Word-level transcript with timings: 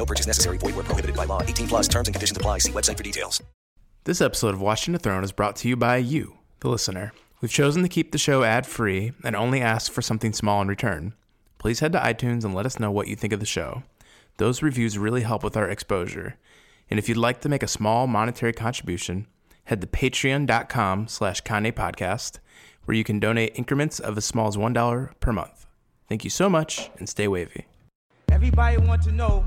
No 0.00 0.06
purchase 0.06 0.26
necessary. 0.26 0.56
Void 0.56 0.76
where 0.76 0.84
prohibited 0.84 1.14
by 1.14 1.26
law. 1.26 1.42
18 1.42 1.68
plus 1.68 1.86
terms 1.86 2.08
and 2.08 2.14
conditions 2.14 2.34
apply. 2.34 2.56
See 2.60 2.72
website 2.72 2.96
for 2.96 3.02
details. 3.02 3.42
This 4.04 4.22
episode 4.22 4.54
of 4.54 4.62
Watching 4.62 4.94
the 4.94 4.98
Throne 4.98 5.22
is 5.22 5.30
brought 5.30 5.56
to 5.56 5.68
you 5.68 5.76
by 5.76 5.98
you, 5.98 6.38
the 6.60 6.70
listener. 6.70 7.12
We've 7.42 7.52
chosen 7.52 7.82
to 7.82 7.88
keep 7.90 8.10
the 8.10 8.16
show 8.16 8.42
ad 8.42 8.64
free 8.66 9.12
and 9.22 9.36
only 9.36 9.60
ask 9.60 9.92
for 9.92 10.00
something 10.00 10.32
small 10.32 10.62
in 10.62 10.68
return. 10.68 11.12
Please 11.58 11.80
head 11.80 11.92
to 11.92 11.98
iTunes 11.98 12.46
and 12.46 12.54
let 12.54 12.64
us 12.64 12.80
know 12.80 12.90
what 12.90 13.08
you 13.08 13.14
think 13.14 13.34
of 13.34 13.40
the 13.40 13.46
show. 13.46 13.82
Those 14.38 14.62
reviews 14.62 14.96
really 14.96 15.20
help 15.20 15.44
with 15.44 15.54
our 15.54 15.68
exposure. 15.68 16.36
And 16.88 16.98
if 16.98 17.06
you'd 17.06 17.18
like 17.18 17.42
to 17.42 17.50
make 17.50 17.62
a 17.62 17.68
small 17.68 18.06
monetary 18.06 18.54
contribution, 18.54 19.26
head 19.64 19.82
to 19.82 19.86
patreon.com 19.86 21.08
slash 21.08 21.42
Kanye 21.42 21.74
Podcast, 21.74 22.38
where 22.86 22.96
you 22.96 23.04
can 23.04 23.20
donate 23.20 23.52
increments 23.54 24.00
of 24.00 24.16
as 24.16 24.24
small 24.24 24.48
as 24.48 24.56
$1 24.56 25.20
per 25.20 25.32
month. 25.34 25.66
Thank 26.08 26.24
you 26.24 26.30
so 26.30 26.48
much 26.48 26.88
and 26.96 27.06
stay 27.06 27.28
wavy. 27.28 27.66
Everybody 28.32 28.78
want 28.78 29.02
to 29.02 29.12
know 29.12 29.46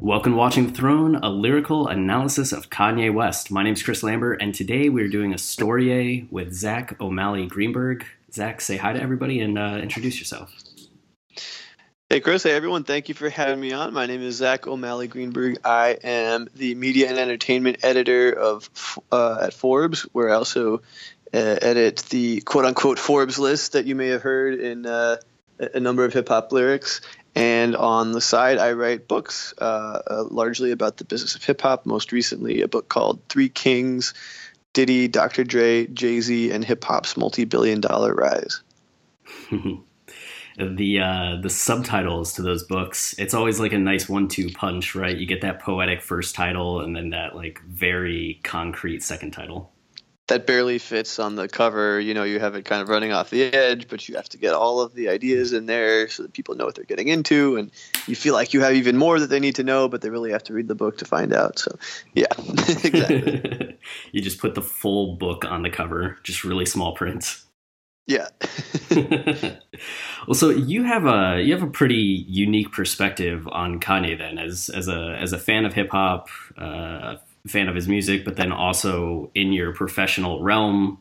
Welcome 0.00 0.34
to 0.34 0.38
Watching 0.38 0.68
the 0.68 0.72
Throne, 0.72 1.16
a 1.16 1.28
lyrical 1.28 1.88
analysis 1.88 2.52
of 2.52 2.70
Kanye 2.70 3.12
West. 3.12 3.50
My 3.50 3.64
name 3.64 3.72
is 3.72 3.82
Chris 3.82 4.04
Lambert, 4.04 4.40
and 4.40 4.54
today 4.54 4.88
we're 4.88 5.08
doing 5.08 5.34
a 5.34 5.38
story 5.38 6.28
with 6.30 6.54
Zach 6.54 7.00
O'Malley 7.00 7.46
Greenberg. 7.46 8.06
Zach, 8.32 8.60
say 8.60 8.76
hi 8.76 8.92
to 8.92 9.02
everybody 9.02 9.40
and 9.40 9.58
uh, 9.58 9.80
introduce 9.82 10.20
yourself. 10.20 10.54
Hey, 12.08 12.20
Chris. 12.20 12.44
Hey, 12.44 12.52
everyone. 12.52 12.84
Thank 12.84 13.08
you 13.08 13.16
for 13.16 13.28
having 13.28 13.58
me 13.58 13.72
on. 13.72 13.92
My 13.92 14.06
name 14.06 14.22
is 14.22 14.36
Zach 14.36 14.68
O'Malley 14.68 15.08
Greenberg. 15.08 15.58
I 15.64 15.98
am 16.04 16.48
the 16.54 16.76
media 16.76 17.08
and 17.08 17.18
entertainment 17.18 17.78
editor 17.82 18.32
of 18.32 18.70
uh, 19.10 19.38
at 19.42 19.52
Forbes, 19.52 20.02
where 20.12 20.30
I 20.30 20.34
also 20.34 20.76
uh, 21.34 21.58
edit 21.60 22.04
the 22.10 22.40
quote 22.42 22.64
unquote 22.64 23.00
Forbes 23.00 23.40
list 23.40 23.72
that 23.72 23.86
you 23.86 23.96
may 23.96 24.08
have 24.08 24.22
heard 24.22 24.60
in 24.60 24.86
uh, 24.86 25.16
a 25.58 25.80
number 25.80 26.04
of 26.04 26.12
hip 26.12 26.28
hop 26.28 26.52
lyrics. 26.52 27.00
And 27.38 27.76
on 27.76 28.10
the 28.10 28.20
side, 28.20 28.58
I 28.58 28.72
write 28.72 29.06
books 29.06 29.54
uh, 29.58 30.02
uh, 30.10 30.24
largely 30.28 30.72
about 30.72 30.96
the 30.96 31.04
business 31.04 31.36
of 31.36 31.44
hip 31.44 31.60
hop. 31.60 31.86
Most 31.86 32.10
recently, 32.10 32.62
a 32.62 32.68
book 32.68 32.88
called 32.88 33.20
Three 33.28 33.48
Kings 33.48 34.12
Diddy, 34.72 35.06
Dr. 35.06 35.44
Dre, 35.44 35.86
Jay 35.86 36.20
Z, 36.20 36.50
and 36.50 36.64
hip 36.64 36.82
hop's 36.82 37.16
multi 37.16 37.44
billion 37.44 37.80
dollar 37.80 38.12
rise. 38.12 38.60
the 39.50 41.00
uh, 41.00 41.36
the 41.40 41.50
subtitles 41.50 42.32
to 42.34 42.42
those 42.42 42.64
books, 42.64 43.14
it's 43.18 43.34
always 43.34 43.60
like 43.60 43.72
a 43.72 43.78
nice 43.78 44.08
one 44.08 44.26
two 44.26 44.50
punch, 44.50 44.96
right? 44.96 45.16
You 45.16 45.26
get 45.26 45.42
that 45.42 45.60
poetic 45.60 46.02
first 46.02 46.34
title 46.34 46.80
and 46.80 46.96
then 46.96 47.10
that 47.10 47.36
like 47.36 47.60
very 47.62 48.40
concrete 48.42 49.04
second 49.04 49.30
title 49.30 49.70
that 50.28 50.46
barely 50.46 50.78
fits 50.78 51.18
on 51.18 51.34
the 51.34 51.48
cover. 51.48 51.98
You 51.98 52.14
know, 52.14 52.22
you 52.22 52.38
have 52.38 52.54
it 52.54 52.64
kind 52.64 52.80
of 52.80 52.88
running 52.88 53.12
off 53.12 53.30
the 53.30 53.42
edge, 53.42 53.88
but 53.88 54.08
you 54.08 54.16
have 54.16 54.28
to 54.30 54.38
get 54.38 54.54
all 54.54 54.80
of 54.80 54.94
the 54.94 55.08
ideas 55.08 55.52
in 55.52 55.66
there 55.66 56.08
so 56.08 56.22
that 56.22 56.32
people 56.32 56.54
know 56.54 56.66
what 56.66 56.74
they're 56.74 56.84
getting 56.84 57.08
into, 57.08 57.56
and 57.56 57.70
you 58.06 58.14
feel 58.14 58.34
like 58.34 58.54
you 58.54 58.60
have 58.60 58.74
even 58.74 58.96
more 58.96 59.18
that 59.18 59.28
they 59.28 59.40
need 59.40 59.56
to 59.56 59.64
know, 59.64 59.88
but 59.88 60.00
they 60.00 60.10
really 60.10 60.30
have 60.30 60.44
to 60.44 60.52
read 60.52 60.68
the 60.68 60.74
book 60.74 60.98
to 60.98 61.04
find 61.04 61.32
out. 61.32 61.58
So, 61.58 61.76
yeah, 62.14 62.26
exactly. 62.38 63.76
you 64.12 64.20
just 64.20 64.38
put 64.38 64.54
the 64.54 64.62
full 64.62 65.16
book 65.16 65.44
on 65.44 65.62
the 65.62 65.70
cover, 65.70 66.18
just 66.22 66.44
really 66.44 66.66
small 66.66 66.94
print. 66.94 67.40
Yeah. 68.06 68.28
well, 70.26 70.34
so 70.34 70.48
you 70.48 70.82
have 70.84 71.04
a 71.04 71.42
you 71.42 71.52
have 71.52 71.62
a 71.62 71.70
pretty 71.70 72.24
unique 72.26 72.72
perspective 72.72 73.46
on 73.48 73.80
Kanye 73.80 74.16
then, 74.16 74.38
as 74.38 74.70
as 74.70 74.88
a 74.88 75.14
as 75.20 75.34
a 75.34 75.38
fan 75.38 75.66
of 75.66 75.74
hip 75.74 75.90
hop, 75.90 76.28
uh, 76.56 77.16
fan 77.46 77.68
of 77.68 77.74
his 77.74 77.88
music, 77.88 78.24
but 78.24 78.36
then 78.36 78.52
also 78.52 79.30
in 79.34 79.52
your 79.52 79.72
professional 79.72 80.42
realm 80.42 80.98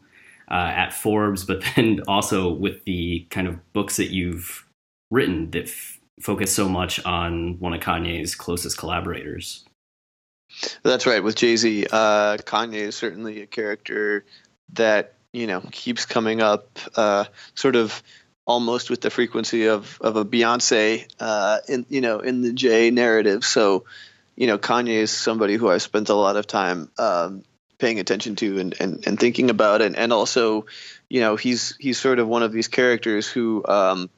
uh, 0.50 0.53
at 0.53 0.94
Forbes, 0.94 1.44
but 1.44 1.64
then 1.75 2.02
also 2.08 2.52
with 2.52 2.84
the 2.86 3.28
kind 3.30 3.48
of 3.48 3.74
books 3.74 3.98
that 3.98 4.12
you've 4.12 4.66
written 5.12 5.52
that 5.52 5.66
f- 5.66 6.00
focus 6.22 6.53
so 6.53 6.68
much 6.68 7.03
on 7.06 7.59
one 7.59 7.74
of 7.74 7.81
Kanye's 7.81 8.36
closest 8.36 8.78
collaborators. 8.78 9.66
That's 10.84 11.06
right. 11.06 11.24
With 11.24 11.36
Jay 11.36 11.56
Z, 11.56 11.88
uh, 11.92 12.38
Kanye 12.38 12.74
is 12.74 12.96
certainly 12.96 13.42
a 13.42 13.48
character 13.48 14.25
that 14.74 15.14
you 15.34 15.46
know 15.48 15.62
keeps 15.72 16.06
coming 16.06 16.42
up, 16.42 16.80
uh, 16.96 17.25
sort 17.54 17.75
of 17.75 18.02
almost 18.46 18.90
with 18.90 19.02
the 19.02 19.09
frequency 19.09 19.68
of 19.68 20.00
of 20.02 20.16
a 20.16 20.25
Beyonce 20.25 21.06
uh, 21.19 21.59
in 21.68 21.86
you 21.90 22.02
know 22.02 22.19
in 22.19 22.42
the 22.42 22.54
Jay 22.54 22.92
narrative. 22.92 23.44
So 23.44 23.84
you 24.38 24.46
know, 24.46 24.59
Kanye 24.59 24.90
is 24.90 25.12
somebody 25.12 25.56
who 25.56 25.70
I 25.70 25.80
spent 25.80 26.09
a 26.09 26.14
lot 26.14 26.38
of 26.38 26.46
time 26.46 26.92
um, 27.00 27.44
paying 27.80 28.00
attention 28.00 28.36
to 28.38 28.59
and, 28.59 28.75
and, 28.80 29.06
and 29.08 29.20
thinking 29.20 29.50
about, 29.50 29.81
and, 29.81 29.96
and 29.98 30.14
also, 30.14 30.68
you 31.09 31.22
know, 31.22 31.36
he's 31.36 31.75
he's 31.80 31.98
sort 31.98 32.20
of 32.20 32.28
one 32.28 32.44
of 32.44 32.53
these 32.53 32.68
characters 32.68 33.28
who 33.28 33.66
um, 33.68 34.09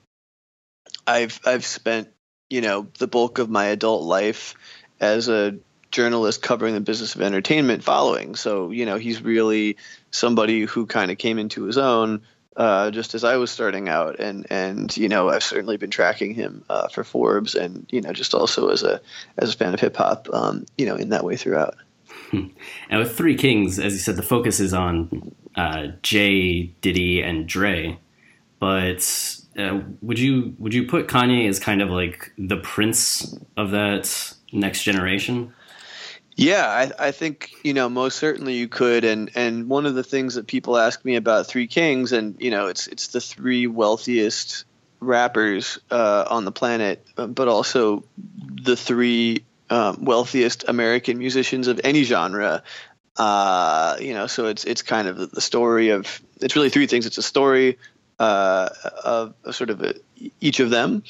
I've 1.08 1.40
I've 1.46 1.66
spent 1.66 2.10
you 2.50 2.62
know 2.62 2.88
the 2.98 3.08
bulk 3.08 3.40
of 3.40 3.50
my 3.50 3.66
adult 3.66 4.04
life 4.04 4.56
as 5.00 5.30
a 5.30 5.58
journalist 5.92 6.42
covering 6.42 6.74
the 6.74 6.82
business 6.82 7.16
of 7.16 7.22
entertainment 7.22 7.84
following. 7.84 8.36
So 8.36 8.72
you 8.72 8.86
know, 8.86 8.98
he's 8.98 9.22
really 9.22 9.78
somebody 10.12 10.62
who 10.62 10.86
kind 10.86 11.12
of 11.12 11.18
came 11.18 11.40
into 11.40 11.64
his 11.64 11.78
own 11.78 12.24
uh, 12.56 12.92
just 12.92 13.16
as 13.16 13.24
I 13.24 13.38
was 13.38 13.52
starting 13.52 13.90
out, 13.90 14.20
and 14.20 14.46
and 14.50 14.96
you 14.98 15.10
know 15.10 15.30
I've 15.30 15.44
certainly 15.44 15.78
been 15.78 15.92
tracking 15.92 16.34
him 16.34 16.64
uh, 16.70 16.88
for 16.88 17.04
Forbes, 17.04 17.56
and 17.56 17.86
you 17.90 18.02
know 18.02 18.14
just 18.14 18.34
also 18.34 18.70
as 18.70 18.84
a 18.84 19.02
as 19.38 19.54
a 19.54 19.58
fan 19.58 19.74
of 19.74 19.80
hip 19.80 19.96
hop, 19.96 20.28
um, 20.34 20.66
you 20.78 20.86
know 20.86 20.96
in 20.96 21.10
that 21.10 21.24
way 21.24 21.36
throughout. 21.36 21.76
And 22.32 23.00
with 23.00 23.18
Three 23.18 23.36
Kings, 23.36 23.80
as 23.80 23.94
you 23.94 24.00
said, 24.00 24.16
the 24.16 24.24
focus 24.24 24.60
is 24.60 24.74
on 24.74 25.36
uh, 25.56 25.88
Jay, 26.04 26.64
Diddy, 26.82 27.22
and 27.22 27.48
Dre. 27.48 27.98
But 28.60 29.38
uh, 29.58 29.80
would 30.02 30.20
you 30.20 30.56
would 30.60 30.74
you 30.74 30.86
put 30.88 31.08
Kanye 31.08 31.48
as 31.48 31.60
kind 31.60 31.82
of 31.82 31.90
like 31.90 32.32
the 32.38 32.58
prince 32.58 33.38
of 33.58 33.72
that 33.72 34.34
next 34.52 34.84
generation? 34.84 35.54
Yeah, 36.40 36.66
I, 36.66 37.08
I, 37.08 37.12
think 37.12 37.52
you 37.64 37.74
know 37.74 37.90
most 37.90 38.18
certainly 38.18 38.54
you 38.54 38.70
could, 38.70 39.04
and 39.04 39.30
and 39.36 39.68
one 39.68 39.86
of 39.86 39.94
the 39.94 40.04
things 40.04 40.36
that 40.36 40.48
people 40.48 40.78
ask 40.78 41.04
me 41.04 41.18
about 41.18 41.48
Three 41.48 41.68
Kings, 41.68 42.14
and 42.14 42.40
you 42.40 42.50
know 42.50 42.68
it's 42.68 42.88
it's 42.88 43.08
the 43.08 43.20
three 43.20 43.68
wealthiest 43.68 44.64
rappers 45.02 45.80
uh, 45.92 46.24
on 46.30 46.46
the 46.46 46.54
planet, 46.54 47.06
but 47.18 47.50
also 47.50 48.06
the 48.18 48.78
three 48.78 49.44
um, 49.70 50.06
wealthiest 50.06 50.64
American 50.70 51.18
musicians 51.18 51.68
of 51.68 51.82
any 51.84 52.04
genre. 52.04 52.64
Uh, 53.18 53.98
you 54.00 54.14
know, 54.14 54.28
so 54.28 54.46
it's 54.46 54.64
it's 54.64 54.82
kind 54.82 55.10
of 55.10 55.32
the 55.32 55.42
story 55.42 55.90
of 55.90 56.22
it's 56.40 56.56
really 56.56 56.70
three 56.70 56.88
things. 56.88 57.06
It's 57.06 57.18
a 57.18 57.22
story 57.22 57.78
uh, 58.18 58.70
of, 59.04 59.34
of 59.44 59.56
sort 59.56 59.72
of 59.72 59.82
a, 59.84 59.96
each 60.40 60.62
of 60.62 60.70
them, 60.70 61.04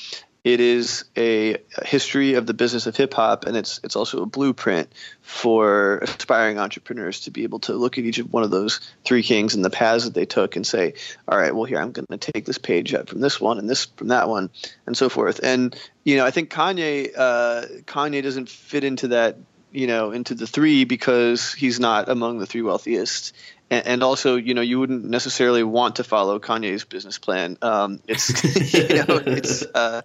it 0.43 0.61
is 0.61 1.05
a 1.17 1.57
history 1.83 2.35
of 2.35 2.45
the 2.45 2.53
business 2.53 2.87
of 2.87 2.95
hip 2.95 3.13
hop, 3.13 3.45
and 3.45 3.57
it's 3.57 3.81
it's 3.83 3.95
also 3.95 4.21
a 4.21 4.25
blueprint 4.25 4.93
for 5.21 5.97
aspiring 5.97 6.57
entrepreneurs 6.57 7.21
to 7.21 7.31
be 7.31 7.43
able 7.43 7.59
to 7.59 7.73
look 7.73 7.97
at 7.97 8.05
each 8.05 8.19
one 8.19 8.43
of 8.43 8.51
those 8.51 8.79
three 9.03 9.21
kings 9.21 9.55
and 9.55 9.65
the 9.65 9.69
paths 9.69 10.05
that 10.05 10.13
they 10.13 10.25
took, 10.25 10.55
and 10.55 10.65
say, 10.65 10.93
"All 11.27 11.37
right, 11.37 11.53
well, 11.53 11.65
here 11.65 11.79
I'm 11.79 11.91
going 11.91 12.05
to 12.11 12.17
take 12.17 12.45
this 12.45 12.57
page 12.57 12.93
out 12.93 13.09
from 13.09 13.19
this 13.19 13.39
one 13.41 13.59
and 13.59 13.69
this 13.69 13.85
from 13.85 14.09
that 14.09 14.29
one, 14.29 14.49
and 14.85 14.95
so 14.95 15.09
forth." 15.09 15.41
And 15.43 15.75
you 16.05 16.15
know, 16.15 16.25
I 16.25 16.31
think 16.31 16.49
Kanye 16.49 17.11
uh, 17.17 17.65
Kanye 17.85 18.23
doesn't 18.23 18.49
fit 18.49 18.85
into 18.85 19.09
that 19.09 19.37
you 19.71 19.87
know 19.87 20.11
into 20.11 20.35
the 20.35 20.47
three 20.47 20.85
because 20.85 21.53
he's 21.53 21.79
not 21.79 22.07
among 22.09 22.39
the 22.39 22.45
three 22.45 22.61
wealthiest 22.61 23.33
and, 23.69 24.03
also 24.03 24.35
you 24.35 24.53
know 24.53 24.61
you 24.61 24.79
wouldn't 24.79 25.05
necessarily 25.05 25.63
want 25.63 25.97
to 25.97 26.03
follow 26.03 26.39
Kanye's 26.39 26.85
business 26.85 27.17
plan. 27.17 27.57
Um, 27.61 28.01
it's 28.07 28.73
you 28.73 28.95
know 28.95 29.21
it's 29.25 29.63
uh, 29.63 30.01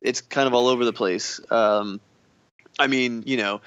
it's 0.00 0.20
kind 0.20 0.46
of 0.46 0.54
all 0.54 0.68
over 0.68 0.84
the 0.84 0.92
place. 0.92 1.40
Um, 1.50 2.00
I 2.78 2.86
mean, 2.86 3.24
you 3.26 3.36
know, 3.36 3.60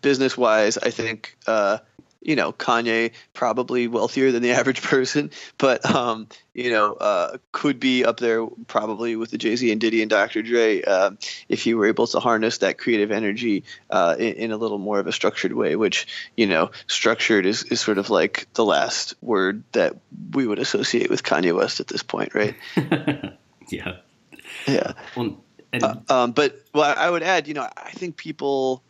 business 0.00 0.36
wise, 0.36 0.78
I 0.78 0.90
think, 0.90 1.36
uh, 1.46 1.78
you 2.22 2.36
know, 2.36 2.52
Kanye 2.52 3.12
probably 3.32 3.88
wealthier 3.88 4.32
than 4.32 4.42
the 4.42 4.52
average 4.58 4.82
person, 4.82 5.30
but 5.58 5.84
um, 5.84 6.28
you 6.54 6.70
know, 6.70 6.94
uh, 6.94 7.38
could 7.50 7.80
be 7.80 8.04
up 8.04 8.18
there 8.18 8.46
probably 8.66 9.16
with 9.16 9.30
the 9.30 9.38
Jay 9.38 9.56
Z 9.56 9.70
and 9.70 9.80
Diddy 9.80 10.02
and 10.02 10.10
Dr. 10.10 10.42
Dre 10.42 10.82
uh, 10.82 11.12
if 11.48 11.62
he 11.62 11.74
were 11.74 11.86
able 11.86 12.06
to 12.08 12.20
harness 12.20 12.58
that 12.58 12.78
creative 12.78 13.10
energy 13.10 13.64
uh, 13.90 14.16
in, 14.18 14.34
in, 14.34 14.52
a 14.52 14.56
little 14.56 14.78
more 14.78 14.98
of 14.98 15.06
a 15.06 15.12
structured 15.12 15.52
way. 15.52 15.76
Which 15.76 16.06
you 16.36 16.46
know, 16.46 16.70
structured 16.86 17.46
is, 17.46 17.64
is 17.64 17.80
sort 17.80 17.98
of 17.98 18.10
like 18.10 18.46
the 18.54 18.64
last 18.64 19.14
word 19.20 19.64
that 19.72 19.96
we 20.32 20.46
would 20.46 20.58
associate 20.58 21.10
with 21.10 21.22
Kanye 21.22 21.56
West 21.56 21.80
at 21.80 21.88
this 21.88 22.02
point, 22.02 22.34
right? 22.34 22.54
yeah. 23.68 23.96
Yeah. 24.66 24.92
Well, 25.16 25.42
and, 25.72 25.82
uh, 25.82 25.94
um, 26.08 26.32
but 26.32 26.60
well, 26.74 26.94
I 26.96 27.08
would 27.08 27.22
add, 27.22 27.48
you 27.48 27.54
know, 27.54 27.68
I 27.76 27.90
think 27.90 28.16
people. 28.16 28.82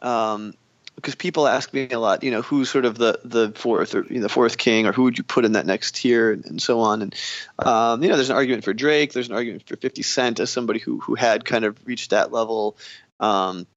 Um, 0.00 0.54
because 0.98 1.14
people 1.14 1.46
ask 1.46 1.72
me 1.72 1.88
a 1.90 1.98
lot, 2.00 2.24
you 2.24 2.32
know, 2.32 2.42
who's 2.42 2.68
sort 2.68 2.84
of 2.84 2.98
the 2.98 3.20
the 3.24 3.52
fourth 3.52 3.94
or 3.94 4.04
you 4.08 4.16
know, 4.16 4.22
the 4.22 4.28
fourth 4.28 4.58
king, 4.58 4.84
or 4.84 4.92
who 4.92 5.04
would 5.04 5.16
you 5.16 5.22
put 5.22 5.44
in 5.44 5.52
that 5.52 5.64
next 5.64 5.94
tier, 5.94 6.32
and, 6.32 6.44
and 6.44 6.60
so 6.60 6.80
on. 6.80 7.02
And 7.02 7.14
um, 7.60 8.02
you 8.02 8.08
know, 8.08 8.16
there's 8.16 8.30
an 8.30 8.36
argument 8.36 8.64
for 8.64 8.74
Drake, 8.74 9.12
there's 9.12 9.28
an 9.28 9.34
argument 9.34 9.68
for 9.68 9.76
50 9.76 10.02
Cent 10.02 10.40
as 10.40 10.50
somebody 10.50 10.80
who 10.80 10.98
who 10.98 11.14
had 11.14 11.44
kind 11.44 11.64
of 11.64 11.78
reached 11.86 12.10
that 12.10 12.32
level. 12.32 12.76
Um, 13.20 13.68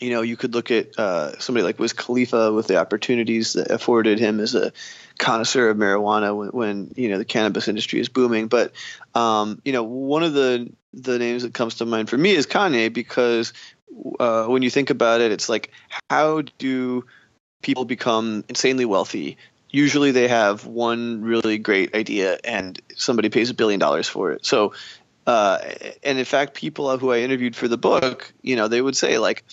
you 0.00 0.10
know, 0.10 0.20
you 0.20 0.36
could 0.36 0.54
look 0.54 0.70
at 0.70 0.98
uh, 0.98 1.38
somebody 1.38 1.64
like 1.64 1.78
Wiz 1.78 1.94
Khalifa 1.94 2.52
with 2.52 2.66
the 2.66 2.76
opportunities 2.76 3.54
that 3.54 3.70
afforded 3.70 4.18
him 4.18 4.38
as 4.38 4.54
a 4.54 4.72
connoisseur 5.18 5.70
of 5.70 5.78
marijuana 5.78 6.36
when, 6.36 6.48
when 6.50 6.92
you 6.94 7.08
know 7.08 7.16
the 7.16 7.24
cannabis 7.24 7.68
industry 7.68 8.00
is 8.00 8.10
booming. 8.10 8.48
But 8.48 8.72
um, 9.14 9.62
you 9.64 9.72
know, 9.72 9.82
one 9.82 10.22
of 10.22 10.34
the 10.34 10.70
the 10.92 11.18
names 11.18 11.42
that 11.42 11.54
comes 11.54 11.76
to 11.76 11.86
mind 11.86 12.10
for 12.10 12.18
me 12.18 12.32
is 12.32 12.46
Kanye 12.46 12.92
because 12.92 13.54
uh, 14.18 14.46
when 14.46 14.62
you 14.62 14.70
think 14.70 14.90
about 14.90 15.20
it, 15.20 15.32
it's 15.32 15.48
like 15.48 15.72
how 16.10 16.42
do 16.58 17.04
people 17.62 17.84
become 17.84 18.44
insanely 18.48 18.84
wealthy? 18.84 19.36
Usually, 19.70 20.12
they 20.12 20.28
have 20.28 20.64
one 20.64 21.22
really 21.22 21.58
great 21.58 21.94
idea, 21.94 22.38
and 22.44 22.80
somebody 22.96 23.28
pays 23.28 23.50
a 23.50 23.54
billion 23.54 23.78
dollars 23.78 24.08
for 24.08 24.32
it. 24.32 24.46
So, 24.46 24.72
uh, 25.26 25.58
and 26.02 26.18
in 26.18 26.24
fact, 26.24 26.54
people 26.54 26.96
who 26.96 27.12
I 27.12 27.18
interviewed 27.18 27.54
for 27.54 27.68
the 27.68 27.76
book, 27.76 28.32
you 28.40 28.56
know, 28.56 28.68
they 28.68 28.80
would 28.80 28.96
say 28.96 29.18
like, 29.18 29.44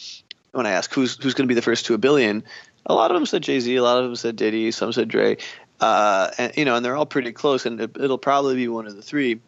when 0.52 0.66
I 0.66 0.72
ask 0.72 0.94
who's 0.94 1.22
who's 1.22 1.34
going 1.34 1.48
to 1.48 1.52
be 1.52 1.56
the 1.56 1.62
first 1.62 1.88
to 1.88 1.94
a 1.96 1.98
billion, 1.98 2.44
a 2.86 2.94
lot 2.94 3.12
of 3.12 3.16
them 3.16 3.26
said 3.26 3.44
Jay 3.44 3.60
Z, 3.60 3.76
a 3.76 3.84
lot 3.84 3.98
of 3.98 4.06
them 4.06 4.16
said 4.16 4.38
Diddy, 4.38 4.72
some 4.72 4.94
said 4.94 5.10
Dre, 5.10 5.38
uh, 5.82 6.32
and 6.38 6.56
you 6.56 6.64
know, 6.64 6.76
and 6.76 6.86
they're 6.86 6.96
all 6.96 7.06
pretty 7.06 7.34
close, 7.34 7.66
and 7.66 7.82
it, 7.82 7.98
will 7.98 8.18
probably 8.18 8.56
be 8.56 8.68
one 8.68 8.88
of 8.88 8.96
the 8.96 9.02
three. 9.02 9.42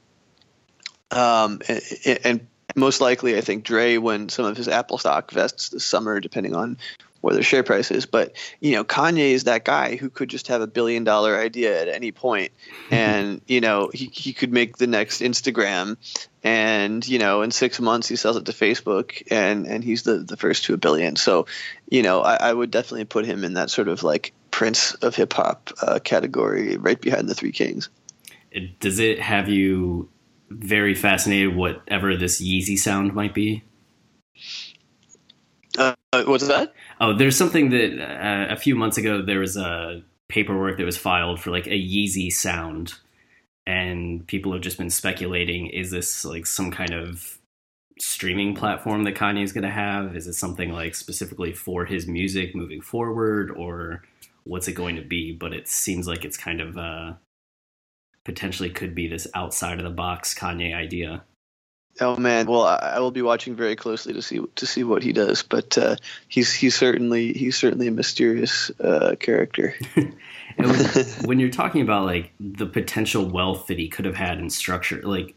Um, 1.12 1.62
and, 1.70 2.20
and 2.26 2.48
most 2.78 3.02
likely, 3.02 3.38
I 3.38 3.42
think 3.42 3.64
Dre 3.64 3.98
when 3.98 4.30
some 4.30 4.46
of 4.46 4.56
his 4.56 4.68
Apple 4.68 4.98
stock 4.98 5.32
vests 5.32 5.70
this 5.70 5.84
summer, 5.84 6.20
depending 6.20 6.56
on 6.56 6.78
where 7.22 7.34
their 7.34 7.44
share 7.44 7.64
price 7.64 7.92
is. 7.92 8.06
But 8.06 8.34
you 8.60 8.74
know, 8.74 8.84
Kanye 8.84 9.32
is 9.32 9.46
that 9.46 9.66
guy 9.66 9.96
who 9.96 10.10
could 10.10 10.30
just 10.30 10.48
have 10.48 10.62
a 10.62 10.68
billion 10.68 11.04
dollar 11.04 11.38
idea 11.38 11.82
at 11.82 11.88
any 11.88 12.12
point, 12.12 12.52
and 12.92 13.42
you 13.48 13.62
know, 13.62 13.90
he 13.94 14.06
he 14.06 14.34
could 14.34 14.54
make 14.54 14.78
the 14.78 14.88
next 14.88 15.22
Instagram, 15.22 15.98
and 16.44 17.06
you 17.08 17.20
know, 17.20 17.42
in 17.42 17.52
six 17.52 17.80
months 17.80 18.08
he 18.08 18.16
sells 18.16 18.38
it 18.38 18.46
to 18.46 18.52
Facebook, 18.52 19.24
and 19.32 19.66
and 19.66 19.84
he's 19.84 20.04
the 20.04 20.18
the 20.18 20.38
first 20.38 20.66
to 20.66 20.74
a 20.74 20.78
billion. 20.78 21.16
So, 21.16 21.48
you 21.90 22.04
know, 22.04 22.22
I, 22.22 22.36
I 22.36 22.54
would 22.54 22.72
definitely 22.72 23.06
put 23.06 23.26
him 23.26 23.44
in 23.44 23.56
that 23.56 23.70
sort 23.70 23.88
of 23.88 24.04
like 24.04 24.34
Prince 24.52 24.94
of 24.94 25.16
hip 25.16 25.34
hop 25.34 25.72
uh, 25.82 26.00
category, 26.00 26.78
right 26.78 27.00
behind 27.00 27.28
the 27.28 27.36
Three 27.36 27.52
Kings. 27.52 27.90
Does 28.80 29.00
it 29.00 29.20
have 29.20 29.50
you 29.50 30.10
very 30.50 30.96
fascinated 30.96 31.56
whatever 31.56 32.16
this 32.16 32.42
Yeezy 32.42 32.78
sound 32.78 33.14
might 33.14 33.34
be. 33.34 33.64
Uh, 35.78 35.94
what's 36.26 36.48
that? 36.48 36.74
Oh, 37.00 37.14
there's 37.14 37.38
something 37.38 37.70
that 37.70 38.02
uh, 38.02 38.54
a 38.54 38.58
few 38.58 38.76
months 38.76 38.98
ago 38.98 39.22
there 39.22 39.40
was 39.40 39.58
a 39.58 40.02
paperwork 40.28 40.78
that 40.78 40.86
was 40.86 40.98
filed 40.98 41.40
for 41.40 41.52
like 41.52 41.68
a 41.68 41.72
Yeezy 41.72 42.32
sound, 42.32 42.94
and 43.66 44.26
people 44.28 44.54
have 44.54 44.62
just 44.62 44.78
been 44.78 44.90
speculating: 44.90 45.68
is 45.68 45.92
this 45.92 46.26
like 46.26 46.46
some 46.46 46.72
kind 46.72 46.94
of 46.94 47.38
streaming 48.00 48.56
platform 48.56 49.04
that 49.04 49.16
Kanye 49.16 49.44
is 49.44 49.52
going 49.52 49.64
to 49.64 49.70
have? 49.70 50.16
Is 50.16 50.28
it 50.28 50.34
something 50.34 50.72
like 50.72 50.96
specifically 50.96 51.54
for 51.54 51.86
his 51.86 52.08
music 52.08 52.56
moving 52.56 52.82
forward, 52.82 53.52
or 53.52 54.04
what's 54.44 54.68
it 54.68 54.74
going 54.74 54.96
to 54.96 55.04
be? 55.04 55.34
But 55.34 55.54
it 55.54 55.68
seems 55.68 56.08
like 56.08 56.26
it's 56.26 56.38
kind 56.38 56.62
of 56.62 56.78
uh, 56.78 57.14
potentially 58.28 58.70
could 58.70 58.94
be 58.94 59.08
this 59.08 59.26
outside 59.34 59.80
of 59.80 59.86
the 59.86 59.90
box 59.90 60.36
Kanye 60.38 60.76
idea. 60.76 61.24
Oh 62.02 62.18
man, 62.18 62.46
well 62.46 62.64
I 62.64 63.00
will 63.00 63.10
be 63.10 63.22
watching 63.22 63.56
very 63.56 63.76
closely 63.76 64.14
to 64.14 64.22
see 64.22 64.42
to 64.56 64.68
see 64.68 64.84
what 64.84 65.02
he 65.02 65.14
does, 65.14 65.44
but 65.44 65.78
uh, 65.78 65.96
he's 66.28 66.54
he's 66.54 66.76
certainly 66.76 67.32
he's 67.32 67.58
certainly 67.58 67.88
a 67.88 67.92
mysterious 67.92 68.70
uh, 68.82 69.16
character. 69.20 69.74
when, 70.58 70.76
when 71.24 71.40
you're 71.40 71.50
talking 71.50 71.82
about 71.82 72.06
like 72.06 72.34
the 72.40 72.66
potential 72.66 73.26
wealth 73.26 73.68
that 73.68 73.80
he 73.80 73.88
could 73.88 74.06
have 74.06 74.16
had 74.16 74.40
in 74.40 74.50
structure, 74.50 75.02
like 75.04 75.34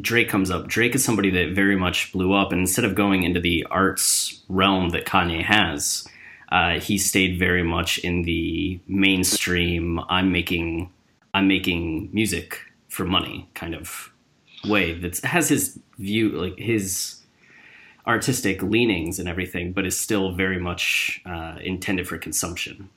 Drake 0.00 0.28
comes 0.28 0.50
up. 0.50 0.68
Drake 0.68 0.94
is 0.94 1.04
somebody 1.04 1.30
that 1.30 1.54
very 1.54 1.76
much 1.76 2.12
blew 2.12 2.32
up, 2.32 2.52
and 2.52 2.60
instead 2.60 2.84
of 2.84 2.94
going 2.94 3.24
into 3.24 3.40
the 3.40 3.66
arts 3.68 4.42
realm 4.48 4.90
that 4.90 5.04
Kanye 5.04 5.42
has, 5.42 6.06
uh, 6.52 6.78
he 6.78 6.98
stayed 6.98 7.38
very 7.38 7.64
much 7.64 7.98
in 7.98 8.22
the 8.22 8.78
mainstream. 8.86 10.00
I'm 10.08 10.30
making 10.30 10.90
I'm 11.38 11.46
making 11.46 12.10
music 12.12 12.62
for 12.88 13.04
money 13.04 13.48
kind 13.54 13.72
of 13.72 14.12
way 14.64 14.92
that 14.92 15.18
has 15.18 15.48
his 15.48 15.78
view 15.96 16.30
like 16.30 16.58
his 16.58 17.22
artistic 18.08 18.60
leanings 18.60 19.20
and 19.20 19.28
everything 19.28 19.72
but 19.72 19.86
is 19.86 19.96
still 19.96 20.32
very 20.32 20.58
much 20.58 21.22
uh, 21.24 21.58
intended 21.62 22.08
for 22.08 22.18
consumption 22.18 22.90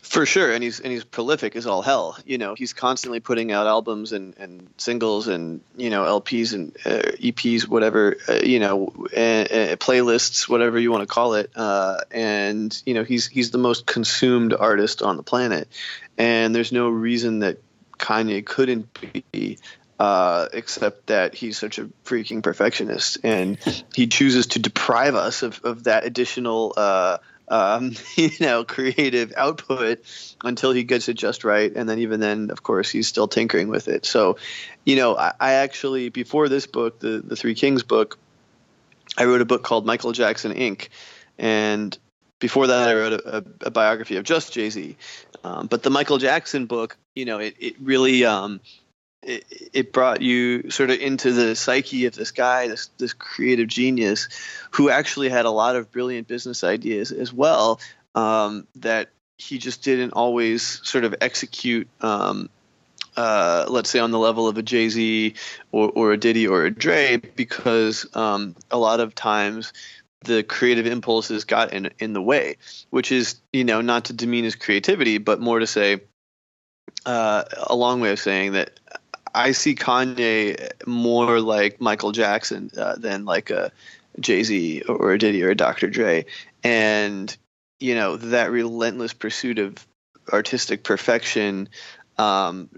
for 0.00 0.24
sure 0.24 0.52
and 0.52 0.62
he's 0.62 0.80
and 0.80 0.92
he's 0.92 1.04
prolific 1.04 1.56
as 1.56 1.66
all 1.66 1.82
hell. 1.82 2.16
You 2.24 2.38
know 2.38 2.54
he's 2.54 2.72
constantly 2.72 3.20
putting 3.20 3.52
out 3.52 3.66
albums 3.66 4.12
and, 4.12 4.36
and 4.38 4.68
singles 4.76 5.28
and 5.28 5.60
you 5.76 5.90
know 5.90 6.20
lps 6.20 6.54
and 6.54 6.76
uh, 6.86 7.12
eps 7.20 7.66
whatever 7.66 8.16
uh, 8.28 8.40
you 8.42 8.60
know 8.60 8.86
playlists 8.86 10.48
whatever 10.48 10.78
you 10.78 10.90
want 10.90 11.02
to 11.02 11.06
call 11.06 11.34
it 11.34 11.50
uh, 11.56 11.98
and 12.10 12.80
you 12.86 12.94
know 12.94 13.04
he's 13.04 13.26
he's 13.26 13.50
the 13.50 13.58
most 13.58 13.86
consumed 13.86 14.54
artist 14.54 15.02
on 15.02 15.16
the 15.16 15.22
planet. 15.22 15.68
And 16.16 16.54
there's 16.54 16.72
no 16.72 16.88
reason 16.88 17.40
that 17.40 17.58
Kanye 17.98 18.44
couldn't 18.44 18.88
be, 19.32 19.58
uh, 19.98 20.48
except 20.52 21.08
that 21.08 21.34
he's 21.34 21.58
such 21.58 21.78
a 21.78 21.84
freaking 22.04 22.42
perfectionist, 22.42 23.18
and 23.22 23.58
he 23.94 24.06
chooses 24.06 24.48
to 24.48 24.58
deprive 24.58 25.14
us 25.14 25.42
of, 25.42 25.60
of 25.64 25.84
that 25.84 26.04
additional, 26.04 26.74
uh, 26.76 27.18
um, 27.50 27.92
you 28.16 28.30
know, 28.40 28.64
creative 28.64 29.32
output 29.36 30.00
until 30.44 30.72
he 30.72 30.84
gets 30.84 31.08
it 31.08 31.14
just 31.14 31.44
right, 31.44 31.74
and 31.74 31.88
then 31.88 31.98
even 32.00 32.20
then, 32.20 32.50
of 32.50 32.62
course, 32.62 32.90
he's 32.90 33.08
still 33.08 33.28
tinkering 33.28 33.68
with 33.68 33.88
it. 33.88 34.04
So, 34.06 34.38
you 34.84 34.96
know, 34.96 35.16
I, 35.16 35.32
I 35.40 35.52
actually 35.54 36.08
before 36.08 36.48
this 36.48 36.66
book, 36.66 37.00
the 37.00 37.22
the 37.24 37.36
Three 37.36 37.54
Kings 37.54 37.82
book, 37.82 38.18
I 39.16 39.24
wrote 39.24 39.40
a 39.40 39.46
book 39.46 39.62
called 39.62 39.86
Michael 39.86 40.12
Jackson 40.12 40.52
Inc. 40.52 40.88
And 41.38 41.96
before 42.38 42.68
that, 42.68 42.88
I 42.88 42.94
wrote 42.94 43.12
a, 43.14 43.38
a, 43.38 43.44
a 43.66 43.70
biography 43.70 44.16
of 44.16 44.24
just 44.24 44.52
Jay 44.52 44.70
Z. 44.70 44.96
Um, 45.44 45.66
but 45.66 45.82
the 45.82 45.90
Michael 45.90 46.18
Jackson 46.18 46.66
book, 46.66 46.96
you 47.14 47.24
know, 47.24 47.38
it, 47.38 47.56
it 47.58 47.76
really 47.80 48.24
um, 48.24 48.60
it, 49.22 49.70
it, 49.72 49.92
brought 49.92 50.22
you 50.22 50.70
sort 50.70 50.90
of 50.90 51.00
into 51.00 51.32
the 51.32 51.56
psyche 51.56 52.06
of 52.06 52.14
this 52.14 52.30
guy, 52.30 52.68
this 52.68 52.90
this 52.98 53.12
creative 53.12 53.68
genius, 53.68 54.28
who 54.70 54.90
actually 54.90 55.28
had 55.28 55.44
a 55.44 55.50
lot 55.50 55.76
of 55.76 55.90
brilliant 55.90 56.28
business 56.28 56.62
ideas 56.64 57.10
as 57.10 57.32
well. 57.32 57.80
Um, 58.14 58.66
that 58.76 59.10
he 59.36 59.58
just 59.58 59.82
didn't 59.82 60.12
always 60.12 60.80
sort 60.86 61.04
of 61.04 61.14
execute. 61.20 61.88
Um, 62.00 62.48
uh, 63.16 63.66
let's 63.68 63.90
say 63.90 63.98
on 63.98 64.12
the 64.12 64.18
level 64.18 64.46
of 64.46 64.58
a 64.58 64.62
Jay 64.62 64.88
Z 64.88 65.34
or, 65.72 65.90
or 65.92 66.12
a 66.12 66.16
Diddy 66.16 66.46
or 66.46 66.64
a 66.64 66.70
Dre, 66.70 67.16
because 67.16 68.06
um, 68.14 68.54
a 68.70 68.78
lot 68.78 69.00
of 69.00 69.12
times 69.14 69.72
the 70.24 70.44
creative 70.44 70.86
impulses 70.86 71.44
got 71.44 71.72
in 71.72 71.90
in 71.98 72.12
the 72.12 72.22
way, 72.22 72.56
which 72.90 73.10
is 73.10 73.40
you 73.52 73.64
know 73.64 73.80
not 73.80 74.06
to 74.06 74.12
demean 74.12 74.44
his 74.44 74.54
creativity, 74.54 75.18
but 75.18 75.40
more 75.40 75.58
to 75.58 75.66
say 75.66 76.00
uh, 77.06 77.44
a 77.66 77.74
long 77.74 78.00
way 78.00 78.12
of 78.12 78.18
saying 78.18 78.52
that 78.52 78.78
I 79.34 79.52
see 79.52 79.74
Kanye 79.74 80.86
more 80.86 81.40
like 81.40 81.80
Michael 81.80 82.12
Jackson 82.12 82.70
uh, 82.76 82.96
than 82.96 83.24
like 83.24 83.50
a 83.50 83.72
Jay 84.20 84.42
Z 84.42 84.82
or 84.88 85.12
a 85.12 85.18
Diddy 85.18 85.42
or 85.42 85.50
a 85.50 85.54
Dr. 85.54 85.88
Dre, 85.88 86.26
and 86.62 87.34
you 87.80 87.94
know 87.94 88.16
that 88.16 88.50
relentless 88.50 89.12
pursuit 89.12 89.58
of 89.58 89.86
artistic 90.32 90.82
perfection. 90.82 91.68
Um, 92.16 92.68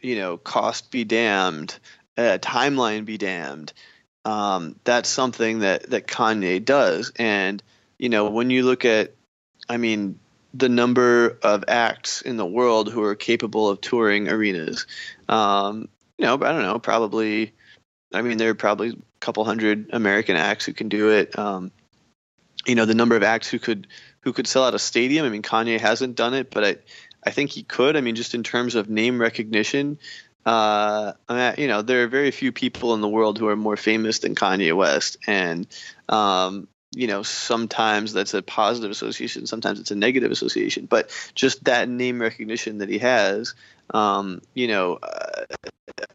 you 0.00 0.16
know, 0.16 0.36
cost 0.36 0.90
be 0.90 1.04
damned, 1.04 1.78
uh, 2.16 2.38
timeline 2.40 3.04
be 3.04 3.18
damned 3.18 3.72
um, 4.28 4.76
that's 4.84 5.08
something 5.08 5.60
that 5.60 5.88
that 5.90 6.06
Kanye 6.06 6.64
does. 6.64 7.12
And 7.16 7.62
you 7.98 8.08
know, 8.08 8.30
when 8.30 8.50
you 8.50 8.64
look 8.64 8.84
at, 8.84 9.12
I 9.68 9.76
mean, 9.78 10.18
the 10.54 10.68
number 10.68 11.38
of 11.42 11.64
acts 11.68 12.22
in 12.22 12.36
the 12.36 12.46
world 12.46 12.90
who 12.90 13.02
are 13.02 13.14
capable 13.14 13.68
of 13.68 13.80
touring 13.80 14.28
arenas, 14.28 14.86
um, 15.28 15.88
you 16.16 16.24
know, 16.24 16.34
I 16.34 16.52
don't 16.52 16.62
know, 16.62 16.78
probably 16.78 17.52
I 18.12 18.22
mean, 18.22 18.38
there 18.38 18.50
are 18.50 18.54
probably 18.54 18.90
a 18.90 18.96
couple 19.20 19.44
hundred 19.44 19.90
American 19.92 20.36
acts 20.36 20.64
who 20.64 20.72
can 20.72 20.88
do 20.88 21.10
it. 21.10 21.38
Um, 21.38 21.70
you 22.66 22.74
know, 22.74 22.84
the 22.84 22.94
number 22.94 23.16
of 23.16 23.22
acts 23.22 23.48
who 23.48 23.58
could 23.58 23.86
who 24.20 24.32
could 24.32 24.46
sell 24.46 24.64
out 24.64 24.74
a 24.74 24.78
stadium. 24.78 25.26
I 25.26 25.28
mean, 25.28 25.42
Kanye 25.42 25.78
hasn't 25.78 26.16
done 26.16 26.34
it, 26.34 26.50
but 26.50 26.64
I 26.64 26.76
I 27.24 27.30
think 27.30 27.50
he 27.50 27.62
could. 27.62 27.96
I 27.96 28.00
mean, 28.00 28.14
just 28.14 28.34
in 28.34 28.42
terms 28.42 28.74
of 28.74 28.88
name 28.88 29.20
recognition, 29.20 29.98
uh, 30.46 31.12
you 31.58 31.68
know, 31.68 31.82
there 31.82 32.04
are 32.04 32.08
very 32.08 32.30
few 32.30 32.52
people 32.52 32.94
in 32.94 33.00
the 33.00 33.08
world 33.08 33.38
who 33.38 33.48
are 33.48 33.56
more 33.56 33.76
famous 33.76 34.20
than 34.20 34.34
Kanye 34.34 34.74
West, 34.74 35.18
and 35.26 35.66
um, 36.08 36.68
you 36.92 37.06
know, 37.06 37.22
sometimes 37.22 38.12
that's 38.12 38.34
a 38.34 38.42
positive 38.42 38.90
association, 38.90 39.46
sometimes 39.46 39.78
it's 39.80 39.90
a 39.90 39.96
negative 39.96 40.30
association, 40.30 40.86
but 40.86 41.10
just 41.34 41.64
that 41.64 41.88
name 41.88 42.20
recognition 42.20 42.78
that 42.78 42.88
he 42.88 42.98
has, 42.98 43.54
um, 43.92 44.40
you 44.54 44.68
know, 44.68 44.98
uh, 45.02 45.44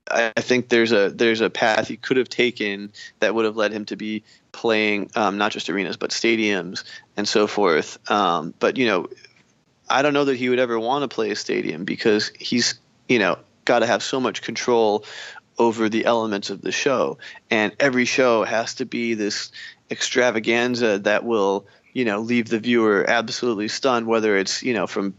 I 0.09 0.41
think 0.41 0.69
there's 0.69 0.91
a 0.91 1.09
there's 1.09 1.41
a 1.41 1.49
path 1.49 1.87
he 1.87 1.97
could 1.97 2.17
have 2.17 2.29
taken 2.29 2.91
that 3.19 3.33
would 3.33 3.45
have 3.45 3.55
led 3.55 3.71
him 3.71 3.85
to 3.85 3.95
be 3.95 4.23
playing 4.51 5.09
um, 5.15 5.37
not 5.37 5.51
just 5.51 5.69
arenas 5.69 5.97
but 5.97 6.11
stadiums 6.11 6.83
and 7.17 7.27
so 7.27 7.47
forth. 7.47 7.97
Um, 8.11 8.53
but 8.59 8.77
you 8.77 8.85
know, 8.85 9.07
I 9.89 10.01
don't 10.01 10.13
know 10.13 10.25
that 10.25 10.37
he 10.37 10.49
would 10.49 10.59
ever 10.59 10.79
want 10.79 11.03
to 11.03 11.13
play 11.13 11.31
a 11.31 11.35
stadium 11.35 11.85
because 11.85 12.31
he's 12.39 12.79
you 13.07 13.19
know 13.19 13.37
got 13.65 13.79
to 13.79 13.87
have 13.87 14.03
so 14.03 14.19
much 14.19 14.41
control 14.41 15.05
over 15.57 15.89
the 15.89 16.05
elements 16.05 16.49
of 16.49 16.61
the 16.61 16.71
show, 16.71 17.17
and 17.49 17.75
every 17.79 18.05
show 18.05 18.43
has 18.43 18.75
to 18.75 18.85
be 18.85 19.13
this 19.13 19.51
extravaganza 19.93 20.99
that 20.99 21.23
will 21.23 21.65
you 21.93 22.03
know 22.03 22.19
leave 22.19 22.49
the 22.49 22.59
viewer 22.59 23.05
absolutely 23.07 23.69
stunned, 23.69 24.07
whether 24.07 24.37
it's 24.37 24.61
you 24.63 24.73
know 24.73 24.87
from 24.87 25.13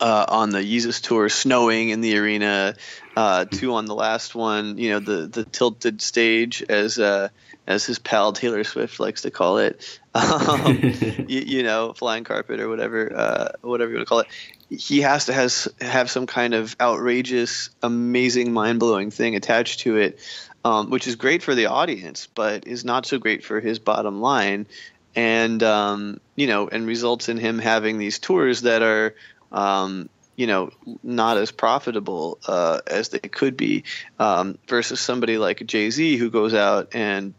uh, 0.00 0.24
on 0.28 0.50
the 0.50 0.58
Yeezus 0.58 1.00
tour, 1.00 1.28
snowing 1.28 1.90
in 1.90 2.00
the 2.00 2.18
arena. 2.18 2.74
Uh, 3.16 3.44
two 3.44 3.74
on 3.74 3.84
the 3.84 3.94
last 3.94 4.34
one, 4.34 4.78
you 4.78 4.90
know, 4.90 4.98
the 4.98 5.26
the 5.26 5.44
tilted 5.44 6.00
stage, 6.00 6.62
as 6.68 6.98
uh, 6.98 7.28
as 7.66 7.84
his 7.84 7.98
pal 7.98 8.32
Taylor 8.32 8.64
Swift 8.64 8.98
likes 8.98 9.22
to 9.22 9.30
call 9.30 9.58
it. 9.58 10.00
Um, 10.14 10.78
you, 11.26 11.40
you, 11.40 11.62
know, 11.62 11.94
flying 11.94 12.24
carpet 12.24 12.60
or 12.60 12.68
whatever, 12.68 13.16
uh, 13.16 13.52
whatever 13.62 13.92
you 13.92 13.96
want 13.96 14.06
to 14.06 14.08
call 14.10 14.18
it. 14.18 14.26
He 14.68 15.00
has 15.00 15.24
to 15.26 15.32
has 15.32 15.68
have 15.80 16.10
some 16.10 16.26
kind 16.26 16.52
of 16.52 16.76
outrageous, 16.78 17.70
amazing, 17.82 18.52
mind 18.52 18.78
blowing 18.78 19.10
thing 19.10 19.36
attached 19.36 19.80
to 19.80 19.96
it. 19.96 20.18
Um, 20.64 20.90
which 20.90 21.08
is 21.08 21.16
great 21.16 21.42
for 21.42 21.56
the 21.56 21.66
audience, 21.66 22.28
but 22.32 22.68
is 22.68 22.84
not 22.84 23.04
so 23.04 23.18
great 23.18 23.44
for 23.44 23.60
his 23.60 23.80
bottom 23.80 24.20
line, 24.20 24.66
and 25.16 25.60
um, 25.62 26.20
you 26.36 26.46
know, 26.46 26.68
and 26.68 26.86
results 26.86 27.28
in 27.28 27.36
him 27.36 27.58
having 27.58 27.98
these 27.98 28.20
tours 28.20 28.62
that 28.62 28.82
are 28.82 29.16
um, 29.50 30.08
you 30.36 30.46
know, 30.46 30.70
not 31.02 31.36
as 31.36 31.50
profitable 31.50 32.38
uh, 32.46 32.80
as 32.86 33.10
they 33.10 33.18
could 33.18 33.56
be, 33.56 33.84
um, 34.18 34.58
versus 34.66 35.00
somebody 35.00 35.38
like 35.38 35.64
Jay 35.66 35.90
Z 35.90 36.16
who 36.16 36.30
goes 36.30 36.54
out 36.54 36.94
and, 36.94 37.34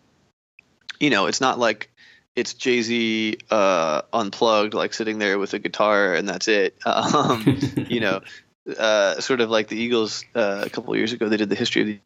you 0.99 1.09
know, 1.09 1.25
it's 1.25 1.41
not 1.41 1.57
like 1.57 1.91
it's 2.35 2.53
Jay 2.53 2.81
Z 2.81 3.37
uh, 3.49 4.03
unplugged, 4.11 4.73
like 4.73 4.93
sitting 4.93 5.19
there 5.19 5.39
with 5.39 5.53
a 5.53 5.59
guitar 5.59 6.13
and 6.13 6.29
that's 6.29 6.47
it. 6.47 6.75
Um, 6.85 7.59
you 7.89 7.99
know, 7.99 8.21
uh, 8.77 9.19
sort 9.19 9.41
of 9.41 9.49
like 9.49 9.67
the 9.67 9.77
Eagles 9.77 10.23
uh, 10.35 10.63
a 10.65 10.69
couple 10.69 10.95
years 10.95 11.13
ago, 11.13 11.29
they 11.29 11.37
did 11.37 11.49
the 11.49 11.55
history 11.55 11.81
of 11.81 11.87
the 11.87 11.99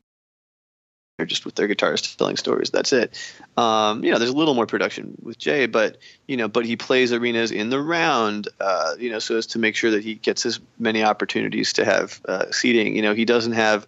just 1.26 1.46
with 1.46 1.56
their 1.56 1.68
guitars 1.68 2.16
telling 2.16 2.38
stories. 2.38 2.70
That's 2.70 2.94
it. 2.94 3.12
Um, 3.58 4.04
you 4.04 4.12
know, 4.12 4.20
there's 4.20 4.30
a 4.30 4.36
little 4.36 4.54
more 4.54 4.68
production 4.68 5.18
with 5.24 5.38
Jay, 5.38 5.66
but 5.66 5.98
you 6.28 6.38
know, 6.38 6.48
but 6.48 6.66
he 6.66 6.76
plays 6.76 7.12
arenas 7.12 7.52
in 7.52 7.70
the 7.72 7.82
round, 7.82 8.48
uh, 8.60 8.94
you 9.00 9.10
know, 9.10 9.18
so 9.20 9.38
as 9.38 9.48
to 9.48 9.60
make 9.60 9.76
sure 9.76 9.92
that 9.92 10.04
he 10.04 10.14
gets 10.16 10.46
as 10.46 10.60
many 10.78 11.04
opportunities 11.04 11.74
to 11.74 11.86
have 11.86 12.22
uh, 12.28 12.52
seating. 12.52 12.96
You 12.96 13.02
know, 13.02 13.16
he 13.16 13.26
doesn't 13.26 13.54
have 13.54 13.88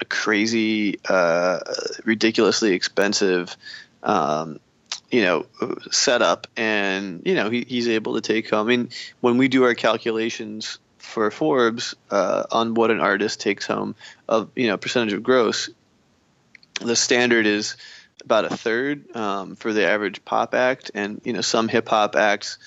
a 0.00 0.04
crazy, 0.04 1.00
uh, 1.08 1.58
ridiculously 2.04 2.72
expensive. 2.72 3.56
Um, 4.02 4.60
you 5.10 5.22
know, 5.22 5.46
setup, 5.90 6.46
and 6.54 7.22
you 7.24 7.34
know 7.34 7.48
he, 7.48 7.64
he's 7.66 7.88
able 7.88 8.14
to 8.14 8.20
take 8.20 8.50
home. 8.50 8.66
I 8.66 8.68
mean, 8.68 8.90
when 9.20 9.38
we 9.38 9.48
do 9.48 9.64
our 9.64 9.74
calculations 9.74 10.78
for 10.98 11.30
Forbes 11.30 11.94
uh, 12.10 12.44
on 12.52 12.74
what 12.74 12.90
an 12.90 13.00
artist 13.00 13.40
takes 13.40 13.66
home 13.66 13.96
of 14.28 14.50
you 14.54 14.66
know 14.66 14.76
percentage 14.76 15.14
of 15.14 15.22
gross, 15.22 15.70
the 16.80 16.96
standard 16.96 17.46
is 17.46 17.76
about 18.24 18.44
a 18.44 18.56
third 18.56 19.14
um, 19.16 19.56
for 19.56 19.72
the 19.72 19.86
average 19.86 20.24
pop 20.24 20.54
act, 20.54 20.90
and 20.94 21.20
you 21.24 21.32
know 21.32 21.40
some 21.40 21.68
hip 21.68 21.88
hop 21.88 22.16
acts 22.16 22.58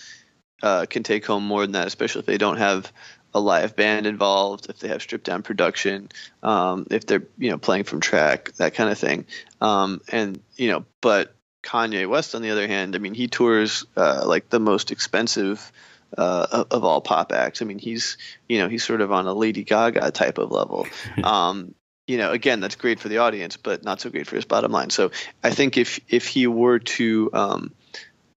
uh, 0.63 0.85
can 0.85 1.03
take 1.03 1.25
home 1.25 1.45
more 1.45 1.61
than 1.61 1.73
that, 1.73 1.87
especially 1.87 2.19
if 2.19 2.25
they 2.25 2.37
don't 2.37 2.57
have 2.57 2.91
a 3.33 3.39
live 3.39 3.75
band 3.75 4.05
involved, 4.05 4.69
if 4.69 4.79
they 4.79 4.89
have 4.89 5.01
stripped 5.01 5.25
down 5.25 5.41
production, 5.41 6.09
um, 6.43 6.85
if 6.91 7.05
they're 7.05 7.23
you 7.37 7.49
know 7.49 7.57
playing 7.57 7.83
from 7.83 7.99
track, 7.99 8.51
that 8.53 8.73
kind 8.73 8.89
of 8.89 8.97
thing. 8.97 9.25
Um, 9.59 10.01
and 10.09 10.41
you 10.55 10.69
know, 10.69 10.85
but 10.99 11.35
Kanye 11.63 12.09
West, 12.09 12.35
on 12.35 12.41
the 12.41 12.51
other 12.51 12.67
hand, 12.67 12.95
I 12.95 12.99
mean, 12.99 13.13
he 13.13 13.27
tours 13.27 13.85
uh, 13.95 14.23
like 14.25 14.49
the 14.49 14.59
most 14.59 14.91
expensive. 14.91 15.71
Uh, 16.17 16.45
of, 16.51 16.67
of, 16.71 16.83
all 16.83 16.99
pop 16.99 17.31
acts, 17.31 17.61
I 17.61 17.65
mean, 17.65 17.79
he's 17.79 18.17
you 18.49 18.59
know 18.59 18.67
he's 18.67 18.83
sort 18.83 18.99
of 18.99 19.13
on 19.13 19.27
a 19.27 19.33
Lady 19.33 19.63
Gaga 19.63 20.11
type 20.11 20.39
of 20.39 20.51
level, 20.51 20.85
um, 21.23 21.73
you 22.11 22.17
know, 22.17 22.31
again, 22.31 22.59
that's 22.59 22.75
great 22.75 22.99
for 22.99 23.07
the 23.07 23.19
audience, 23.19 23.55
but 23.55 23.85
not 23.85 24.01
so 24.01 24.09
great 24.09 24.27
for 24.27 24.35
his 24.35 24.43
bottom 24.43 24.69
line. 24.69 24.89
So 24.89 25.11
I 25.45 25.51
think 25.51 25.77
if 25.77 26.01
if 26.09 26.27
he 26.27 26.45
were 26.45 26.79
to, 26.79 27.29
um, 27.31 27.73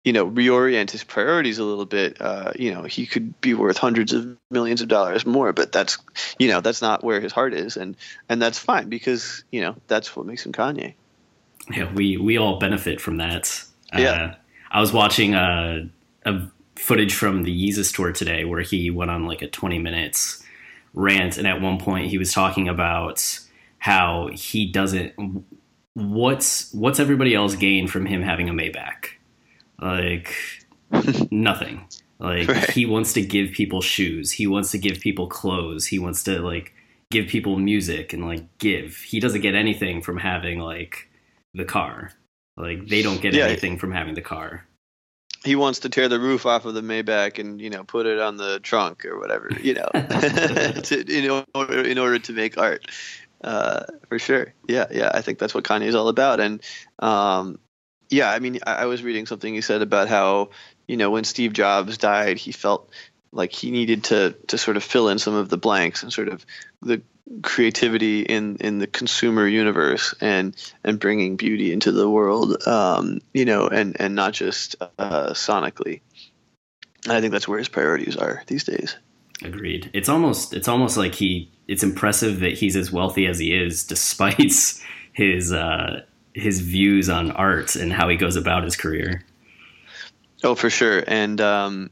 you 0.03 0.11
know, 0.11 0.29
reorient 0.29 0.91
his 0.91 1.05
priorities 1.05 1.57
a 1.57 1.63
little 1.63 1.85
bit, 1.85 2.19
uh, 2.19 2.51
you 2.59 2.73
know, 2.73 2.83
he 2.83 3.05
could 3.05 3.39
be 3.39 3.53
worth 3.53 3.77
hundreds 3.77 4.11
of 4.11 4.35
millions 4.49 4.81
of 4.81 4.89
dollars 4.89 5.25
more. 5.25 5.53
But 5.53 5.71
that's, 5.71 5.97
you 6.37 6.49
know, 6.49 6.59
that's 6.59 6.81
not 6.81 7.01
where 7.01 7.21
his 7.21 7.31
heart 7.31 7.53
is, 7.53 7.77
and 7.77 7.95
and 8.27 8.41
that's 8.41 8.59
fine 8.59 8.89
because 8.89 9.45
you 9.51 9.61
know 9.61 9.77
that's 9.87 10.17
what 10.17 10.25
makes 10.25 10.45
him 10.45 10.51
Kanye. 10.51 10.95
Yeah, 11.73 11.89
we 11.93 12.17
we 12.17 12.37
all 12.37 12.59
benefit 12.59 12.99
from 12.99 13.17
that. 13.17 13.63
Yeah, 13.97 14.11
uh, 14.11 14.35
I 14.69 14.81
was 14.81 14.91
watching 14.91 15.33
a, 15.33 15.87
uh, 16.25 16.29
a 16.29 16.51
footage 16.75 17.13
from 17.13 17.43
the 17.43 17.55
Yeezus 17.55 17.95
tour 17.95 18.11
today 18.11 18.43
where 18.43 18.63
he 18.63 18.91
went 18.91 19.11
on 19.11 19.25
like 19.25 19.41
a 19.41 19.47
twenty 19.47 19.79
minutes 19.79 20.43
rant, 20.93 21.37
and 21.37 21.47
at 21.47 21.61
one 21.61 21.77
point 21.79 22.07
he 22.07 22.17
was 22.17 22.33
talking 22.33 22.67
about 22.67 23.39
how 23.81 24.29
he 24.31 24.71
doesn't 24.71 25.11
what's 25.95 26.71
what's 26.71 27.00
everybody 27.00 27.33
else 27.33 27.55
gain 27.55 27.88
from 27.88 28.05
him 28.05 28.21
having 28.21 28.47
a 28.47 28.53
Maybach? 28.53 29.07
Like 29.81 30.35
nothing. 31.31 31.88
Like 32.19 32.47
right. 32.47 32.69
he 32.69 32.85
wants 32.85 33.13
to 33.13 33.21
give 33.23 33.51
people 33.51 33.81
shoes. 33.81 34.31
He 34.31 34.45
wants 34.45 34.69
to 34.71 34.77
give 34.77 35.00
people 35.00 35.25
clothes. 35.27 35.88
He 35.88 35.97
wants 35.97 36.23
to 36.25 36.41
like 36.41 36.73
give 37.09 37.27
people 37.27 37.57
music 37.57 38.13
and 38.13 38.23
like 38.23 38.45
give. 38.59 38.97
He 38.97 39.19
doesn't 39.19 39.41
get 39.41 39.55
anything 39.55 40.03
from 40.03 40.17
having 40.17 40.59
like 40.59 41.09
the 41.55 41.65
car. 41.65 42.11
Like 42.57 42.88
they 42.88 43.01
don't 43.01 43.19
get 43.19 43.33
yeah. 43.33 43.45
anything 43.45 43.79
from 43.79 43.91
having 43.91 44.13
the 44.13 44.21
car. 44.21 44.67
He 45.43 45.55
wants 45.55 45.79
to 45.79 45.89
tear 45.89 46.07
the 46.07 46.19
roof 46.19 46.45
off 46.45 46.65
of 46.65 46.75
the 46.75 46.81
Maybach 46.81 47.39
and 47.39 47.59
you 47.59 47.71
know 47.71 47.83
put 47.83 48.05
it 48.05 48.19
on 48.19 48.38
the 48.38 48.59
trunk 48.59 49.05
or 49.05 49.19
whatever 49.19 49.50
you 49.59 49.73
know 49.73 49.88
to, 49.93 51.03
in 51.09 51.43
order 51.55 51.81
in 51.81 51.97
order 51.97 52.19
to 52.19 52.31
make 52.31 52.59
art 52.59 52.85
uh, 53.43 53.86
for 54.07 54.19
sure. 54.19 54.53
Yeah, 54.67 54.88
yeah. 54.91 55.12
I 55.13 55.21
think 55.21 55.39
that's 55.39 55.53
what 55.53 55.63
Kanye 55.63 55.88
is 55.88 55.95
all 55.95 56.07
about. 56.07 56.39
And 56.39 56.62
um, 57.00 57.60
yeah, 58.10 58.29
I 58.29 58.39
mean, 58.39 58.60
I, 58.65 58.74
I, 58.74 58.86
was 58.86 59.03
reading 59.03 59.25
something 59.25 59.53
he 59.53 59.62
said 59.62 59.81
about 59.81 60.10
how 60.10 60.50
you 60.88 60.98
know 60.98 61.10
when 61.10 61.24
Steve 61.24 61.53
Jobs 61.53 61.98
died, 61.98 62.38
he 62.38 62.51
felt 62.51 62.89
like 63.31 63.53
he 63.53 63.71
needed 63.71 64.05
to 64.05 64.36
to 64.48 64.57
sort 64.57 64.77
of 64.77 64.83
fill 64.83 65.10
in 65.10 65.19
some 65.19 65.33
of 65.33 65.50
the 65.50 65.57
blanks 65.57 66.03
and 66.03 66.12
sort 66.12 66.27
of 66.27 66.45
the 66.81 67.01
creativity 67.41 68.21
in 68.21 68.57
in 68.57 68.79
the 68.79 68.88
consumer 68.88 69.48
universe 69.48 70.13
and 70.19 70.55
and 70.83 71.00
bringing 71.00 71.38
beauty 71.38 71.71
into 71.71 71.91
the 71.91 72.10
world 72.10 72.67
um, 72.67 73.19
you 73.33 73.45
know 73.45 73.67
and 73.67 73.95
and 74.00 74.15
not 74.15 74.33
just 74.33 74.75
uh, 74.98 75.29
sonically 75.29 76.01
and 77.05 77.13
i 77.13 77.21
think 77.21 77.31
that's 77.31 77.48
where 77.48 77.60
his 77.60 77.69
priorities 77.69 78.17
are 78.17 78.43
these 78.48 78.65
days 78.65 78.98
agreed 79.43 79.89
it's 79.93 80.10
almost 80.10 80.53
it's 80.53 80.67
almost 80.67 80.98
like 80.98 81.15
he 81.15 81.51
it's 81.71 81.83
impressive 81.83 82.41
that 82.41 82.53
he's 82.53 82.75
as 82.75 82.91
wealthy 82.91 83.25
as 83.25 83.39
he 83.39 83.53
is, 83.55 83.83
despite 83.88 84.53
his 85.13 85.53
uh, 85.53 86.01
his 86.33 86.60
views 86.60 87.10
on 87.10 87.31
art 87.31 87.75
and 87.75 87.93
how 87.93 88.10
he 88.10 88.17
goes 88.17 88.36
about 88.36 88.63
his 88.63 88.75
career. 88.75 89.24
Oh, 90.43 90.55
for 90.55 90.69
sure, 90.69 91.03
and 91.07 91.39
um, 91.39 91.89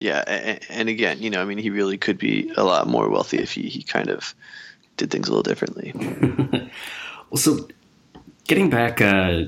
yeah, 0.00 0.24
and, 0.26 0.60
and, 0.68 0.88
again, 0.88 1.22
you 1.22 1.30
know, 1.30 1.40
I 1.40 1.44
mean, 1.44 1.58
he 1.58 1.70
really 1.70 1.96
could 1.96 2.18
be 2.18 2.52
a 2.56 2.64
lot 2.64 2.88
more 2.88 3.08
wealthy 3.08 3.38
if 3.38 3.52
he 3.52 3.68
he 3.68 3.82
kind 3.82 4.10
of 4.10 4.34
did 4.98 5.10
things 5.10 5.28
a 5.28 5.30
little 5.30 5.42
differently. 5.42 5.92
well, 7.30 7.36
so 7.36 7.68
getting 8.48 8.68
back, 8.68 9.00
uh, 9.00 9.44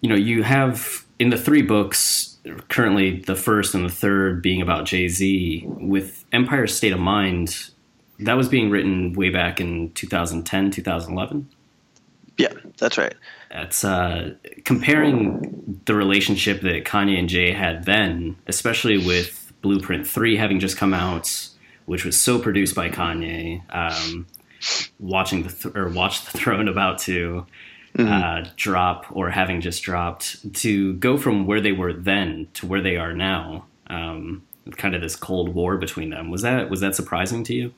you 0.00 0.08
know, 0.08 0.16
you 0.16 0.42
have 0.42 1.04
in 1.18 1.30
the 1.30 1.38
three 1.38 1.62
books 1.62 2.36
currently 2.68 3.20
the 3.20 3.34
first 3.34 3.74
and 3.74 3.84
the 3.84 3.92
third 3.92 4.42
being 4.42 4.62
about 4.62 4.86
Jay 4.86 5.08
Z 5.08 5.64
with 5.66 6.24
Empire 6.32 6.66
State 6.66 6.92
of 6.92 7.00
Mind 7.00 7.70
that 8.20 8.36
was 8.36 8.48
being 8.48 8.70
written 8.70 9.12
way 9.12 9.30
back 9.30 9.60
in 9.60 9.92
2010, 9.92 10.70
2011. 10.70 11.48
Yeah, 12.36 12.52
that's 12.76 12.98
right. 12.98 13.14
That's 13.50 13.84
uh, 13.84 14.34
comparing 14.64 15.80
the 15.86 15.94
relationship 15.94 16.60
that 16.62 16.84
Kanye 16.84 17.18
and 17.18 17.28
Jay 17.28 17.52
had 17.52 17.84
then, 17.84 18.36
especially 18.46 18.98
with 18.98 19.52
Blueprint 19.62 20.06
3 20.06 20.36
having 20.36 20.60
just 20.60 20.76
come 20.76 20.94
out, 20.94 21.48
which 21.86 22.04
was 22.04 22.20
so 22.20 22.38
produced 22.38 22.74
by 22.74 22.90
Kanye, 22.90 23.62
um, 23.74 24.26
watching 25.00 25.42
the 25.44 25.50
th- 25.50 25.74
or 25.74 25.88
Watch 25.88 26.24
the 26.24 26.30
Throne 26.38 26.68
about 26.68 26.98
to. 27.00 27.46
Uh, 27.98 28.44
drop 28.56 29.06
or 29.10 29.30
having 29.30 29.60
just 29.60 29.82
dropped 29.82 30.54
to 30.54 30.94
go 30.94 31.16
from 31.16 31.46
where 31.46 31.60
they 31.60 31.72
were 31.72 31.92
then 31.92 32.48
to 32.54 32.66
where 32.66 32.80
they 32.80 32.96
are 32.96 33.12
now. 33.12 33.66
Um, 33.88 34.42
kind 34.76 34.94
of 34.94 35.00
this 35.00 35.16
cold 35.16 35.54
war 35.54 35.78
between 35.78 36.10
them. 36.10 36.30
Was 36.30 36.42
that 36.42 36.68
was 36.68 36.80
that 36.80 36.94
surprising 36.94 37.44
to 37.44 37.54
you? 37.54 37.74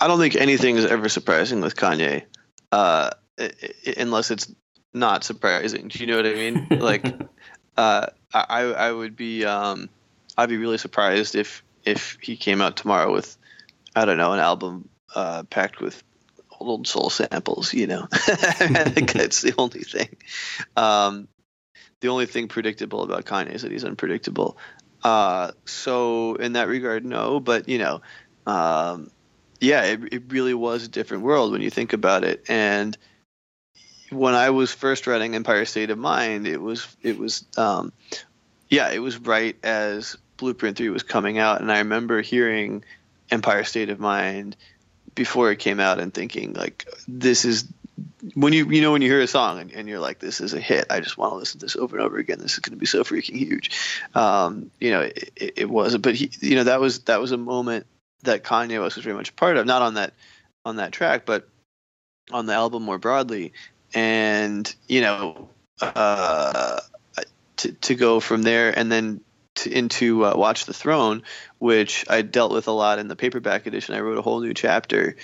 I 0.00 0.08
don't 0.08 0.18
think 0.18 0.36
anything 0.36 0.76
is 0.76 0.86
ever 0.86 1.08
surprising 1.08 1.60
with 1.60 1.76
Kanye, 1.76 2.24
uh, 2.72 3.10
unless 3.96 4.30
it's 4.30 4.52
not 4.92 5.24
surprising. 5.24 5.88
Do 5.88 5.98
you 5.98 6.06
know 6.06 6.16
what 6.16 6.26
I 6.26 6.34
mean? 6.34 6.66
Like, 6.80 7.06
uh, 7.76 8.06
I 8.32 8.62
I 8.62 8.92
would 8.92 9.16
be 9.16 9.44
um, 9.44 9.88
I'd 10.36 10.48
be 10.48 10.56
really 10.56 10.78
surprised 10.78 11.34
if 11.34 11.62
if 11.84 12.18
he 12.20 12.36
came 12.36 12.60
out 12.60 12.76
tomorrow 12.76 13.12
with 13.12 13.36
I 13.94 14.04
don't 14.04 14.16
know 14.16 14.32
an 14.32 14.40
album 14.40 14.88
uh, 15.14 15.44
packed 15.44 15.80
with 15.80 16.02
old 16.68 16.86
soul 16.86 17.10
samples. 17.10 17.72
You 17.74 17.86
know, 17.86 18.08
I 18.10 18.16
think 18.90 19.12
that's 19.14 19.42
the 19.42 19.54
only 19.58 19.80
thing. 19.80 20.16
Um, 20.76 21.28
the 22.00 22.08
only 22.08 22.26
thing 22.26 22.48
predictable 22.48 23.02
about 23.02 23.24
Kanye 23.24 23.52
is 23.52 23.62
that 23.62 23.72
he's 23.72 23.84
unpredictable. 23.84 24.58
Uh, 25.02 25.52
so 25.64 26.34
in 26.36 26.54
that 26.54 26.68
regard, 26.68 27.04
no. 27.04 27.40
But 27.40 27.68
you 27.68 27.78
know, 27.78 28.02
um, 28.46 29.10
yeah, 29.60 29.84
it, 29.84 30.12
it 30.12 30.22
really 30.28 30.54
was 30.54 30.84
a 30.84 30.88
different 30.88 31.22
world 31.22 31.52
when 31.52 31.62
you 31.62 31.70
think 31.70 31.92
about 31.92 32.24
it. 32.24 32.44
And 32.48 32.96
when 34.10 34.34
I 34.34 34.50
was 34.50 34.72
first 34.72 35.06
writing 35.06 35.34
Empire 35.34 35.64
State 35.64 35.90
of 35.90 35.98
Mind, 35.98 36.46
it 36.46 36.60
was 36.60 36.86
it 37.02 37.18
was 37.18 37.44
um, 37.56 37.92
yeah, 38.68 38.90
it 38.90 38.98
was 38.98 39.18
right 39.18 39.56
as 39.62 40.16
Blueprint 40.36 40.76
Three 40.76 40.88
was 40.88 41.02
coming 41.02 41.38
out, 41.38 41.60
and 41.60 41.70
I 41.70 41.78
remember 41.78 42.20
hearing 42.22 42.84
Empire 43.30 43.64
State 43.64 43.90
of 43.90 44.00
Mind 44.00 44.56
before 45.14 45.50
it 45.50 45.58
came 45.58 45.80
out 45.80 46.00
and 46.00 46.12
thinking 46.12 46.52
like 46.52 46.86
this 47.06 47.44
is 47.44 47.66
when 48.34 48.52
you 48.52 48.68
you 48.70 48.80
know 48.80 48.92
when 48.92 49.02
you 49.02 49.10
hear 49.10 49.20
a 49.20 49.26
song 49.26 49.60
and, 49.60 49.72
and 49.72 49.88
you're 49.88 50.00
like 50.00 50.18
this 50.18 50.40
is 50.40 50.54
a 50.54 50.60
hit. 50.60 50.86
I 50.90 51.00
just 51.00 51.16
want 51.16 51.32
to 51.32 51.36
listen 51.36 51.60
to 51.60 51.66
this 51.66 51.76
over 51.76 51.96
and 51.96 52.04
over 52.04 52.16
again. 52.16 52.38
This 52.38 52.54
is 52.54 52.58
going 52.60 52.72
to 52.72 52.80
be 52.80 52.86
so 52.86 53.04
freaking 53.04 53.36
huge. 53.36 53.70
Um, 54.14 54.70
you 54.80 54.90
know 54.90 55.00
it, 55.02 55.32
it, 55.36 55.52
it 55.56 55.70
was 55.70 55.96
but 55.98 56.14
he 56.14 56.30
you 56.40 56.56
know 56.56 56.64
that 56.64 56.80
was 56.80 57.00
that 57.00 57.20
was 57.20 57.32
a 57.32 57.36
moment 57.36 57.86
that 58.22 58.42
kanye 58.42 58.80
West 58.80 58.96
was 58.96 59.04
very 59.04 59.16
much 59.16 59.30
a 59.30 59.34
part 59.34 59.56
of 59.56 59.66
not 59.66 59.82
on 59.82 59.94
that 59.94 60.14
on 60.64 60.76
that 60.76 60.92
track 60.92 61.26
but 61.26 61.48
on 62.30 62.46
the 62.46 62.54
album 62.54 62.82
more 62.82 62.98
broadly. 62.98 63.52
And 63.92 64.72
you 64.88 65.02
know 65.02 65.50
uh, 65.80 66.80
to, 67.56 67.72
to 67.72 67.94
go 67.94 68.20
from 68.20 68.42
there 68.42 68.76
and 68.76 68.90
then 68.90 69.20
to, 69.56 69.70
into 69.70 70.24
uh, 70.24 70.34
watch 70.36 70.66
the 70.66 70.74
throne 70.74 71.22
which 71.58 72.04
i 72.08 72.22
dealt 72.22 72.52
with 72.52 72.68
a 72.68 72.72
lot 72.72 72.98
in 72.98 73.08
the 73.08 73.16
paperback 73.16 73.66
edition. 73.66 73.94
I 73.94 74.00
wrote 74.00 74.18
a 74.18 74.22
whole 74.22 74.40
new 74.40 74.54
chapter 74.54 75.16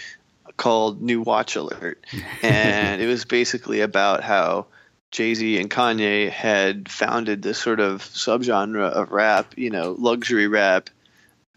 called 0.56 1.00
New 1.00 1.22
Watch 1.22 1.56
Alert, 1.56 2.04
and 2.42 3.00
it 3.00 3.06
was 3.06 3.24
basically 3.24 3.80
about 3.80 4.22
how 4.22 4.66
Jay 5.10 5.34
Z 5.34 5.58
and 5.58 5.70
Kanye 5.70 6.30
had 6.30 6.88
founded 6.88 7.42
this 7.42 7.58
sort 7.58 7.80
of 7.80 8.02
subgenre 8.02 8.90
of 8.90 9.10
rap, 9.10 9.54
you 9.56 9.70
know, 9.70 9.94
luxury 9.98 10.48
rap, 10.48 10.90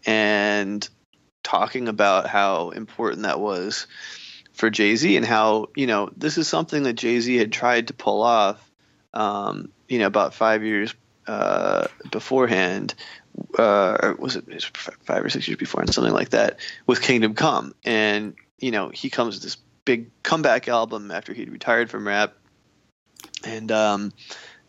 and 0.06 0.88
talking 1.42 1.88
about 1.88 2.26
how 2.26 2.70
important 2.70 3.22
that 3.22 3.38
was 3.38 3.86
for 4.54 4.70
Jay 4.70 4.96
Z 4.96 5.16
and 5.16 5.26
how 5.26 5.68
you 5.76 5.86
know 5.86 6.10
this 6.16 6.38
is 6.38 6.48
something 6.48 6.84
that 6.84 6.94
Jay 6.94 7.20
Z 7.20 7.36
had 7.36 7.52
tried 7.52 7.88
to 7.88 7.94
pull 7.94 8.22
off, 8.22 8.70
um, 9.12 9.70
you 9.88 9.98
know, 9.98 10.06
about 10.06 10.34
five 10.34 10.64
years 10.64 10.94
uh, 11.26 11.86
beforehand. 12.10 12.94
Uh, 13.58 13.98
or 14.00 14.14
was 14.14 14.36
it, 14.36 14.44
five 15.02 15.24
or 15.24 15.28
six 15.28 15.48
years 15.48 15.58
before, 15.58 15.80
and 15.80 15.92
something 15.92 16.12
like 16.12 16.30
that, 16.30 16.60
with 16.86 17.02
Kingdom 17.02 17.34
Come, 17.34 17.74
and 17.84 18.34
you 18.58 18.70
know, 18.70 18.90
he 18.90 19.10
comes 19.10 19.34
with 19.34 19.42
this 19.42 19.56
big 19.84 20.10
comeback 20.22 20.68
album 20.68 21.10
after 21.10 21.32
he'd 21.32 21.50
retired 21.50 21.90
from 21.90 22.06
rap. 22.06 22.34
And, 23.44 23.70
um, 23.70 24.12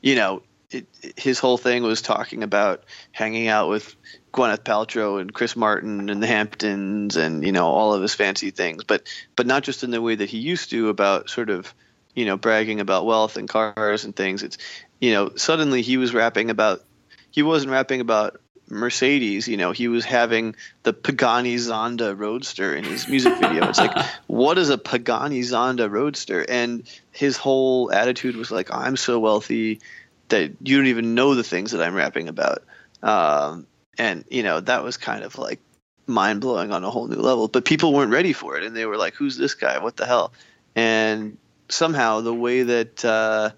you 0.02 0.16
know, 0.16 0.42
it, 0.72 0.88
his 1.16 1.40
whole 1.40 1.58
thing 1.58 1.84
was 1.84 2.02
talking 2.02 2.44
about 2.44 2.84
hanging 3.12 3.48
out 3.48 3.70
with 3.70 3.96
Gwyneth 4.34 4.64
Paltrow 4.64 5.22
and 5.22 5.34
Chris 5.34 5.56
Martin 5.56 6.10
and 6.10 6.22
the 6.22 6.28
Hamptons 6.28 7.16
and, 7.16 7.46
you 7.46 7.52
know, 7.52 7.68
all 7.68 7.94
of 7.94 8.02
his 8.02 8.14
fancy 8.14 8.52
things, 8.52 8.84
but, 8.84 9.08
but 9.36 9.48
not 9.48 9.64
just 9.64 9.84
in 9.84 9.92
the 9.92 10.02
way 10.02 10.16
that 10.16 10.30
he 10.30 10.40
used 10.40 10.72
to 10.72 10.90
about 10.90 11.30
sort 11.30 11.50
of, 11.50 11.74
you 12.14 12.26
know, 12.26 12.38
bragging 12.38 12.80
about 12.80 13.06
wealth 13.06 13.38
and 13.38 13.48
cars 13.48 14.04
and 14.04 14.16
things. 14.16 14.44
It's, 14.44 14.58
you 15.00 15.14
know, 15.14 15.32
suddenly 15.36 15.82
he 15.82 15.98
was 15.98 16.14
rapping 16.14 16.50
about, 16.50 16.84
he 17.32 17.44
wasn't 17.44 17.72
rapping 17.72 18.02
about 18.02 18.40
Mercedes, 18.68 19.48
you 19.48 19.58
know, 19.58 19.72
he 19.72 19.88
was 19.88 20.06
having 20.06 20.56
the 20.84 20.94
Pagani 20.94 21.56
Zonda 21.56 22.18
Roadster 22.18 22.76
in 22.76 22.84
his 22.84 23.08
music 23.08 23.38
video. 23.38 23.68
It's 23.68 23.78
like, 23.78 23.96
what 24.28 24.58
is 24.58 24.70
a 24.70 24.78
Pagani 24.78 25.42
Zonda 25.42 25.90
Roadster? 25.90 26.44
And 26.48 26.84
his 27.12 27.38
whole 27.38 27.92
attitude 27.92 28.36
was 28.36 28.52
like, 28.52 28.74
I'm 28.74 28.98
so 28.98 29.20
wealthy 29.20 29.82
that 30.30 30.52
you 30.62 30.78
don't 30.78 30.88
even 30.88 31.14
know 31.14 31.36
the 31.36 31.44
things 31.44 31.72
that 31.72 31.82
I'm 31.82 31.94
rapping 31.94 32.28
about. 32.28 32.64
Um, 33.04 33.68
and, 33.98 34.26
you 34.30 34.42
know, 34.42 34.60
that 34.62 34.84
was 34.84 34.98
kind 34.98 35.24
of 35.24 35.38
like 35.38 35.60
mind 36.08 36.42
blowing 36.42 36.72
on 36.72 36.84
a 36.84 36.90
whole 36.90 37.08
new 37.08 37.18
level. 37.18 37.48
But 37.48 37.66
people 37.66 37.94
weren't 37.94 38.12
ready 38.12 38.34
for 38.34 38.58
it. 38.58 38.64
And 38.64 38.76
they 38.76 38.86
were 38.86 38.98
like, 38.98 39.14
who's 39.14 39.38
this 39.38 39.54
guy? 39.54 39.78
What 39.78 39.96
the 39.96 40.08
hell? 40.08 40.34
And 40.76 41.38
somehow 41.70 42.22
the 42.22 42.34
way 42.34 42.64
that, 42.64 43.06
uh, 43.06 43.52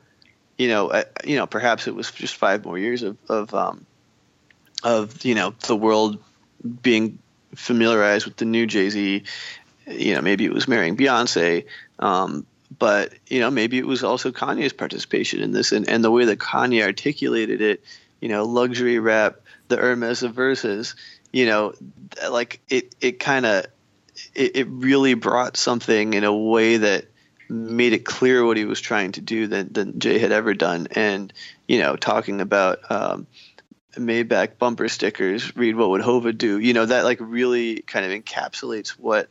you 0.57 0.67
know, 0.67 0.89
uh, 0.89 1.03
you 1.23 1.35
know, 1.35 1.45
perhaps 1.45 1.87
it 1.87 1.95
was 1.95 2.11
just 2.11 2.35
five 2.35 2.65
more 2.65 2.77
years 2.77 3.03
of, 3.03 3.17
of, 3.29 3.53
um, 3.53 3.85
of 4.83 5.23
you 5.25 5.35
know 5.35 5.53
the 5.67 5.75
world 5.75 6.23
being 6.81 7.19
familiarized 7.55 8.25
with 8.25 8.37
the 8.37 8.45
new 8.45 8.65
Jay 8.65 8.89
Z. 8.89 9.23
You 9.87 10.15
know, 10.15 10.21
maybe 10.21 10.45
it 10.45 10.53
was 10.53 10.67
marrying 10.67 10.97
Beyonce, 10.97 11.65
um, 11.99 12.45
but 12.77 13.13
you 13.27 13.39
know, 13.39 13.49
maybe 13.49 13.77
it 13.77 13.87
was 13.87 14.03
also 14.03 14.31
Kanye's 14.31 14.73
participation 14.73 15.41
in 15.41 15.51
this, 15.51 15.71
and, 15.71 15.87
and 15.87 16.03
the 16.03 16.11
way 16.11 16.25
that 16.25 16.39
Kanye 16.39 16.83
articulated 16.83 17.61
it. 17.61 17.83
You 18.19 18.29
know, 18.29 18.45
luxury 18.45 18.97
rap, 18.97 19.41
the 19.67 19.77
Hermes 19.77 20.23
of 20.23 20.33
verses. 20.33 20.95
You 21.31 21.45
know, 21.45 21.73
like 22.29 22.61
it, 22.69 22.95
it 22.99 23.19
kind 23.19 23.45
of, 23.45 23.65
it, 24.33 24.55
it 24.55 24.67
really 24.69 25.13
brought 25.13 25.55
something 25.55 26.13
in 26.13 26.23
a 26.23 26.35
way 26.35 26.77
that 26.77 27.05
made 27.49 27.93
it 27.93 28.05
clear 28.05 28.45
what 28.45 28.57
he 28.57 28.65
was 28.65 28.81
trying 28.81 29.13
to 29.13 29.21
do 29.21 29.47
than, 29.47 29.71
than 29.71 29.99
Jay 29.99 30.19
had 30.19 30.31
ever 30.31 30.53
done, 30.53 30.88
and 30.91 31.31
you 31.67 31.79
know, 31.79 31.95
talking 31.95 32.41
about. 32.41 32.79
Um, 32.89 33.27
Maybach 33.95 34.60
bumper 34.60 34.89
stickers, 34.89 35.55
read 35.55 35.75
what 35.75 35.89
would 35.89 36.01
Hova 36.01 36.31
do. 36.31 36.60
You 36.60 36.73
know, 36.73 36.86
that 36.86 37.03
like 37.03 37.17
really 37.19 37.81
kind 37.81 38.05
of 38.05 38.12
encapsulates 38.12 38.89
what 38.89 39.27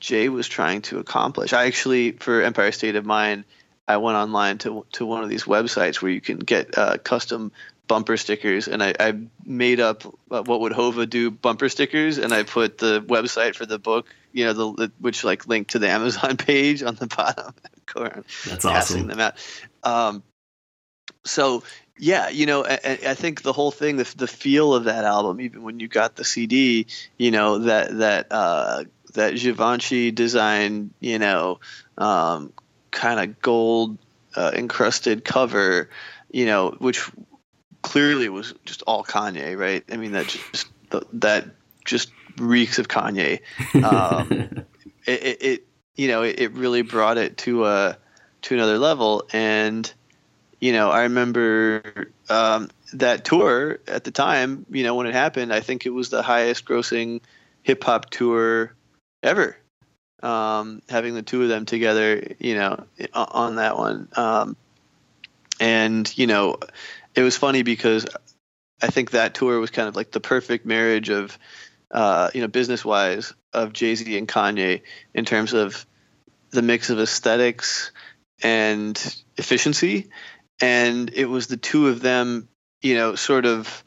Jay 0.00 0.28
was 0.28 0.48
trying 0.48 0.82
to 0.82 0.98
accomplish. 0.98 1.52
I 1.52 1.66
actually, 1.66 2.12
for 2.12 2.42
Empire 2.42 2.72
State 2.72 2.96
of 2.96 3.06
Mind, 3.06 3.44
I 3.86 3.98
went 3.98 4.16
online 4.16 4.58
to 4.58 4.84
to 4.92 5.06
one 5.06 5.22
of 5.22 5.28
these 5.28 5.44
websites 5.44 6.02
where 6.02 6.10
you 6.10 6.20
can 6.20 6.38
get 6.38 6.76
uh, 6.76 6.98
custom 6.98 7.52
bumper 7.86 8.16
stickers, 8.16 8.68
and 8.68 8.82
I, 8.82 8.94
I 8.98 9.18
made 9.44 9.80
up 9.80 10.04
uh, 10.30 10.42
what 10.42 10.60
would 10.60 10.72
Hova 10.72 11.06
do 11.06 11.30
bumper 11.30 11.68
stickers, 11.68 12.18
and 12.18 12.32
I 12.32 12.42
put 12.42 12.78
the 12.78 13.02
website 13.02 13.54
for 13.54 13.66
the 13.66 13.78
book, 13.78 14.06
you 14.34 14.44
know, 14.44 14.52
the, 14.52 14.72
the 14.72 14.92
which 14.98 15.24
like 15.24 15.48
link 15.48 15.68
to 15.68 15.78
the 15.78 15.88
Amazon 15.98 16.36
page 16.36 16.82
on 16.82 16.96
the 16.96 17.06
bottom. 17.06 17.54
That's 17.94 18.64
passing 18.64 18.96
awesome. 18.96 19.06
them 19.06 19.20
out. 19.20 19.34
Um, 19.82 20.22
so 21.24 21.62
yeah, 21.98 22.28
you 22.28 22.44
know, 22.44 22.64
I, 22.64 22.98
I 23.06 23.14
think 23.14 23.42
the 23.42 23.52
whole 23.52 23.70
thing, 23.70 23.96
the, 23.96 24.14
the 24.16 24.26
feel 24.26 24.74
of 24.74 24.84
that 24.84 25.04
album, 25.04 25.40
even 25.40 25.62
when 25.62 25.78
you 25.78 25.86
got 25.86 26.16
the 26.16 26.24
CD, 26.24 26.86
you 27.16 27.30
know, 27.30 27.58
that 27.60 27.96
that 27.98 28.26
uh, 28.32 28.84
that 29.14 29.36
Givenchy 29.36 30.10
design, 30.10 30.90
you 30.98 31.20
know, 31.20 31.60
um, 31.96 32.52
kind 32.90 33.20
of 33.20 33.40
gold 33.40 33.98
uh, 34.34 34.50
encrusted 34.54 35.24
cover, 35.24 35.88
you 36.32 36.46
know, 36.46 36.74
which 36.78 37.08
clearly 37.82 38.28
was 38.28 38.54
just 38.64 38.82
all 38.82 39.04
Kanye, 39.04 39.56
right? 39.56 39.84
I 39.92 39.96
mean, 39.96 40.12
that 40.12 40.26
just 40.26 40.66
that 41.12 41.46
just 41.84 42.10
reeks 42.38 42.78
of 42.78 42.88
Kanye. 42.88 43.40
Um, 43.82 44.30
it, 45.06 45.22
it, 45.22 45.42
it, 45.42 45.66
you 45.96 46.08
know, 46.08 46.22
it, 46.22 46.40
it 46.40 46.52
really 46.52 46.82
brought 46.82 47.18
it 47.18 47.36
to 47.38 47.66
a 47.66 47.98
to 48.42 48.54
another 48.54 48.78
level, 48.78 49.24
and 49.32 49.90
you 50.60 50.72
know, 50.72 50.90
I 50.90 51.02
remember 51.02 52.10
um, 52.28 52.70
that 52.94 53.24
tour 53.24 53.78
at 53.86 54.04
the 54.04 54.10
time. 54.10 54.66
You 54.70 54.82
know, 54.82 54.94
when 54.94 55.06
it 55.06 55.14
happened, 55.14 55.52
I 55.52 55.60
think 55.60 55.86
it 55.86 55.90
was 55.90 56.10
the 56.10 56.22
highest 56.22 56.64
grossing 56.64 57.20
hip 57.62 57.84
hop 57.84 58.10
tour 58.10 58.74
ever. 59.22 59.56
Um, 60.22 60.80
having 60.88 61.14
the 61.14 61.22
two 61.22 61.42
of 61.42 61.48
them 61.50 61.66
together, 61.66 62.34
you 62.38 62.54
know, 62.54 62.84
on 63.12 63.56
that 63.56 63.76
one, 63.76 64.08
um, 64.16 64.56
and 65.60 66.10
you 66.16 66.26
know, 66.26 66.56
it 67.14 67.22
was 67.22 67.36
funny 67.36 67.62
because 67.62 68.06
I 68.82 68.88
think 68.88 69.12
that 69.12 69.34
tour 69.34 69.58
was 69.60 69.70
kind 69.70 69.88
of 69.88 69.96
like 69.96 70.10
the 70.10 70.20
perfect 70.20 70.66
marriage 70.66 71.10
of, 71.10 71.38
uh, 71.94 72.28
you 72.34 72.40
know, 72.40 72.48
business 72.48 72.84
wise 72.84 73.32
of 73.52 73.72
Jay 73.72 73.94
Z 73.94 74.18
and 74.18 74.28
Kanye 74.28 74.82
in 75.14 75.24
terms 75.24 75.52
of 75.52 75.86
the 76.50 76.60
mix 76.60 76.90
of 76.90 76.98
aesthetics 76.98 77.92
and 78.42 79.16
efficiency. 79.36 80.10
And 80.60 81.10
it 81.14 81.26
was 81.26 81.46
the 81.46 81.56
two 81.56 81.88
of 81.88 82.00
them, 82.00 82.48
you 82.82 82.96
know, 82.96 83.14
sort 83.14 83.46
of 83.46 83.84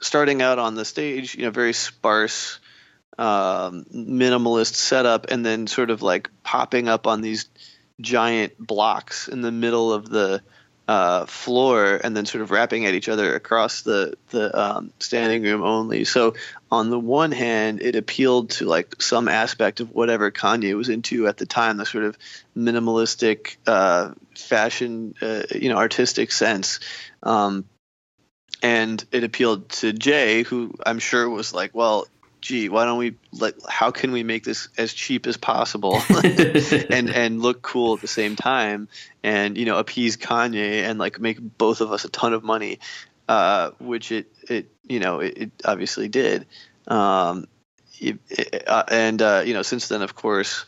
starting 0.00 0.42
out 0.42 0.58
on 0.58 0.74
the 0.74 0.84
stage, 0.84 1.34
you 1.34 1.42
know, 1.42 1.50
very 1.50 1.72
sparse, 1.72 2.60
um, 3.16 3.84
minimalist 3.92 4.74
setup, 4.74 5.26
and 5.30 5.44
then 5.44 5.66
sort 5.66 5.90
of 5.90 6.02
like 6.02 6.30
popping 6.42 6.86
up 6.86 7.06
on 7.06 7.22
these 7.22 7.48
giant 8.00 8.58
blocks 8.58 9.26
in 9.26 9.40
the 9.40 9.50
middle 9.50 9.92
of 9.92 10.08
the 10.08 10.42
uh, 10.88 11.26
floor 11.26 12.00
and 12.02 12.16
then 12.16 12.24
sort 12.24 12.40
of 12.40 12.50
rapping 12.50 12.86
at 12.86 12.94
each 12.94 13.10
other 13.10 13.34
across 13.34 13.82
the 13.82 14.16
the 14.30 14.58
um, 14.58 14.90
standing 14.98 15.42
room 15.42 15.62
only. 15.62 16.04
So 16.04 16.34
on 16.72 16.88
the 16.88 16.98
one 16.98 17.30
hand, 17.30 17.82
it 17.82 17.94
appealed 17.94 18.50
to 18.52 18.64
like 18.64 19.00
some 19.00 19.28
aspect 19.28 19.80
of 19.80 19.94
whatever 19.94 20.30
Kanye 20.30 20.74
was 20.74 20.88
into 20.88 21.28
at 21.28 21.36
the 21.36 21.44
time, 21.44 21.76
the 21.76 21.84
sort 21.84 22.04
of 22.04 22.16
minimalistic 22.56 23.58
uh, 23.66 24.12
fashion, 24.34 25.14
uh, 25.20 25.42
you 25.54 25.68
know, 25.68 25.76
artistic 25.76 26.32
sense. 26.32 26.80
Um, 27.22 27.66
and 28.62 29.04
it 29.12 29.24
appealed 29.24 29.68
to 29.68 29.92
Jay, 29.92 30.42
who 30.42 30.74
I'm 30.84 30.98
sure 30.98 31.28
was 31.28 31.52
like, 31.52 31.74
well, 31.74 32.06
gee, 32.40 32.68
why 32.68 32.84
don't 32.84 32.98
we 32.98 33.14
let? 33.32 33.54
How 33.68 33.90
can 33.90 34.12
we 34.12 34.22
make 34.22 34.44
this 34.44 34.68
as 34.78 34.92
cheap 34.92 35.26
as 35.26 35.36
possible 35.36 36.00
and 36.90 37.10
and 37.10 37.42
look 37.42 37.62
cool 37.62 37.94
at 37.94 38.00
the 38.00 38.08
same 38.08 38.36
time, 38.36 38.88
and 39.22 39.56
you 39.56 39.64
know 39.64 39.78
appease 39.78 40.16
Kanye 40.16 40.82
and 40.82 40.98
like 40.98 41.20
make 41.20 41.38
both 41.40 41.80
of 41.80 41.92
us 41.92 42.04
a 42.04 42.08
ton 42.08 42.32
of 42.32 42.42
money, 42.42 42.78
uh, 43.28 43.70
which 43.78 44.12
it 44.12 44.26
it 44.48 44.70
you 44.84 45.00
know 45.00 45.20
it, 45.20 45.38
it 45.38 45.50
obviously 45.64 46.08
did, 46.08 46.46
um, 46.86 47.46
it, 48.00 48.18
it, 48.30 48.68
uh, 48.68 48.84
and 48.88 49.20
uh, 49.20 49.42
you 49.44 49.54
know 49.54 49.62
since 49.62 49.88
then 49.88 50.02
of 50.02 50.14
course 50.14 50.64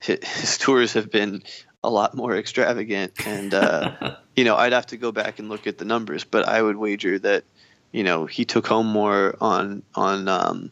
his, 0.00 0.18
his, 0.22 0.58
tours 0.58 0.94
have 0.94 1.10
been 1.10 1.42
a 1.82 1.90
lot 1.90 2.14
more 2.14 2.36
extravagant, 2.36 3.26
and 3.26 3.54
uh, 3.54 4.16
you 4.36 4.44
know 4.44 4.56
I'd 4.56 4.72
have 4.72 4.86
to 4.86 4.96
go 4.96 5.12
back 5.12 5.38
and 5.38 5.48
look 5.48 5.66
at 5.66 5.78
the 5.78 5.84
numbers, 5.84 6.24
but 6.24 6.48
I 6.48 6.60
would 6.60 6.76
wager 6.76 7.18
that 7.18 7.44
you 7.92 8.04
know 8.04 8.26
he 8.26 8.44
took 8.44 8.66
home 8.66 8.86
more 8.86 9.36
on 9.40 9.82
on 9.94 10.28
um, 10.28 10.70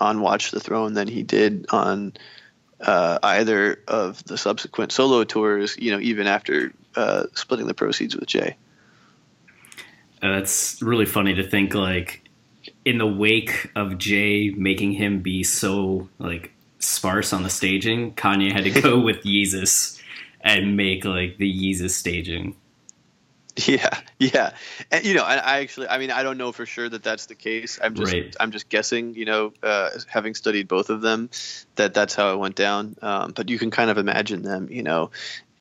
on 0.00 0.20
Watch 0.20 0.50
the 0.50 0.60
Throne 0.60 0.94
than 0.94 1.08
he 1.08 1.22
did 1.22 1.66
on 1.70 2.12
uh, 2.80 3.18
either 3.22 3.82
of 3.88 4.22
the 4.24 4.38
subsequent 4.38 4.92
solo 4.92 5.24
tours. 5.24 5.76
You 5.78 5.92
know, 5.92 6.00
even 6.00 6.26
after 6.26 6.72
uh, 6.96 7.24
splitting 7.34 7.66
the 7.66 7.74
proceeds 7.74 8.16
with 8.16 8.26
Jay. 8.26 8.56
Uh, 10.22 10.32
that's 10.32 10.82
really 10.82 11.06
funny 11.06 11.34
to 11.34 11.48
think 11.48 11.74
like 11.74 12.28
in 12.84 12.98
the 12.98 13.06
wake 13.06 13.70
of 13.76 13.98
Jay 13.98 14.50
making 14.50 14.92
him 14.92 15.20
be 15.20 15.44
so 15.44 16.08
like 16.18 16.52
sparse 16.80 17.32
on 17.32 17.42
the 17.42 17.50
staging, 17.50 18.14
Kanye 18.14 18.52
had 18.52 18.64
to 18.64 18.80
go 18.80 18.98
with 19.08 19.22
Yeezus 19.22 20.00
and 20.40 20.76
make 20.76 21.04
like 21.04 21.38
the 21.38 21.52
Yeezus 21.52 21.90
staging. 21.90 22.56
Yeah, 23.66 24.00
yeah, 24.20 24.52
and 24.90 25.04
you 25.04 25.14
know, 25.14 25.24
I, 25.24 25.36
I, 25.36 25.60
actually, 25.60 25.88
I 25.88 25.98
mean, 25.98 26.12
I 26.12 26.22
don't 26.22 26.38
know 26.38 26.52
for 26.52 26.64
sure 26.64 26.88
that 26.88 27.02
that's 27.02 27.26
the 27.26 27.34
case. 27.34 27.78
I'm 27.82 27.94
just, 27.94 28.12
right. 28.12 28.36
I'm 28.38 28.52
just 28.52 28.68
guessing. 28.68 29.14
You 29.14 29.24
know, 29.24 29.52
uh, 29.62 29.90
having 30.06 30.34
studied 30.34 30.68
both 30.68 30.90
of 30.90 31.00
them, 31.00 31.28
that 31.74 31.92
that's 31.92 32.14
how 32.14 32.32
it 32.32 32.36
went 32.38 32.54
down. 32.54 32.94
Um, 33.02 33.32
but 33.32 33.48
you 33.48 33.58
can 33.58 33.70
kind 33.72 33.90
of 33.90 33.98
imagine 33.98 34.42
them, 34.42 34.68
you 34.70 34.84
know, 34.84 35.10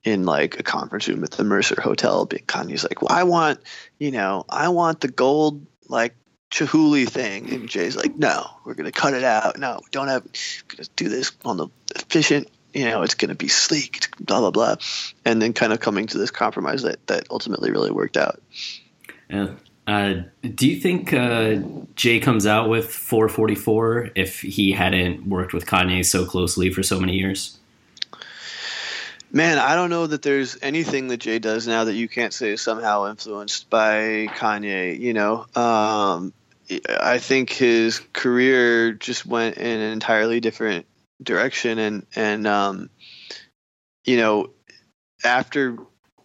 in 0.03 0.25
like 0.25 0.59
a 0.59 0.63
conference 0.63 1.07
room 1.07 1.23
at 1.23 1.31
the 1.31 1.43
Mercer 1.43 1.81
Hotel. 1.81 2.27
Kanye's 2.27 2.83
like, 2.83 3.01
"Well, 3.01 3.17
I 3.17 3.23
want, 3.23 3.61
you 3.97 4.11
know, 4.11 4.45
I 4.47 4.69
want 4.69 5.01
the 5.01 5.07
gold 5.07 5.65
like 5.87 6.13
Chihuly 6.51 7.09
thing," 7.09 7.51
and 7.51 7.67
Jay's 7.67 7.95
like, 7.95 8.15
"No, 8.15 8.47
we're 8.63 8.75
gonna 8.75 8.91
cut 8.91 9.15
it 9.15 9.23
out. 9.23 9.57
No, 9.57 9.79
we 9.83 9.89
don't 9.91 10.07
have. 10.07 10.23
We're 10.23 10.75
gonna 10.75 10.89
do 10.95 11.09
this 11.09 11.31
on 11.43 11.57
the 11.57 11.67
efficient 11.95 12.47
you 12.77 12.85
know, 12.85 13.01
it's 13.01 13.15
going 13.15 13.29
to 13.29 13.35
be 13.35 13.47
sleek, 13.47 14.07
blah 14.19 14.39
blah 14.39 14.51
blah, 14.51 14.75
and 15.25 15.41
then 15.41 15.53
kind 15.53 15.73
of 15.73 15.79
coming 15.79 16.05
to 16.07 16.19
this 16.19 16.29
compromise 16.29 16.83
that 16.83 17.05
that 17.07 17.25
ultimately 17.31 17.71
really 17.71 17.89
worked 17.89 18.17
out. 18.17 18.39
Yeah. 19.29 19.55
Uh, 19.87 20.23
do 20.41 20.69
you 20.69 20.79
think 20.79 21.11
uh, 21.11 21.55
Jay 21.95 22.19
comes 22.19 22.45
out 22.45 22.69
with 22.69 22.91
444 22.91 24.09
if 24.15 24.41
he 24.41 24.73
hadn't 24.73 25.25
worked 25.25 25.53
with 25.53 25.65
Kanye 25.65 26.05
so 26.05 26.25
closely 26.25 26.69
for 26.69 26.83
so 26.83 26.99
many 26.99 27.15
years? 27.15 27.57
Man, 29.31 29.57
I 29.57 29.75
don't 29.75 29.89
know 29.89 30.05
that 30.05 30.21
there's 30.21 30.57
anything 30.61 31.07
that 31.07 31.17
Jay 31.17 31.39
does 31.39 31.67
now 31.67 31.85
that 31.85 31.95
you 31.95 32.07
can't 32.07 32.33
say 32.33 32.51
is 32.51 32.61
somehow 32.61 33.09
influenced 33.09 33.69
by 33.69 34.27
Kanye. 34.27 34.99
You 34.99 35.13
know, 35.13 35.45
um, 35.55 36.33
I 36.99 37.17
think 37.17 37.49
his 37.49 37.99
career 38.13 38.91
just 38.91 39.25
went 39.25 39.57
in 39.57 39.79
an 39.79 39.91
entirely 39.93 40.41
different 40.41 40.85
direction. 41.21 41.79
And 41.79 42.05
and 42.15 42.47
um, 42.47 42.89
you 44.05 44.17
know 44.17 44.51
after 45.23 45.77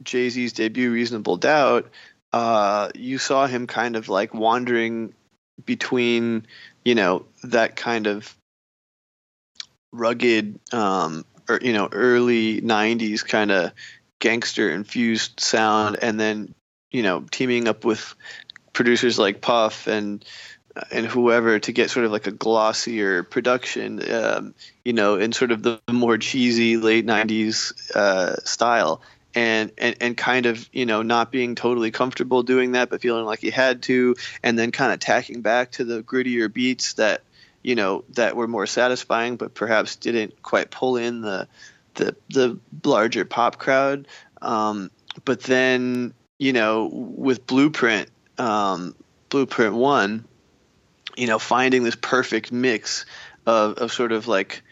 Jay 0.03 0.29
Z's 0.29 0.53
debut, 0.53 0.93
Reasonable 0.93 1.37
Doubt, 1.37 1.91
uh, 2.33 2.91
you 2.95 3.19
saw 3.19 3.47
him 3.47 3.67
kind 3.67 3.97
of 3.97 4.09
like 4.09 4.35
wandering 4.35 5.15
between 5.65 6.47
you 6.85 6.95
know 6.95 7.27
that 7.45 7.77
kind 7.77 8.07
of 8.07 8.35
rugged 9.93 10.59
um, 10.73 11.25
or 11.49 11.59
you 11.63 11.73
know 11.73 11.89
early 11.93 12.61
'90s 12.61 13.27
kind 13.27 13.51
of 13.51 13.73
gangster 14.21 14.71
infused 14.71 15.41
sound, 15.41 15.99
and 16.01 16.19
then 16.19 16.55
you 16.91 17.03
know 17.03 17.25
teaming 17.31 17.69
up 17.69 17.85
with 17.85 18.15
producers 18.73 19.19
like 19.19 19.41
Puff 19.41 19.87
and 19.87 20.25
and 20.91 21.07
whoever 21.07 21.59
to 21.59 21.73
get 21.73 21.91
sort 21.91 22.07
of 22.07 22.13
like 22.13 22.27
a 22.27 22.33
glossier 22.33 23.23
production, 23.23 24.13
um, 24.13 24.55
you 24.85 24.93
know, 24.93 25.17
in 25.17 25.33
sort 25.33 25.53
of 25.53 25.63
the 25.63 25.81
more 25.91 26.19
cheesy 26.19 26.77
late 26.77 27.07
'90s 27.07 27.73
uh, 27.95 28.37
style, 28.45 29.03
and, 29.35 29.73
and 29.79 29.97
and 30.01 30.17
kind 30.17 30.47
of 30.47 30.69
you 30.73 30.87
know 30.87 31.03
not 31.03 31.31
being 31.31 31.55
totally 31.55 31.91
comfortable 31.91 32.43
doing 32.43 32.73
that, 32.73 32.91
but 32.91 33.01
feeling 33.01 33.25
like 33.25 33.41
he 33.41 33.51
had 33.51 33.83
to, 33.83 34.17
and 34.43 34.59
then 34.59 34.71
kind 34.73 34.93
of 34.93 35.01
tacking 35.01 35.43
back 35.43 35.73
to 35.73 35.85
the 35.85 36.03
grittier 36.03 36.53
beats 36.53 36.95
that 36.95 37.23
you 37.63 37.75
know 37.75 38.05
that 38.11 38.37
were 38.37 38.49
more 38.49 38.67
satisfying, 38.67 39.37
but 39.37 39.55
perhaps 39.55 39.97
didn't 39.97 40.43
quite 40.43 40.71
pull 40.71 40.97
in 40.97 41.21
the 41.21 41.49
the 41.95 42.17
the 42.31 42.59
larger 42.85 43.25
pop 43.25 43.59
crowd. 43.59 44.09
Um, 44.41 44.91
but 45.25 45.43
then 45.43 46.15
you 46.39 46.55
know 46.55 46.89
with 46.91 47.47
Blueprint, 47.47 48.09
um, 48.39 48.95
Blueprint 49.29 49.75
One 49.75 50.27
you 51.17 51.27
know, 51.27 51.39
finding 51.39 51.83
this 51.83 51.97
perfect 51.97 52.53
mix 52.53 53.07
of, 53.47 53.75
of 53.75 53.93
sort 53.93 54.13
of 54.13 54.29
like 54.29 54.63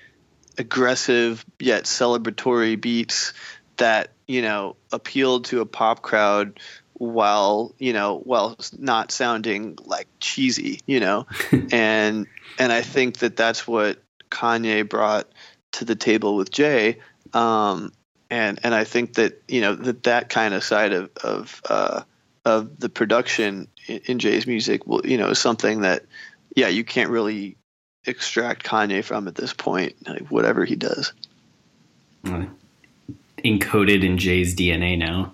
aggressive 0.58 1.44
yet 1.58 1.84
celebratory 1.84 2.80
beats 2.80 3.32
that, 3.76 4.10
you 4.26 4.42
know, 4.42 4.76
appealed 4.92 5.46
to 5.46 5.60
a 5.60 5.66
pop 5.66 6.02
crowd 6.02 6.60
while, 6.94 7.74
you 7.78 7.92
know, 7.92 8.18
while 8.18 8.58
not 8.78 9.10
sounding 9.10 9.78
like 9.84 10.06
cheesy, 10.20 10.80
you 10.86 11.00
know. 11.00 11.26
and 11.72 12.26
and 12.58 12.72
I 12.72 12.82
think 12.82 13.18
that 13.18 13.36
that's 13.36 13.66
what 13.66 14.02
Kanye 14.30 14.88
brought 14.88 15.26
to 15.72 15.84
the 15.84 15.96
table 15.96 16.36
with 16.36 16.50
Jay. 16.50 16.98
Um, 17.32 17.92
and 18.30 18.60
and 18.62 18.74
I 18.74 18.84
think 18.84 19.14
that 19.14 19.42
you 19.48 19.60
know 19.60 19.74
that 19.74 20.04
that 20.04 20.28
kind 20.28 20.54
of 20.54 20.62
side 20.62 20.92
of 20.92 21.10
of 21.22 21.60
uh, 21.68 22.02
of 22.44 22.78
the 22.78 22.88
production 22.88 23.68
in, 23.86 24.00
in 24.06 24.18
Jay's 24.18 24.46
music 24.46 24.86
will 24.86 25.04
you 25.04 25.18
know 25.18 25.30
is 25.30 25.38
something 25.38 25.80
that 25.80 26.04
yeah, 26.54 26.68
you 26.68 26.84
can't 26.84 27.10
really 27.10 27.56
extract 28.04 28.64
Kanye 28.64 29.04
from 29.04 29.28
at 29.28 29.34
this 29.34 29.52
point, 29.52 29.94
like 30.08 30.28
whatever 30.28 30.64
he 30.64 30.76
does. 30.76 31.12
encoded 33.44 34.04
in 34.04 34.18
Jay's 34.18 34.54
DNA 34.54 34.98
now. 34.98 35.32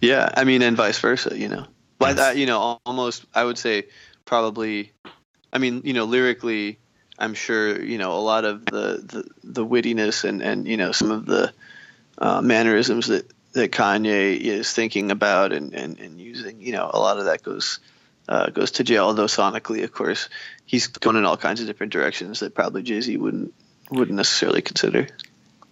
Yeah, 0.00 0.28
I 0.36 0.44
mean, 0.44 0.62
and 0.62 0.76
vice 0.76 0.98
versa, 0.98 1.36
you 1.36 1.48
know. 1.48 1.66
But 1.98 2.16
that, 2.16 2.36
you 2.36 2.46
know, 2.46 2.80
almost, 2.86 3.24
I 3.34 3.44
would 3.44 3.58
say, 3.58 3.84
probably. 4.24 4.92
I 5.52 5.58
mean, 5.58 5.82
you 5.84 5.94
know, 5.94 6.04
lyrically, 6.04 6.78
I'm 7.18 7.34
sure, 7.34 7.82
you 7.82 7.98
know, 7.98 8.12
a 8.12 8.20
lot 8.20 8.44
of 8.44 8.64
the 8.64 9.02
the, 9.04 9.24
the 9.42 9.66
wittiness 9.66 10.24
and 10.24 10.42
and 10.42 10.68
you 10.68 10.76
know 10.76 10.92
some 10.92 11.10
of 11.10 11.26
the 11.26 11.52
uh, 12.18 12.40
mannerisms 12.40 13.08
that 13.08 13.30
that 13.52 13.72
Kanye 13.72 14.38
is 14.38 14.72
thinking 14.72 15.10
about 15.10 15.52
and, 15.52 15.74
and 15.74 15.98
and 15.98 16.20
using, 16.20 16.60
you 16.60 16.72
know, 16.72 16.88
a 16.92 16.98
lot 16.98 17.18
of 17.18 17.24
that 17.24 17.42
goes 17.42 17.80
uh, 18.28 18.50
goes 18.50 18.72
to 18.72 18.84
jail. 18.84 19.04
Although 19.04 19.24
sonically, 19.24 19.84
of 19.84 19.92
course, 19.92 20.28
he's 20.66 20.86
going 20.86 21.16
in 21.16 21.24
all 21.24 21.36
kinds 21.36 21.60
of 21.60 21.66
different 21.66 21.92
directions 21.92 22.40
that 22.40 22.54
probably 22.54 22.82
Jay 22.82 23.00
Z 23.00 23.16
wouldn't 23.16 23.54
wouldn't 23.90 24.16
necessarily 24.16 24.62
consider. 24.62 25.08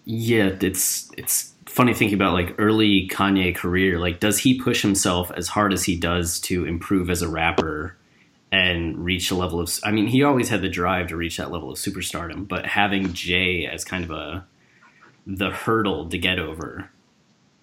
Yeah, 0.04 0.50
it's 0.60 1.10
it's 1.16 1.52
funny 1.66 1.92
thinking 1.92 2.16
about 2.16 2.32
like 2.32 2.54
early 2.58 3.08
Kanye 3.08 3.54
career. 3.54 3.98
Like, 3.98 4.20
does 4.20 4.38
he 4.38 4.58
push 4.60 4.82
himself 4.82 5.30
as 5.36 5.48
hard 5.48 5.72
as 5.72 5.84
he 5.84 5.96
does 5.96 6.40
to 6.40 6.64
improve 6.64 7.10
as 7.10 7.22
a 7.22 7.28
rapper 7.28 7.96
and 8.50 9.04
reach 9.04 9.30
a 9.30 9.34
level 9.34 9.60
of? 9.60 9.78
I 9.84 9.90
mean, 9.90 10.06
he 10.06 10.22
always 10.22 10.48
had 10.48 10.62
the 10.62 10.68
drive 10.68 11.08
to 11.08 11.16
reach 11.16 11.36
that 11.36 11.50
level 11.50 11.70
of 11.70 11.78
superstardom, 11.78 12.48
but 12.48 12.66
having 12.66 13.12
Jay 13.12 13.66
as 13.66 13.84
kind 13.84 14.04
of 14.04 14.10
a 14.10 14.46
the 15.26 15.50
hurdle 15.50 16.08
to 16.08 16.18
get 16.18 16.38
over 16.38 16.88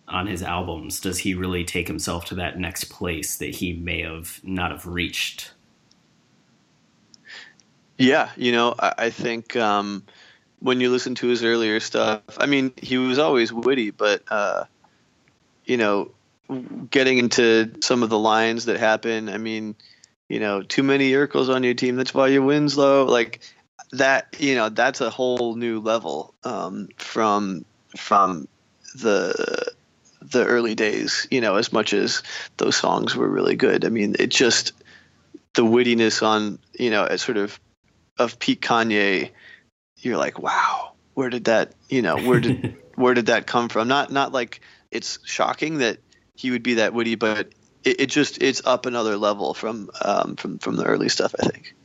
on 0.08 0.28
his 0.28 0.44
albums 0.44 1.00
does 1.00 1.20
he 1.20 1.34
really 1.34 1.64
take 1.64 1.88
himself 1.88 2.26
to 2.26 2.36
that 2.36 2.60
next 2.60 2.86
place 2.86 3.38
that 3.38 3.56
he 3.56 3.74
may 3.74 4.02
have 4.02 4.40
not 4.44 4.72
have 4.72 4.86
reached? 4.86 5.54
Yeah 7.98 8.30
you 8.36 8.52
know 8.52 8.76
i, 8.80 8.94
I 8.98 9.10
think 9.10 9.56
um, 9.56 10.04
when 10.60 10.80
you 10.82 10.90
listen 10.90 11.16
to 11.16 11.28
his 11.28 11.44
earlier 11.44 11.80
stuff 11.80 12.22
i 12.38 12.46
mean 12.46 12.74
he 12.78 12.98
was 12.98 13.20
always 13.20 13.54
witty 13.54 13.92
but 13.92 14.24
uh, 14.30 14.66
you 15.66 15.78
know 15.78 16.12
getting 16.90 17.18
into 17.18 17.72
some 17.82 18.04
of 18.04 18.10
the 18.10 18.20
lines 18.20 18.66
that 18.66 18.80
happen 18.80 19.30
i 19.30 19.38
mean 19.38 19.76
you 20.28 20.40
know 20.40 20.62
too 20.62 20.84
many 20.84 21.12
Urkels 21.12 21.54
on 21.54 21.64
your 21.64 21.74
team 21.74 21.96
that's 21.96 22.14
why 22.14 22.28
your 22.28 22.42
wins 22.42 22.78
low 22.78 23.06
like 23.06 23.40
that 23.92 24.36
you 24.40 24.56
know 24.56 24.70
that's 24.70 25.02
a 25.02 25.10
whole 25.10 25.56
new 25.56 25.80
level 25.80 26.34
um, 26.44 26.90
from 26.98 27.64
from 27.96 28.48
the 28.96 29.72
the 30.32 30.46
early 30.46 30.76
days. 30.76 31.28
You 31.32 31.42
know, 31.42 31.56
as 31.56 31.74
much 31.74 31.94
as 31.94 32.24
those 32.58 32.76
songs 32.76 33.16
were 33.16 33.28
really 33.28 33.56
good. 33.56 33.86
I 33.86 33.90
mean, 33.90 34.16
it 34.20 34.28
just 34.28 34.74
the 35.54 35.64
wittiness 35.64 36.26
on 36.26 36.60
you 36.78 36.90
know 36.90 37.06
at 37.06 37.20
sort 37.20 37.38
of 37.38 37.60
of 38.18 38.40
Pete 38.40 38.62
Kanye. 38.62 39.32
You're 39.98 40.18
like, 40.18 40.40
wow, 40.40 40.94
where 41.14 41.30
did 41.30 41.46
that 41.46 41.74
you 41.90 42.02
know 42.02 42.18
where 42.18 42.40
did 42.40 42.76
where 42.96 43.14
did 43.14 43.28
that 43.28 43.48
come 43.48 43.70
from? 43.70 43.88
Not 43.88 44.12
not 44.12 44.32
like 44.32 44.62
it's 44.92 45.20
shocking 45.26 45.80
that 45.80 46.00
he 46.36 46.52
would 46.52 46.64
be 46.64 46.76
that 46.76 46.94
witty, 46.94 47.16
but 47.16 47.50
it, 47.84 48.02
it 48.02 48.06
just 48.08 48.42
it's 48.42 48.62
up 48.66 48.86
another 48.86 49.18
level 49.18 49.54
from 49.54 49.90
um, 50.02 50.36
from 50.36 50.60
from 50.60 50.76
the 50.76 50.86
early 50.86 51.10
stuff. 51.10 51.34
I 51.40 51.48
think. 51.48 51.76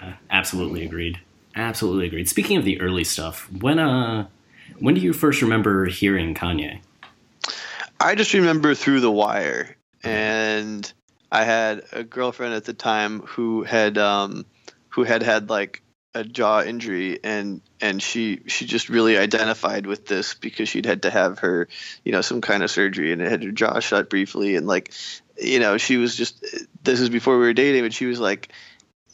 Uh, 0.00 0.12
absolutely 0.30 0.84
agreed. 0.84 1.20
Absolutely 1.54 2.06
agreed. 2.06 2.28
Speaking 2.28 2.56
of 2.56 2.64
the 2.64 2.80
early 2.80 3.04
stuff, 3.04 3.50
when 3.52 3.78
uh, 3.78 4.28
when 4.78 4.94
do 4.94 5.00
you 5.00 5.12
first 5.12 5.42
remember 5.42 5.86
hearing 5.86 6.34
Kanye? 6.34 6.80
I 8.02 8.16
just 8.16 8.34
remember 8.34 8.74
through 8.74 9.00
the 9.00 9.10
wire, 9.10 9.76
and 10.02 10.92
I 11.30 11.44
had 11.44 11.84
a 11.92 12.02
girlfriend 12.02 12.54
at 12.54 12.64
the 12.64 12.74
time 12.74 13.20
who 13.20 13.62
had 13.62 13.96
um, 13.96 14.44
who 14.88 15.04
had 15.04 15.22
had 15.22 15.48
like 15.48 15.82
a 16.14 16.24
jaw 16.24 16.62
injury 16.62 17.18
and 17.24 17.62
and 17.80 18.02
she 18.02 18.40
she 18.46 18.66
just 18.66 18.90
really 18.90 19.16
identified 19.16 19.86
with 19.86 20.06
this 20.06 20.34
because 20.34 20.68
she'd 20.68 20.84
had 20.84 21.02
to 21.02 21.10
have 21.10 21.38
her 21.38 21.68
you 22.04 22.12
know 22.12 22.20
some 22.20 22.42
kind 22.42 22.62
of 22.62 22.70
surgery 22.70 23.12
and 23.12 23.22
it 23.22 23.30
had 23.30 23.42
her 23.42 23.50
jaw 23.50 23.80
shut 23.80 24.10
briefly 24.10 24.56
and 24.56 24.66
like 24.66 24.92
you 25.40 25.58
know 25.58 25.78
she 25.78 25.96
was 25.96 26.14
just 26.14 26.44
this 26.82 27.00
is 27.00 27.08
before 27.08 27.38
we 27.38 27.46
were 27.46 27.54
dating 27.54 27.82
but 27.82 27.94
she 27.94 28.04
was 28.04 28.20
like 28.20 28.52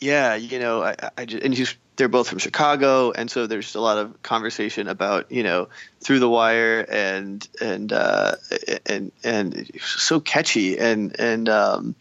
yeah 0.01 0.35
you 0.35 0.59
know 0.59 0.83
i 0.83 0.97
i 1.17 1.25
just 1.25 1.45
and 1.45 1.57
she's 1.57 1.77
they're 1.99 2.09
both 2.09 2.29
from 2.29 2.39
chicago 2.39 3.11
and 3.13 3.31
so 3.31 3.47
there's 3.47 3.75
a 3.75 3.81
lot 3.81 3.99
of 3.99 4.23
conversation 4.23 4.89
about 4.89 5.31
you 5.31 5.43
know 5.43 5.69
through 6.01 6.19
the 6.19 6.29
wire 6.29 6.87
and 6.89 7.47
and 7.61 7.93
uh 7.93 8.35
and 8.87 9.13
and 9.23 9.71
so 9.83 10.19
catchy 10.19 10.79
and 10.79 11.19
and 11.21 11.51
um 11.51 11.95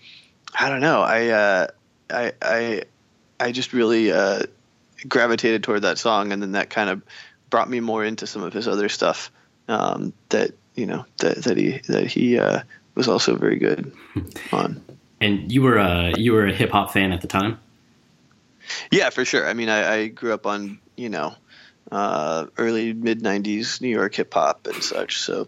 i 0.57 0.69
don't 0.69 0.81
know 0.81 1.01
i 1.01 1.27
uh 1.27 1.67
i 2.09 2.31
i 2.41 2.83
i 3.39 3.51
just 3.51 3.73
really 3.73 4.11
uh 4.11 4.43
gravitated 5.07 5.63
toward 5.63 5.81
that 5.81 5.97
song, 5.97 6.31
and 6.31 6.41
then 6.41 6.53
that 6.53 6.69
kind 6.69 6.89
of 6.89 7.01
brought 7.49 7.69
me 7.69 7.79
more 7.79 8.03
into 8.03 8.27
some 8.27 8.43
of 8.43 8.53
his 8.53 8.67
other 8.67 8.89
stuff 8.89 9.31
um, 9.67 10.13
that 10.29 10.51
you 10.75 10.85
know 10.85 11.05
that 11.17 11.43
that 11.43 11.57
he 11.57 11.79
that 11.87 12.07
he 12.07 12.37
uh, 12.39 12.61
was 12.95 13.07
also 13.07 13.35
very 13.35 13.57
good 13.57 13.91
on. 14.51 14.81
And 15.19 15.51
you 15.51 15.61
were 15.61 15.77
a 15.77 16.13
you 16.17 16.33
were 16.33 16.45
a 16.45 16.53
hip 16.53 16.71
hop 16.71 16.91
fan 16.91 17.11
at 17.11 17.21
the 17.21 17.27
time. 17.27 17.59
Yeah, 18.91 19.09
for 19.09 19.25
sure. 19.25 19.47
I 19.47 19.53
mean, 19.53 19.69
I, 19.69 19.93
I 19.93 20.07
grew 20.07 20.33
up 20.33 20.45
on 20.45 20.79
you 20.95 21.09
know 21.09 21.35
uh, 21.91 22.47
early 22.57 22.93
mid 22.93 23.21
'90s 23.21 23.81
New 23.81 23.89
York 23.89 24.15
hip 24.15 24.33
hop 24.33 24.67
and 24.67 24.83
such, 24.83 25.19
so 25.19 25.47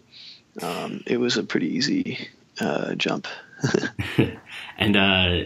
um, 0.62 1.02
it 1.06 1.18
was 1.18 1.36
a 1.36 1.42
pretty 1.42 1.68
easy 1.68 2.28
uh, 2.60 2.94
jump. 2.94 3.26
and 4.78 4.96
uh, 4.96 5.44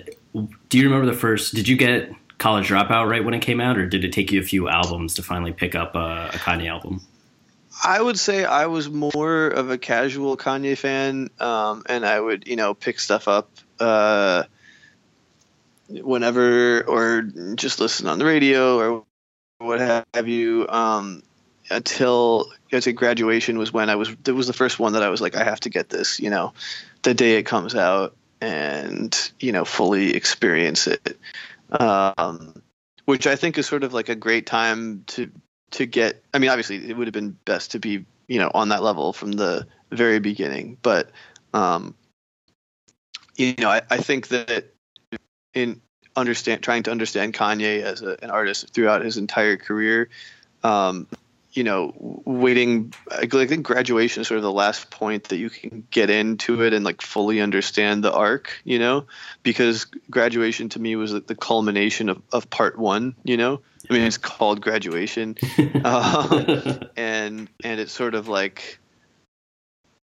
do 0.69 0.79
you 0.79 0.85
remember 0.85 1.07
the 1.07 1.19
first? 1.19 1.55
Did 1.55 1.69
you 1.69 1.77
get 1.77 2.13
College 2.39 2.69
Dropout 2.69 3.09
right 3.09 3.25
when 3.25 3.35
it 3.35 3.41
came 3.41 3.61
out, 3.61 3.79
or 3.79 3.87
did 3.87 4.05
it 4.05 4.13
take 4.13 4.33
you 4.33 4.41
a 4.41 4.45
few 4.45 4.69
albums 4.69 5.15
to 5.15 5.23
finally 5.23 5.53
pick 5.53 5.75
up 5.75 5.95
a, 5.95 6.31
a 6.33 6.39
Kanye 6.39 6.69
album? 6.69 7.01
I 7.83 8.01
would 8.01 8.19
say 8.19 8.45
I 8.45 8.67
was 8.67 8.89
more 8.89 9.49
of 9.49 9.71
a 9.71 9.79
casual 9.79 10.37
Kanye 10.37 10.79
fan, 10.79 11.31
um, 11.41 11.83
and 11.87 12.07
I 12.07 12.21
would, 12.21 12.47
you 12.47 12.57
know, 12.57 12.75
pick 12.75 13.01
stuff 13.01 13.27
up 13.27 13.51
uh, 13.81 14.45
whenever, 15.89 16.83
or 16.83 17.23
just 17.55 17.81
listen 17.81 18.07
on 18.07 18.19
the 18.19 18.25
radio, 18.25 18.79
or 18.79 19.05
what 19.59 19.81
have 19.81 20.29
you. 20.29 20.67
Um, 20.69 21.23
until 21.71 22.53
I'd 22.73 22.85
say 22.85 22.93
graduation 22.93 23.59
was 23.59 23.73
when 23.73 23.89
I 23.89 23.97
was. 23.97 24.11
It 24.27 24.33
was 24.33 24.47
the 24.47 24.53
first 24.53 24.79
one 24.79 24.93
that 24.95 25.03
I 25.03 25.09
was 25.09 25.21
like, 25.21 25.35
I 25.35 25.45
have 25.45 25.61
to 25.61 25.71
get 25.71 25.89
this, 25.89 26.21
you 26.21 26.31
know, 26.31 26.53
the 27.03 27.15
day 27.15 27.37
it 27.37 27.45
comes 27.45 27.75
out, 27.75 28.15
and 28.41 29.33
you 29.41 29.53
know, 29.53 29.65
fully 29.65 30.15
experience 30.15 30.87
it 30.87 31.17
um, 31.71 32.63
which 33.05 33.27
I 33.27 33.37
think 33.37 33.59
is 33.59 33.67
sort 33.67 33.85
of 33.85 33.93
like 33.93 34.09
a 34.09 34.15
great 34.15 34.47
time 34.47 35.05
to 35.09 35.31
to 35.73 35.87
get. 35.87 36.23
I 36.33 36.39
mean, 36.39 36.51
obviously, 36.51 36.89
it 36.89 36.97
would 36.97 37.07
have 37.07 37.15
been 37.15 37.37
best 37.45 37.73
to 37.73 37.79
be 37.79 38.05
you 38.29 38.39
know 38.39 38.51
on 38.55 38.71
that 38.71 38.83
level 38.83 39.13
from 39.13 39.33
the 39.33 39.67
very 39.91 40.21
beginning, 40.21 40.79
but 40.83 41.11
um, 41.53 41.95
you 43.37 43.55
know, 43.59 43.71
I, 43.71 43.83
I 43.91 43.99
think 43.99 44.29
that 44.29 44.74
in 45.55 45.81
understand 46.17 46.63
trying 46.63 46.85
to 46.85 46.91
understand 46.91 47.35
Kanye 47.35 47.83
as 47.83 48.03
a, 48.03 48.17
an 48.23 48.31
artist 48.31 48.73
throughout 48.73 49.05
his 49.05 49.17
entire 49.17 49.57
career, 49.57 50.09
um, 50.63 51.07
you 51.53 51.63
know, 51.63 51.95
waiting. 52.25 52.93
I 53.11 53.27
think 53.27 53.65
graduation 53.65 54.21
is 54.21 54.29
sort 54.29 54.39
of 54.39 54.43
the 54.43 54.53
last 54.53 54.91
point 54.91 55.25
that 55.25 55.37
you 55.37 55.51
can 55.51 55.87
get 55.91 56.11
into 56.11 56.63
it 56.63 56.73
and 56.73 56.85
like 56.85 57.01
fully 57.01 57.41
understand 57.41 58.03
the 58.03 58.13
arc, 58.13 58.53
you 58.65 58.79
know, 58.79 59.07
because 59.43 59.87
graduation 60.11 60.69
to 60.71 60.81
me 60.81 60.97
was 60.97 61.13
like 61.13 61.27
the 61.27 61.37
culmination 61.37 62.09
of, 62.09 62.23
of 62.33 62.51
part 62.51 62.79
one, 62.79 63.15
you 63.25 63.37
know. 63.37 63.61
I 63.89 63.93
mean, 63.93 64.03
it's 64.03 64.19
called 64.19 64.63
graduation, 64.63 65.37
um, 65.85 66.81
and 66.97 67.51
and 67.63 67.81
it's 67.81 67.93
sort 67.93 68.15
of 68.15 68.29
like, 68.29 68.79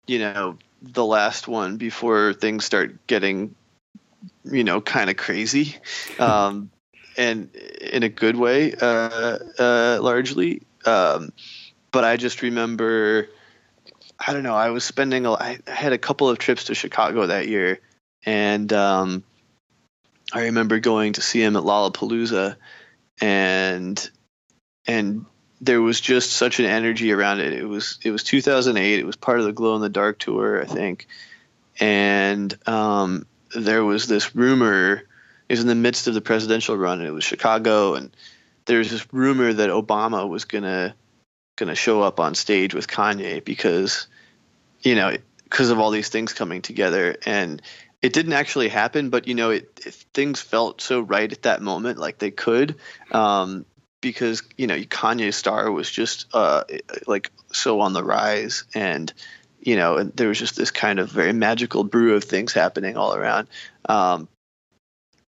you 0.07 0.19
know, 0.19 0.57
the 0.81 1.05
last 1.05 1.47
one 1.47 1.77
before 1.77 2.33
things 2.33 2.63
start 2.63 3.05
getting, 3.07 3.53
you 4.51 4.63
know, 4.63 4.81
kind 4.81 5.09
of 5.09 5.17
crazy, 5.17 5.75
um, 6.19 6.71
and 7.17 7.53
in 7.55 8.03
a 8.03 8.09
good 8.09 8.35
way, 8.35 8.73
uh, 8.73 9.37
uh, 9.59 9.99
largely. 10.01 10.61
Um, 10.85 11.31
but 11.91 12.03
I 12.03 12.17
just 12.17 12.41
remember, 12.41 13.29
I 14.19 14.33
don't 14.33 14.43
know, 14.43 14.55
I 14.55 14.69
was 14.69 14.83
spending, 14.83 15.25
a, 15.25 15.33
I 15.33 15.59
had 15.65 15.93
a 15.93 15.97
couple 15.97 16.29
of 16.29 16.37
trips 16.37 16.65
to 16.65 16.75
Chicago 16.75 17.27
that 17.27 17.47
year, 17.47 17.79
and 18.25 18.71
um, 18.73 19.23
I 20.33 20.43
remember 20.43 20.79
going 20.79 21.13
to 21.13 21.21
see 21.21 21.41
him 21.41 21.55
at 21.55 21.63
Lollapalooza, 21.63 22.57
and 23.21 24.09
and 24.87 25.25
there 25.61 25.81
was 25.81 25.99
just 25.99 26.33
such 26.33 26.59
an 26.59 26.65
energy 26.65 27.11
around 27.11 27.39
it. 27.39 27.53
It 27.53 27.65
was 27.65 27.97
it 28.03 28.11
was 28.11 28.23
2008. 28.23 28.99
It 28.99 29.05
was 29.05 29.15
part 29.15 29.39
of 29.39 29.45
the 29.45 29.53
Glow 29.53 29.75
in 29.75 29.81
the 29.81 29.89
Dark 29.89 30.19
tour, 30.19 30.61
I 30.61 30.65
think, 30.65 31.07
and 31.79 32.55
um, 32.67 33.25
there 33.53 33.83
was 33.83 34.07
this 34.07 34.35
rumor. 34.35 35.03
It 35.47 35.53
was 35.53 35.61
in 35.61 35.67
the 35.67 35.75
midst 35.75 36.07
of 36.07 36.13
the 36.13 36.21
presidential 36.21 36.77
run, 36.77 36.99
and 36.99 37.07
it 37.07 37.11
was 37.11 37.23
Chicago, 37.23 37.95
and 37.95 38.15
there 38.65 38.79
was 38.79 38.89
this 38.89 39.05
rumor 39.13 39.53
that 39.53 39.69
Obama 39.69 40.27
was 40.27 40.45
gonna 40.45 40.95
gonna 41.55 41.75
show 41.75 42.01
up 42.01 42.19
on 42.19 42.35
stage 42.35 42.73
with 42.73 42.87
Kanye 42.87 43.43
because 43.43 44.07
you 44.81 44.95
know 44.95 45.15
because 45.43 45.69
of 45.69 45.79
all 45.79 45.91
these 45.91 46.09
things 46.09 46.33
coming 46.33 46.61
together 46.61 47.15
and 47.25 47.61
it 48.01 48.13
didn't 48.13 48.33
actually 48.33 48.67
happen 48.67 49.09
but 49.09 49.27
you 49.27 49.35
know 49.35 49.51
it, 49.51 49.79
it 49.85 49.93
things 50.13 50.41
felt 50.41 50.81
so 50.81 50.99
right 50.99 51.31
at 51.31 51.43
that 51.43 51.61
moment 51.61 51.97
like 51.97 52.17
they 52.17 52.31
could 52.31 52.75
um, 53.11 53.65
because 54.01 54.43
you 54.57 54.67
know 54.67 54.77
Kanye's 54.77 55.35
star 55.35 55.71
was 55.71 55.89
just 55.89 56.27
uh, 56.33 56.63
like 57.07 57.31
so 57.53 57.79
on 57.79 57.93
the 57.93 58.03
rise 58.03 58.65
and 58.75 59.13
you 59.65 59.75
know 59.75 59.97
and 59.97 60.13
there 60.15 60.29
was 60.29 60.39
just 60.39 60.55
this 60.55 60.71
kind 60.71 60.99
of 60.99 61.11
very 61.11 61.33
magical 61.33 61.83
brew 61.83 62.15
of 62.15 62.23
things 62.23 62.53
happening 62.53 62.95
all 62.95 63.13
around 63.13 63.47
um, 63.89 64.29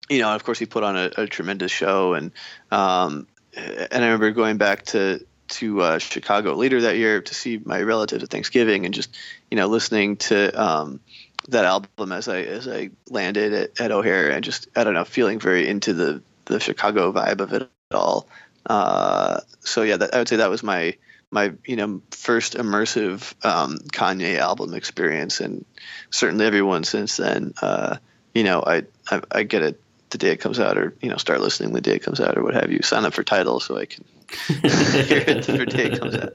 you 0.09 0.19
know, 0.19 0.33
of 0.33 0.43
course, 0.43 0.59
he 0.59 0.65
put 0.65 0.83
on 0.83 0.97
a, 0.97 1.11
a 1.17 1.27
tremendous 1.27 1.71
show, 1.71 2.13
and 2.13 2.31
um, 2.71 3.27
and 3.55 4.03
I 4.03 4.07
remember 4.07 4.31
going 4.31 4.57
back 4.57 4.85
to 4.85 5.25
to 5.49 5.81
uh, 5.81 5.97
Chicago 5.99 6.55
later 6.55 6.81
that 6.81 6.97
year 6.97 7.21
to 7.21 7.33
see 7.33 7.59
my 7.63 7.81
relatives 7.81 8.23
at 8.23 8.29
Thanksgiving, 8.29 8.85
and 8.85 8.93
just 8.93 9.15
you 9.51 9.57
know 9.57 9.67
listening 9.67 10.17
to 10.17 10.49
um, 10.61 10.99
that 11.49 11.65
album 11.65 12.11
as 12.11 12.27
I 12.27 12.41
as 12.41 12.67
I 12.67 12.91
landed 13.09 13.53
at, 13.53 13.81
at 13.81 13.91
O'Hare, 13.91 14.31
and 14.31 14.43
just 14.43 14.67
I 14.75 14.83
don't 14.83 14.93
know, 14.93 15.05
feeling 15.05 15.39
very 15.39 15.67
into 15.67 15.93
the 15.93 16.21
the 16.45 16.59
Chicago 16.59 17.11
vibe 17.11 17.41
of 17.41 17.53
it 17.53 17.69
all. 17.91 18.27
Uh, 18.65 19.41
so 19.59 19.83
yeah, 19.83 19.97
that, 19.97 20.13
I 20.13 20.19
would 20.19 20.27
say 20.27 20.37
that 20.37 20.49
was 20.49 20.63
my 20.63 20.95
my 21.31 21.53
you 21.65 21.75
know 21.75 22.01
first 22.11 22.53
immersive 22.55 23.33
um, 23.45 23.77
Kanye 23.91 24.37
album 24.37 24.73
experience, 24.73 25.39
and 25.39 25.65
certainly 26.09 26.45
everyone 26.45 26.83
since 26.83 27.17
then. 27.17 27.53
Uh, 27.61 27.97
you 28.33 28.43
know, 28.43 28.63
I, 28.65 28.83
I 29.09 29.21
I 29.31 29.43
get 29.43 29.63
it 29.63 29.81
the 30.09 30.17
day 30.17 30.29
it 30.29 30.37
comes 30.37 30.59
out, 30.59 30.77
or 30.77 30.95
you 31.01 31.09
know, 31.09 31.17
start 31.17 31.41
listening 31.41 31.73
the 31.73 31.81
day 31.81 31.95
it 31.95 32.03
comes 32.03 32.19
out, 32.19 32.37
or 32.37 32.43
what 32.43 32.53
have 32.53 32.71
you. 32.71 32.81
Sign 32.81 33.05
up 33.05 33.13
for 33.13 33.23
Tidal 33.23 33.59
so 33.59 33.77
I 33.77 33.85
can 33.85 34.03
hear 34.47 35.23
it 35.27 35.43
the 35.43 35.65
day 35.65 35.85
it 35.85 35.99
comes 35.99 36.15
out. 36.15 36.33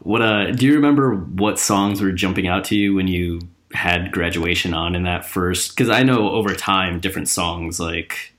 What 0.00 0.22
uh, 0.22 0.50
do 0.52 0.66
you 0.66 0.74
remember? 0.74 1.14
What 1.14 1.58
songs 1.58 2.00
were 2.00 2.12
jumping 2.12 2.46
out 2.46 2.64
to 2.66 2.76
you 2.76 2.94
when 2.94 3.08
you 3.08 3.40
had 3.72 4.12
graduation 4.12 4.74
on 4.74 4.94
in 4.94 5.04
that 5.04 5.24
first? 5.24 5.70
Because 5.70 5.90
I 5.90 6.02
know 6.02 6.30
over 6.30 6.54
time, 6.54 7.00
different 7.00 7.28
songs 7.28 7.80
like 7.80 8.34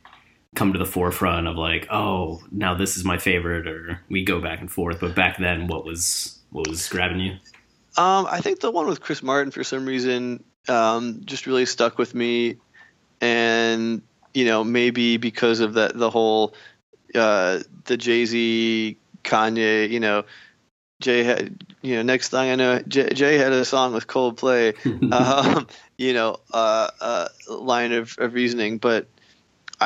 come 0.59 0.73
to 0.73 0.79
the 0.79 0.85
forefront 0.85 1.47
of 1.47 1.55
like, 1.55 1.87
oh, 1.89 2.41
now 2.51 2.75
this 2.75 2.97
is 2.97 3.05
my 3.05 3.17
favorite, 3.17 3.65
or 3.65 4.01
we 4.09 4.25
go 4.25 4.41
back 4.41 4.59
and 4.59 4.69
forth. 4.69 4.99
But 4.99 5.15
back 5.15 5.37
then, 5.39 5.67
what 5.67 5.85
was 5.85 6.37
what 6.51 6.67
was 6.67 6.87
grabbing 6.89 7.21
you? 7.21 7.31
Um, 7.97 8.27
I 8.29 8.41
think 8.41 8.59
the 8.59 8.69
one 8.69 8.85
with 8.85 8.99
Chris 8.99 9.23
Martin 9.23 9.51
for 9.51 9.63
some 9.63 9.85
reason 9.85 10.43
um, 10.67 11.21
just 11.23 11.47
really 11.47 11.65
stuck 11.65 11.97
with 11.97 12.13
me, 12.13 12.57
and 13.21 14.01
you 14.33 14.45
know, 14.45 14.65
maybe 14.65 15.15
because 15.15 15.61
of 15.61 15.75
that, 15.75 15.97
the 15.97 16.09
whole 16.09 16.53
uh, 17.15 17.59
the 17.85 17.95
Jay 17.95 18.25
Z 18.25 18.97
Kanye, 19.23 19.89
you 19.89 20.01
know, 20.01 20.25
Jay 20.99 21.23
had, 21.23 21.63
you 21.81 21.95
know, 21.95 22.03
next 22.03 22.29
thing 22.29 22.51
I 22.51 22.55
know, 22.55 22.79
Jay, 22.81 23.09
Jay 23.13 23.37
had 23.37 23.53
a 23.53 23.63
song 23.63 23.93
with 23.93 24.07
Coldplay, 24.07 24.75
um, 25.13 25.67
you 25.97 26.13
know, 26.13 26.37
uh, 26.53 26.89
uh, 26.99 27.27
line 27.47 27.93
of, 27.93 28.17
of 28.19 28.33
reasoning. 28.33 28.77
But, 28.77 29.07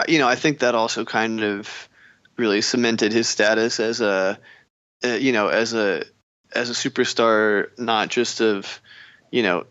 you 0.08 0.20
know, 0.20 0.28
I 0.28 0.36
think 0.36 0.60
that 0.60 0.76
also 0.76 1.06
kind 1.06 1.44
of 1.44 1.90
really 2.38 2.62
cemented 2.62 3.14
his 3.14 3.28
status 3.28 3.80
as 3.80 4.02
a, 4.02 4.40
you 5.04 5.32
know, 5.32 5.48
as 5.48 5.74
a, 5.74 6.04
as 6.54 6.70
a 6.70 6.74
superstar, 6.74 7.78
not 7.78 8.10
just 8.10 8.42
of, 8.42 8.82
you 9.32 9.44
know, 9.44 9.66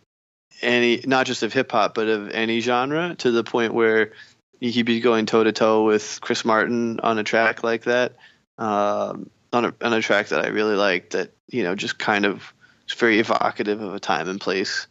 any, 0.61 1.01
not 1.05 1.27
just 1.27 1.43
of 1.43 1.53
hip 1.53 1.73
hop, 1.73 1.95
but 1.95 2.09
of 2.09 2.31
any 2.31 2.61
genre 2.61 3.15
to 3.17 3.31
the 3.31 3.43
point 3.43 3.75
where 3.75 4.13
he'd 4.61 4.87
be 4.87 5.01
going 5.01 5.27
toe 5.27 5.43
to 5.43 5.53
toe 5.53 5.85
with 5.85 6.19
Chris 6.21 6.45
Martin 6.45 7.01
on 7.01 7.19
a 7.19 7.25
track 7.25 7.65
like 7.65 7.85
that. 7.85 8.15
Um, 8.59 9.31
on 9.53 9.67
a, 9.67 9.75
on 9.83 9.93
a 9.93 10.01
track 10.01 10.29
that 10.29 10.45
I 10.45 10.49
really 10.49 10.77
liked 10.77 11.13
that 11.13 11.33
you 11.49 11.63
know 11.63 11.75
just 11.75 11.99
kind 11.99 12.25
of 12.25 12.53
very 12.97 13.21
evocative 13.21 13.81
of 13.81 13.95
a 13.95 14.01
time 14.01 14.29
and 14.29 14.41
place 14.41 14.87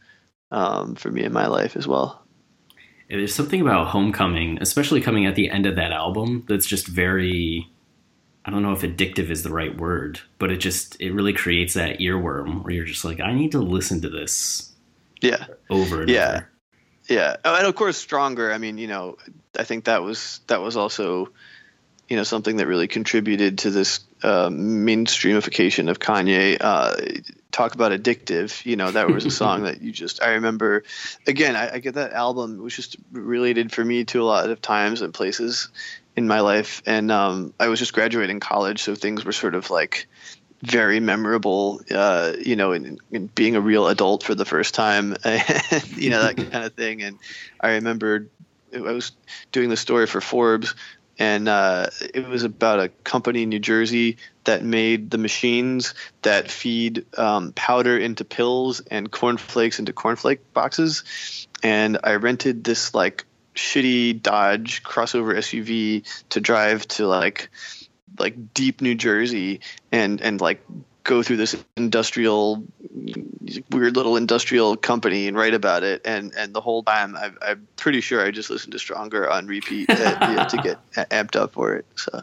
um, 0.49 0.95
for 0.95 1.11
me 1.11 1.23
in 1.23 1.33
my 1.33 1.47
life 1.47 1.75
as 1.75 1.87
well. 1.87 2.20
There's 3.11 3.35
something 3.35 3.61
about 3.61 3.87
Homecoming, 3.87 4.57
especially 4.61 5.01
coming 5.01 5.25
at 5.25 5.35
the 5.35 5.49
end 5.49 5.65
of 5.65 5.75
that 5.75 5.91
album, 5.91 6.45
that's 6.47 6.65
just 6.65 6.87
very 6.87 7.69
I 8.43 8.49
don't 8.49 8.63
know 8.63 8.71
if 8.71 8.81
addictive 8.81 9.29
is 9.29 9.43
the 9.43 9.51
right 9.51 9.75
word, 9.77 10.19
but 10.39 10.51
it 10.51 10.57
just 10.57 10.99
it 10.99 11.11
really 11.11 11.33
creates 11.33 11.75
that 11.75 11.99
earworm 11.99 12.63
where 12.63 12.73
you're 12.73 12.85
just 12.85 13.05
like, 13.05 13.19
I 13.19 13.33
need 13.33 13.51
to 13.51 13.59
listen 13.59 14.01
to 14.01 14.09
this. 14.09 14.71
Yeah. 15.21 15.45
Over 15.69 16.01
and 16.01 16.09
yeah. 16.09 16.29
over. 16.29 16.49
Yeah. 17.07 17.35
Oh, 17.45 17.55
and 17.55 17.67
of 17.67 17.75
course 17.75 17.97
stronger. 17.97 18.51
I 18.51 18.57
mean, 18.57 18.77
you 18.77 18.87
know, 18.87 19.17
I 19.57 19.63
think 19.63 19.85
that 19.85 20.01
was 20.01 20.39
that 20.47 20.61
was 20.61 20.75
also 20.75 21.29
you 22.09 22.15
know 22.15 22.23
something 22.23 22.57
that 22.57 22.67
really 22.67 22.87
contributed 22.87 23.59
to 23.59 23.69
this 23.69 23.99
uh, 24.23 24.49
mainstreamification 24.49 25.89
of 25.89 25.99
Kanye. 25.99 26.57
Uh, 26.59 26.95
talk 27.51 27.75
about 27.75 27.91
addictive. 27.91 28.65
You 28.65 28.75
know 28.75 28.91
that 28.91 29.09
was 29.09 29.25
a 29.25 29.31
song 29.31 29.63
that 29.65 29.81
you 29.81 29.91
just. 29.91 30.21
I 30.21 30.33
remember. 30.33 30.83
Again, 31.27 31.55
I, 31.55 31.75
I 31.75 31.79
get 31.79 31.95
that 31.95 32.13
album 32.13 32.57
was 32.57 32.75
just 32.75 32.97
related 33.11 33.71
for 33.71 33.83
me 33.83 34.05
to 34.05 34.21
a 34.21 34.25
lot 34.25 34.49
of 34.49 34.61
times 34.61 35.01
and 35.01 35.13
places 35.13 35.69
in 36.15 36.27
my 36.27 36.41
life, 36.41 36.81
and 36.85 37.11
um, 37.11 37.53
I 37.59 37.67
was 37.67 37.79
just 37.79 37.93
graduating 37.93 38.39
college, 38.39 38.81
so 38.81 38.95
things 38.95 39.23
were 39.23 39.31
sort 39.31 39.55
of 39.55 39.69
like 39.69 40.07
very 40.61 40.99
memorable, 40.99 41.81
uh, 41.89 42.33
you 42.39 42.55
know, 42.55 42.71
in, 42.71 42.99
in, 43.11 43.27
being 43.27 43.55
a 43.55 43.61
real 43.61 43.87
adult 43.87 44.21
for 44.21 44.35
the 44.35 44.45
first 44.45 44.75
time, 44.75 45.15
you 45.95 46.11
know, 46.11 46.21
that 46.21 46.35
kind 46.35 46.65
of 46.65 46.73
thing. 46.73 47.01
And 47.01 47.17
I 47.59 47.71
remember 47.71 48.27
I 48.73 48.79
was 48.79 49.11
doing 49.51 49.69
the 49.69 49.77
story 49.77 50.05
for 50.05 50.21
Forbes 50.21 50.75
and 51.21 51.47
uh, 51.47 51.87
it 52.15 52.27
was 52.27 52.43
about 52.43 52.79
a 52.79 52.89
company 52.89 53.43
in 53.43 53.49
New 53.49 53.59
Jersey 53.59 54.17
that 54.43 54.63
made 54.63 55.11
the 55.11 55.17
machines 55.17 55.93
that 56.23 56.49
feed 56.49 57.05
um, 57.17 57.53
powder 57.53 57.97
into 57.97 58.25
pills 58.25 58.81
and 58.91 59.11
cornflakes 59.11 59.79
into 59.79 59.93
cornflake 59.93 60.39
boxes. 60.53 61.47
And 61.63 61.99
I 62.03 62.15
rented 62.15 62.63
this 62.63 62.93
like 62.93 63.25
shitty 63.55 64.21
Dodge 64.21 64.83
crossover 64.83 65.35
SUV 65.35 66.05
to 66.29 66.41
drive 66.41 66.87
to 66.89 67.07
like 67.07 67.49
like 68.19 68.53
deep 68.53 68.81
New 68.81 68.95
Jersey 68.95 69.61
and 69.91 70.21
and 70.21 70.41
like 70.41 70.61
go 71.03 71.23
through 71.23 71.37
this 71.37 71.55
industrial 71.75 72.63
weird 73.71 73.95
little 73.95 74.17
industrial 74.17 74.75
company 74.75 75.27
and 75.27 75.35
write 75.35 75.53
about 75.53 75.83
it 75.83 76.01
and 76.05 76.33
and 76.35 76.53
the 76.53 76.61
whole 76.61 76.83
time 76.83 77.15
I, 77.15 77.31
i'm 77.41 77.67
pretty 77.75 78.01
sure 78.01 78.23
i 78.23 78.29
just 78.29 78.49
listened 78.49 78.73
to 78.73 78.79
stronger 78.79 79.29
on 79.29 79.47
repeat 79.47 79.89
uh, 79.89 80.45
to 80.45 80.57
get 80.57 80.91
amped 81.09 81.35
up 81.35 81.53
for 81.53 81.73
it 81.73 81.85
so 81.95 82.21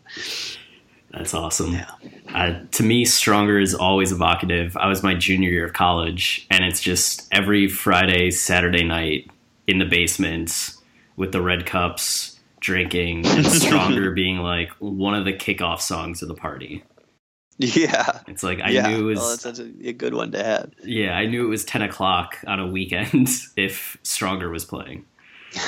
that's 1.11 1.35
awesome 1.35 1.73
yeah. 1.73 1.91
Uh, 2.35 2.61
to 2.71 2.83
me 2.83 3.05
stronger 3.05 3.59
is 3.59 3.75
always 3.75 4.13
evocative 4.13 4.77
i 4.77 4.87
was 4.87 5.03
my 5.03 5.15
junior 5.15 5.51
year 5.51 5.67
of 5.67 5.73
college 5.73 6.47
and 6.51 6.65
it's 6.65 6.81
just 6.81 7.27
every 7.33 7.69
friday 7.69 8.31
saturday 8.31 8.85
night 8.85 9.31
in 9.67 9.79
the 9.79 9.85
basement 9.85 10.75
with 11.17 11.33
the 11.33 11.41
red 11.41 11.67
cups 11.67 12.39
drinking 12.61 13.27
and 13.27 13.47
stronger 13.63 14.11
being 14.11 14.39
like 14.39 14.71
one 14.79 15.15
of 15.15 15.25
the 15.25 15.33
kickoff 15.33 15.81
songs 15.81 16.23
of 16.23 16.29
the 16.29 16.35
party 16.35 16.85
yeah. 17.59 18.21
It's 18.29 18.43
like 18.43 18.61
I 18.61 18.71
yeah. 18.71 18.87
knew 18.87 19.01
it 19.01 19.03
was 19.03 19.19
well, 19.19 19.37
that's 19.37 19.59
a, 19.59 19.71
a, 19.89 19.93
good 19.93 20.15
one 20.15 20.31
to 20.33 20.43
have. 20.43 20.73
Yeah, 20.85 21.13
I 21.13 21.27
knew 21.27 21.45
it 21.45 21.49
was 21.49 21.65
ten 21.65 21.83
o'clock 21.83 22.39
on 22.47 22.61
a 22.61 22.67
weekend 22.67 23.29
if 23.57 23.99
Stronger 24.03 24.49
was 24.49 24.65
playing. 24.65 25.05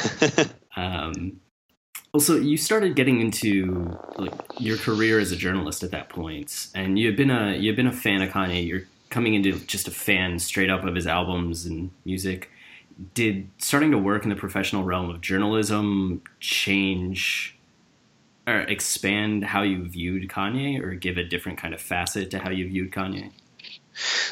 um, 0.76 1.40
also, 2.12 2.36
you 2.36 2.56
started 2.56 2.96
getting 2.96 3.20
into 3.20 3.98
like 4.16 4.32
your 4.58 4.76
career 4.76 5.20
as 5.20 5.30
a 5.30 5.36
journalist 5.36 5.82
at 5.82 5.92
that 5.92 6.08
point, 6.08 6.68
and 6.74 6.98
you 6.98 7.06
had 7.06 7.16
been 7.16 7.30
a 7.30 7.56
you 7.56 7.68
had 7.68 7.76
been 7.76 7.86
a 7.86 7.92
fan 7.92 8.20
of 8.22 8.30
Kanye. 8.30 8.66
You're 8.66 8.82
coming 9.10 9.34
into 9.34 9.58
just 9.66 9.86
a 9.86 9.92
fan 9.92 10.38
straight 10.38 10.70
up 10.70 10.84
of 10.84 10.94
his 10.94 11.06
albums 11.06 11.66
and 11.66 11.90
music. 12.04 12.50
Did 13.14 13.48
starting 13.58 13.92
to 13.92 13.98
work 13.98 14.24
in 14.24 14.30
the 14.30 14.36
professional 14.36 14.82
realm 14.82 15.08
of 15.08 15.20
journalism 15.20 16.22
change 16.40 17.56
or 18.46 18.58
expand 18.60 19.44
how 19.44 19.62
you 19.62 19.84
viewed 19.84 20.28
Kanye 20.28 20.82
or 20.82 20.94
give 20.94 21.16
a 21.16 21.24
different 21.24 21.58
kind 21.58 21.72
of 21.72 21.80
facet 21.80 22.30
to 22.32 22.40
how 22.40 22.50
you 22.50 22.66
viewed 22.66 22.90
Kanye? 22.90 23.30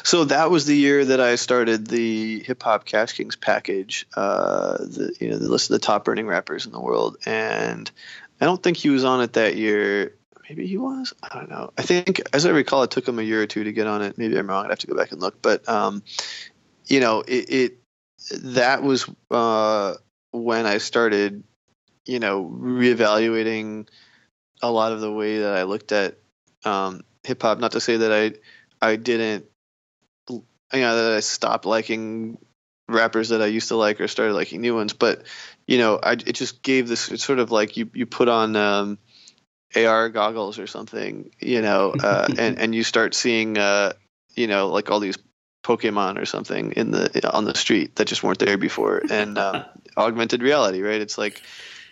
So 0.03 0.25
that 0.25 0.49
was 0.49 0.65
the 0.65 0.75
year 0.75 1.05
that 1.05 1.19
I 1.19 1.35
started 1.35 1.87
the 1.87 2.39
Hip 2.39 2.63
Hop 2.63 2.85
Cash 2.85 3.13
Kings 3.13 3.35
package, 3.35 4.07
uh, 4.15 4.77
the 4.77 5.13
you 5.19 5.29
know 5.29 5.37
the 5.37 5.49
list 5.49 5.69
of 5.69 5.73
the 5.73 5.85
top 5.85 6.07
earning 6.07 6.27
rappers 6.27 6.65
in 6.65 6.71
the 6.71 6.79
world, 6.79 7.17
and 7.25 7.89
I 8.41 8.45
don't 8.45 8.61
think 8.61 8.77
he 8.77 8.89
was 8.89 9.03
on 9.03 9.21
it 9.21 9.33
that 9.33 9.55
year. 9.55 10.15
Maybe 10.47 10.65
he 10.65 10.77
was. 10.77 11.13
I 11.21 11.37
don't 11.37 11.49
know. 11.49 11.71
I 11.77 11.83
think, 11.83 12.21
as 12.33 12.45
I 12.45 12.49
recall, 12.49 12.81
it 12.83 12.89
took 12.89 13.07
him 13.07 13.19
a 13.19 13.23
year 13.23 13.41
or 13.41 13.45
two 13.45 13.63
to 13.65 13.71
get 13.71 13.85
on 13.85 14.01
it. 14.01 14.17
Maybe 14.17 14.37
I'm 14.37 14.47
wrong. 14.47 14.65
I'd 14.65 14.71
have 14.71 14.79
to 14.79 14.87
go 14.87 14.95
back 14.95 15.11
and 15.11 15.21
look. 15.21 15.41
But 15.41 15.67
um, 15.69 16.01
you 16.87 16.99
know, 16.99 17.21
it, 17.21 17.49
it 17.49 17.77
that 18.41 18.81
was 18.81 19.09
uh, 19.29 19.95
when 20.31 20.65
I 20.65 20.79
started, 20.79 21.43
you 22.05 22.19
know, 22.19 22.45
reevaluating 22.45 23.87
a 24.61 24.71
lot 24.71 24.91
of 24.91 25.01
the 25.01 25.11
way 25.11 25.39
that 25.39 25.55
I 25.55 25.63
looked 25.63 25.91
at 25.91 26.17
um, 26.65 27.03
hip 27.23 27.41
hop. 27.41 27.59
Not 27.59 27.73
to 27.73 27.79
say 27.79 27.97
that 27.97 28.11
I 28.11 28.33
I 28.81 28.95
didn't 28.95 29.45
you 30.73 30.81
know 30.81 30.95
that 30.95 31.17
I 31.17 31.19
stopped 31.19 31.65
liking 31.65 32.37
rappers 32.87 33.29
that 33.29 33.41
I 33.41 33.47
used 33.47 33.69
to 33.69 33.75
like 33.75 34.01
or 34.01 34.07
started 34.07 34.33
liking 34.33 34.61
new 34.61 34.75
ones, 34.75 34.93
but 34.93 35.23
you 35.67 35.77
know 35.77 35.99
I 36.01 36.13
it 36.13 36.33
just 36.33 36.61
gave 36.61 36.87
this 36.87 37.09
it's 37.09 37.23
sort 37.23 37.39
of 37.39 37.51
like 37.51 37.77
you 37.77 37.89
you 37.93 38.05
put 38.05 38.27
on 38.27 38.55
um, 38.55 38.97
AR 39.75 40.09
goggles 40.09 40.59
or 40.59 40.67
something, 40.67 41.31
you 41.39 41.61
know, 41.61 41.91
uh, 41.91 42.27
and 42.37 42.59
and 42.59 42.75
you 42.75 42.83
start 42.83 43.13
seeing 43.13 43.57
uh, 43.57 43.93
you 44.35 44.47
know 44.47 44.69
like 44.69 44.89
all 44.91 44.99
these 44.99 45.17
Pokemon 45.63 46.17
or 46.17 46.25
something 46.25 46.71
in 46.73 46.91
the 46.91 47.31
on 47.31 47.45
the 47.45 47.55
street 47.55 47.95
that 47.95 48.07
just 48.07 48.23
weren't 48.23 48.39
there 48.39 48.57
before, 48.57 49.01
and 49.09 49.37
um, 49.37 49.65
augmented 49.97 50.41
reality, 50.41 50.81
right? 50.81 51.01
It's 51.01 51.17
like 51.17 51.41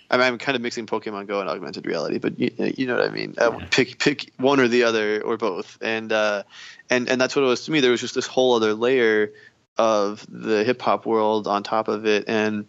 I 0.09 0.17
mean, 0.17 0.25
I'm 0.25 0.37
kind 0.37 0.55
of 0.55 0.61
mixing 0.61 0.85
Pokemon 0.85 1.27
Go 1.27 1.41
and 1.41 1.49
augmented 1.49 1.85
reality, 1.85 2.17
but 2.17 2.39
you, 2.39 2.51
you 2.57 2.87
know 2.87 2.95
what 2.95 3.05
I 3.05 3.09
mean. 3.09 3.35
Uh, 3.37 3.59
pick 3.71 3.99
pick 3.99 4.31
one 4.37 4.59
or 4.59 4.67
the 4.67 4.83
other 4.83 5.21
or 5.21 5.37
both, 5.37 5.77
and 5.81 6.11
uh, 6.11 6.43
and 6.89 7.09
and 7.09 7.19
that's 7.19 7.35
what 7.35 7.43
it 7.43 7.47
was 7.47 7.65
to 7.65 7.71
me. 7.71 7.81
There 7.81 7.91
was 7.91 8.01
just 8.01 8.15
this 8.15 8.27
whole 8.27 8.55
other 8.55 8.73
layer 8.73 9.33
of 9.77 10.25
the 10.29 10.63
hip 10.63 10.81
hop 10.81 11.05
world 11.05 11.47
on 11.47 11.63
top 11.63 11.87
of 11.87 12.05
it, 12.05 12.25
and 12.27 12.65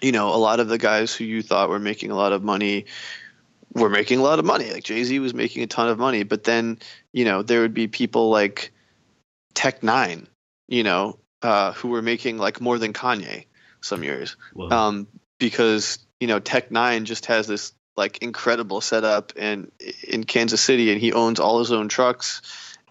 you 0.00 0.12
know, 0.12 0.34
a 0.34 0.36
lot 0.36 0.60
of 0.60 0.68
the 0.68 0.78
guys 0.78 1.14
who 1.14 1.24
you 1.24 1.42
thought 1.42 1.68
were 1.68 1.78
making 1.78 2.10
a 2.10 2.16
lot 2.16 2.32
of 2.32 2.42
money 2.42 2.86
were 3.74 3.90
making 3.90 4.18
a 4.18 4.22
lot 4.22 4.38
of 4.38 4.44
money. 4.44 4.72
Like 4.72 4.84
Jay 4.84 5.04
Z 5.04 5.18
was 5.18 5.34
making 5.34 5.62
a 5.62 5.66
ton 5.66 5.88
of 5.88 5.98
money, 5.98 6.22
but 6.22 6.44
then 6.44 6.78
you 7.12 7.24
know 7.24 7.42
there 7.42 7.60
would 7.60 7.74
be 7.74 7.86
people 7.86 8.30
like 8.30 8.72
Tech 9.54 9.82
N9ne, 9.82 10.26
you 10.68 10.82
know, 10.82 11.18
uh, 11.42 11.72
who 11.72 11.88
were 11.88 12.02
making 12.02 12.38
like 12.38 12.60
more 12.60 12.78
than 12.78 12.92
Kanye 12.92 13.44
some 13.80 14.02
years, 14.02 14.36
um, 14.70 15.06
because 15.38 15.98
you 16.20 16.26
know, 16.26 16.38
Tech 16.38 16.68
N9ne 16.68 17.04
just 17.04 17.26
has 17.26 17.46
this 17.46 17.72
like 17.96 18.18
incredible 18.18 18.80
setup 18.80 19.36
in 19.36 19.70
in 20.06 20.24
Kansas 20.24 20.60
City, 20.60 20.92
and 20.92 21.00
he 21.00 21.12
owns 21.12 21.40
all 21.40 21.58
his 21.58 21.72
own 21.72 21.88
trucks 21.88 22.42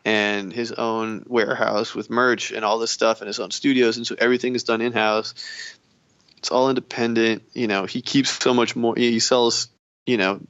and 0.06 0.52
his 0.52 0.72
own 0.72 1.24
warehouse 1.28 1.94
with 1.94 2.10
merch 2.10 2.52
and 2.52 2.66
all 2.66 2.80
this 2.80 2.92
stuff, 2.92 3.22
and 3.22 3.28
his 3.28 3.40
own 3.40 3.52
studios, 3.52 3.98
and 3.98 4.06
so 4.06 4.16
everything 4.18 4.56
is 4.56 4.64
done 4.64 4.82
in 4.82 4.94
house. 4.94 5.34
It's 6.38 6.52
all 6.52 6.70
independent. 6.70 7.44
You 7.54 7.68
know, 7.68 7.86
he 7.86 8.02
keeps 8.02 8.32
so 8.32 8.54
much 8.54 8.76
more. 8.76 8.96
He 8.96 9.20
sells, 9.20 9.70
you 10.06 10.18
know, 10.18 10.42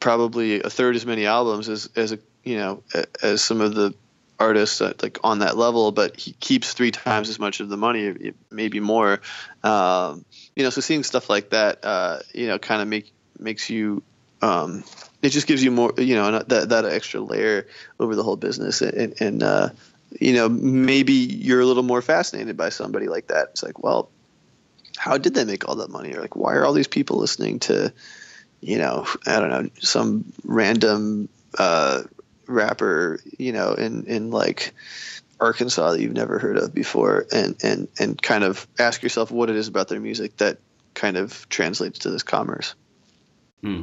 probably 0.00 0.62
a 0.62 0.70
third 0.70 0.96
as 0.96 1.06
many 1.06 1.26
albums 1.26 1.68
as 1.68 1.90
as 1.96 2.12
a 2.12 2.18
you 2.44 2.56
know 2.56 2.82
as 3.22 3.42
some 3.42 3.60
of 3.60 3.74
the 3.74 3.94
artists 4.40 4.78
that, 4.78 5.02
like 5.02 5.18
on 5.22 5.40
that 5.40 5.56
level, 5.56 5.92
but 5.92 6.18
he 6.18 6.32
keeps 6.32 6.72
three 6.72 6.90
times 6.90 7.28
as 7.28 7.38
much 7.38 7.60
of 7.60 7.68
the 7.68 7.76
money, 7.76 8.32
maybe 8.50 8.80
more. 8.80 9.20
Um, 9.62 10.24
you 10.56 10.64
know, 10.64 10.70
so 10.70 10.80
seeing 10.80 11.04
stuff 11.04 11.30
like 11.30 11.50
that, 11.50 11.84
uh, 11.84 12.20
you 12.34 12.48
know, 12.48 12.58
kind 12.58 12.82
of 12.82 12.88
make 12.88 13.12
makes 13.38 13.70
you. 13.70 14.02
Um, 14.42 14.84
it 15.20 15.28
just 15.28 15.46
gives 15.46 15.62
you 15.62 15.70
more, 15.70 15.92
you 15.98 16.14
know, 16.14 16.38
that 16.38 16.70
that 16.70 16.84
extra 16.86 17.20
layer 17.20 17.66
over 17.98 18.16
the 18.16 18.22
whole 18.22 18.36
business, 18.36 18.80
and, 18.80 19.14
and 19.20 19.42
uh, 19.42 19.68
you 20.18 20.32
know, 20.32 20.48
maybe 20.48 21.12
you're 21.12 21.60
a 21.60 21.66
little 21.66 21.82
more 21.82 22.02
fascinated 22.02 22.56
by 22.56 22.70
somebody 22.70 23.08
like 23.08 23.28
that. 23.28 23.50
It's 23.50 23.62
like, 23.62 23.82
well, 23.82 24.10
how 24.96 25.18
did 25.18 25.34
they 25.34 25.44
make 25.44 25.68
all 25.68 25.76
that 25.76 25.90
money? 25.90 26.14
Or 26.14 26.20
like, 26.20 26.36
why 26.36 26.54
are 26.54 26.64
all 26.64 26.72
these 26.72 26.88
people 26.88 27.18
listening 27.18 27.60
to, 27.60 27.92
you 28.60 28.78
know, 28.78 29.06
I 29.26 29.40
don't 29.40 29.50
know, 29.50 29.70
some 29.78 30.32
random 30.44 31.28
uh, 31.58 32.02
rapper, 32.50 33.20
you 33.38 33.52
know, 33.52 33.72
in 33.74 34.04
in 34.06 34.30
like 34.30 34.74
Arkansas 35.40 35.92
that 35.92 36.00
you've 36.00 36.12
never 36.12 36.38
heard 36.38 36.58
of 36.58 36.74
before, 36.74 37.26
and 37.32 37.56
and 37.62 37.88
and 37.98 38.20
kind 38.20 38.44
of 38.44 38.66
ask 38.78 39.02
yourself 39.02 39.30
what 39.30 39.50
it 39.50 39.56
is 39.56 39.68
about 39.68 39.88
their 39.88 40.00
music 40.00 40.36
that 40.38 40.58
kind 40.94 41.16
of 41.16 41.48
translates 41.48 42.00
to 42.00 42.10
this 42.10 42.22
commerce. 42.22 42.74
Hmm. 43.62 43.82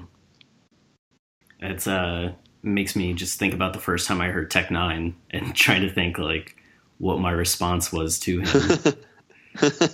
It's 1.59 1.88
uh 1.88 2.34
makes 2.63 2.95
me 2.95 3.13
just 3.13 3.39
think 3.39 3.53
about 3.53 3.74
the 3.74 3.80
first 3.80 4.07
time 4.07 4.22
I 4.22 4.30
heard 4.30 4.51
Tech 4.51 4.68
N9ne 4.68 5.13
and 5.32 5.55
trying 5.55 5.82
to 5.82 5.89
think 5.89 6.18
like 6.18 6.55
what 6.97 7.20
my 7.20 7.32
response 7.32 7.91
was 7.91 8.20
to 8.20 8.41
him. 8.41 8.93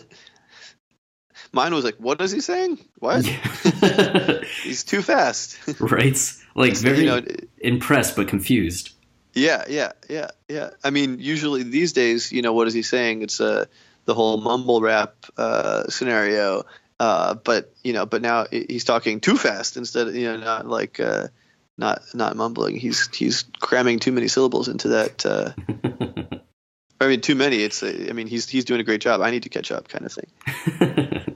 Mine 1.54 1.74
was 1.74 1.86
like, 1.86 1.98
"What 1.98 2.20
is 2.20 2.32
he 2.32 2.42
saying? 2.42 2.80
What? 2.98 3.24
He's 4.64 4.84
too 4.84 5.04
fast." 5.04 5.58
right? 5.80 6.20
Like 6.56 6.76
very 6.76 7.00
you 7.00 7.06
know, 7.06 7.22
impressed 7.60 8.16
but 8.16 8.28
confused. 8.28 8.92
Yeah, 9.34 9.64
yeah, 9.68 9.94
yeah, 10.10 10.32
yeah. 10.50 10.72
I 10.84 10.90
mean, 10.90 11.20
usually 11.20 11.64
these 11.64 11.94
days, 11.94 12.32
you 12.32 12.42
know, 12.42 12.54
what 12.54 12.68
is 12.68 12.74
he 12.74 12.82
saying? 12.82 13.22
It's 13.22 13.40
uh, 13.40 13.66
the 14.06 14.14
whole 14.14 14.38
mumble 14.38 14.82
rap 14.82 15.16
uh, 15.38 15.88
scenario. 15.90 16.64
Uh, 17.00 17.36
but 17.36 17.74
you 17.84 17.94
know, 17.94 18.06
but 18.06 18.22
now 18.22 18.46
he's 18.50 18.84
talking 18.84 19.20
too 19.20 19.38
fast 19.38 19.78
instead 19.78 20.08
of 20.08 20.16
you 20.16 20.26
know 20.26 20.38
not 20.38 20.68
like 20.68 21.00
uh, 21.00 21.28
not 21.78 22.02
not 22.14 22.36
mumbling. 22.36 22.78
He's 22.78 23.10
he's 23.16 23.46
cramming 23.60 24.00
too 24.00 24.12
many 24.12 24.28
syllables 24.28 24.68
into 24.68 24.90
that. 24.90 25.26
Uh, 25.26 25.52
I 27.02 27.08
mean, 27.08 27.22
too 27.22 27.36
many. 27.36 27.58
It's 27.58 27.84
I 27.84 28.12
mean, 28.14 28.28
he's 28.28 28.48
he's 28.48 28.66
doing 28.66 28.82
a 28.82 28.84
great 28.84 29.02
job. 29.02 29.22
I 29.22 29.32
need 29.32 29.44
to 29.44 29.50
catch 29.50 29.72
up, 29.72 29.88
kind 29.88 30.06
of 30.06 30.14
thing. 30.14 31.33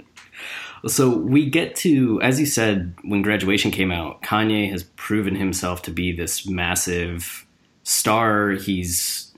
So 0.86 1.10
we 1.10 1.50
get 1.50 1.76
to, 1.78 2.22
as 2.22 2.40
you 2.40 2.46
said, 2.46 2.96
when 3.04 3.22
graduation 3.22 3.72
came 3.72 3.92
out, 3.92 4.22
Kanye 4.22 4.70
has 4.72 4.84
proven 4.84 5.36
himself 5.36 5.82
to 5.84 5.92
be 5.92 6.12
this 6.12 6.48
massive 6.48 7.46
star. 7.84 8.52
He's 8.52 9.34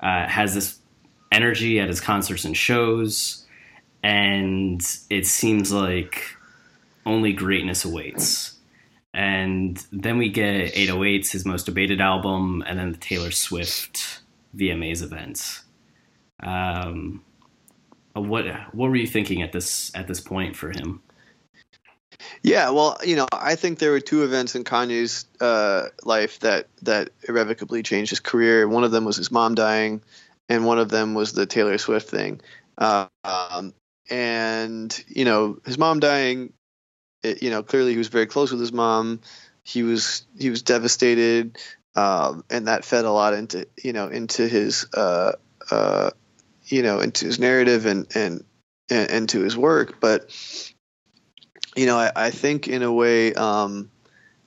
uh, 0.00 0.26
has 0.28 0.54
this 0.54 0.78
energy 1.32 1.80
at 1.80 1.88
his 1.88 2.00
concerts 2.00 2.44
and 2.44 2.56
shows, 2.56 3.44
and 4.02 4.80
it 5.10 5.26
seems 5.26 5.72
like 5.72 6.36
only 7.06 7.32
greatness 7.32 7.84
awaits. 7.84 8.52
And 9.12 9.84
then 9.92 10.18
we 10.18 10.28
get 10.28 10.74
808s, 10.74 11.30
his 11.30 11.44
most 11.44 11.66
debated 11.66 12.00
album, 12.00 12.64
and 12.66 12.78
then 12.78 12.92
the 12.92 12.98
Taylor 12.98 13.30
Swift 13.30 14.20
VMAs 14.56 15.02
event. 15.02 15.60
Um, 16.42 17.22
what 18.20 18.46
what 18.74 18.90
were 18.90 18.96
you 18.96 19.06
thinking 19.06 19.42
at 19.42 19.52
this 19.52 19.90
at 19.94 20.06
this 20.06 20.20
point 20.20 20.56
for 20.56 20.70
him? 20.70 21.02
Yeah, 22.42 22.70
well, 22.70 22.98
you 23.04 23.16
know, 23.16 23.26
I 23.32 23.56
think 23.56 23.78
there 23.78 23.90
were 23.90 24.00
two 24.00 24.22
events 24.22 24.54
in 24.54 24.64
Kanye's 24.64 25.26
uh, 25.40 25.88
life 26.04 26.40
that 26.40 26.68
that 26.82 27.10
irrevocably 27.28 27.82
changed 27.82 28.10
his 28.10 28.20
career. 28.20 28.68
One 28.68 28.84
of 28.84 28.92
them 28.92 29.04
was 29.04 29.16
his 29.16 29.30
mom 29.30 29.54
dying, 29.54 30.02
and 30.48 30.64
one 30.64 30.78
of 30.78 30.90
them 30.90 31.14
was 31.14 31.32
the 31.32 31.46
Taylor 31.46 31.78
Swift 31.78 32.08
thing. 32.08 32.40
Uh, 32.78 33.06
um, 33.24 33.74
and 34.10 35.04
you 35.08 35.24
know, 35.24 35.58
his 35.64 35.78
mom 35.78 36.00
dying, 36.00 36.52
it, 37.22 37.42
you 37.42 37.50
know, 37.50 37.62
clearly 37.62 37.92
he 37.92 37.98
was 37.98 38.08
very 38.08 38.26
close 38.26 38.50
with 38.50 38.60
his 38.60 38.72
mom. 38.72 39.20
He 39.62 39.82
was 39.82 40.26
he 40.38 40.50
was 40.50 40.62
devastated, 40.62 41.58
um, 41.96 42.44
and 42.50 42.68
that 42.68 42.84
fed 42.84 43.04
a 43.04 43.10
lot 43.10 43.34
into 43.34 43.66
you 43.82 43.92
know 43.92 44.08
into 44.08 44.46
his 44.46 44.86
uh, 44.94 45.32
uh, 45.70 46.10
you 46.74 46.82
know 46.82 46.98
into 46.98 47.26
his 47.26 47.38
narrative 47.38 47.86
and 47.86 48.06
and 48.16 48.44
and, 48.90 49.10
and 49.10 49.28
to 49.28 49.42
his 49.42 49.56
work. 49.56 50.00
But 50.00 50.28
you 51.76 51.86
know, 51.86 51.96
I, 51.96 52.10
I 52.14 52.30
think 52.30 52.68
in 52.68 52.82
a 52.82 52.92
way, 52.92 53.32
um, 53.34 53.90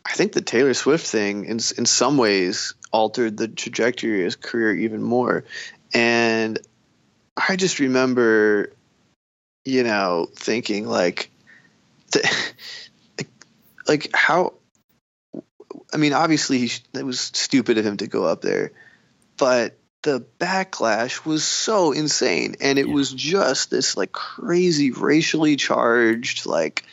I 0.05 0.13
think 0.13 0.33
the 0.33 0.41
Taylor 0.41 0.73
Swift 0.73 1.07
thing 1.07 1.45
in 1.45 1.59
in 1.77 1.85
some 1.85 2.17
ways 2.17 2.73
altered 2.91 3.37
the 3.37 3.47
trajectory 3.47 4.19
of 4.19 4.25
his 4.25 4.35
career 4.35 4.75
even 4.75 5.01
more. 5.01 5.45
And 5.93 6.59
I 7.37 7.55
just 7.55 7.79
remember, 7.79 8.73
you 9.63 9.83
know, 9.83 10.27
thinking 10.35 10.85
like, 10.85 11.29
like, 13.17 13.29
like 13.87 14.09
how. 14.13 14.53
I 15.93 15.97
mean, 15.97 16.11
obviously, 16.11 16.59
he, 16.59 16.71
it 16.93 17.05
was 17.05 17.19
stupid 17.19 17.77
of 17.77 17.85
him 17.85 17.97
to 17.97 18.07
go 18.07 18.25
up 18.25 18.41
there, 18.41 18.73
but 19.37 19.77
the 20.07 20.23
backlash 20.39 21.25
was 21.25 21.43
so 21.43 21.91
insane. 21.91 22.55
And 22.61 22.79
it 22.79 22.87
yeah. 22.87 22.93
was 22.93 23.11
just 23.11 23.69
this 23.69 23.97
like 23.97 24.13
crazy 24.13 24.91
racially 24.91 25.57
charged 25.57 26.45
like 26.45 26.85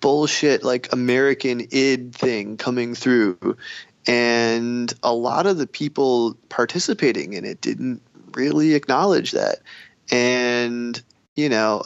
bullshit 0.00 0.62
like 0.64 0.92
american 0.92 1.60
id 1.70 2.14
thing 2.14 2.56
coming 2.56 2.94
through. 2.94 3.58
And 4.06 4.90
a 5.02 5.12
lot 5.12 5.44
of 5.44 5.58
the 5.58 5.66
people 5.66 6.38
participating 6.48 7.34
in 7.34 7.44
it 7.44 7.60
didn't 7.60 8.00
really 8.32 8.72
acknowledge 8.72 9.32
that. 9.32 9.58
And 10.10 10.98
you 11.36 11.50
know 11.50 11.82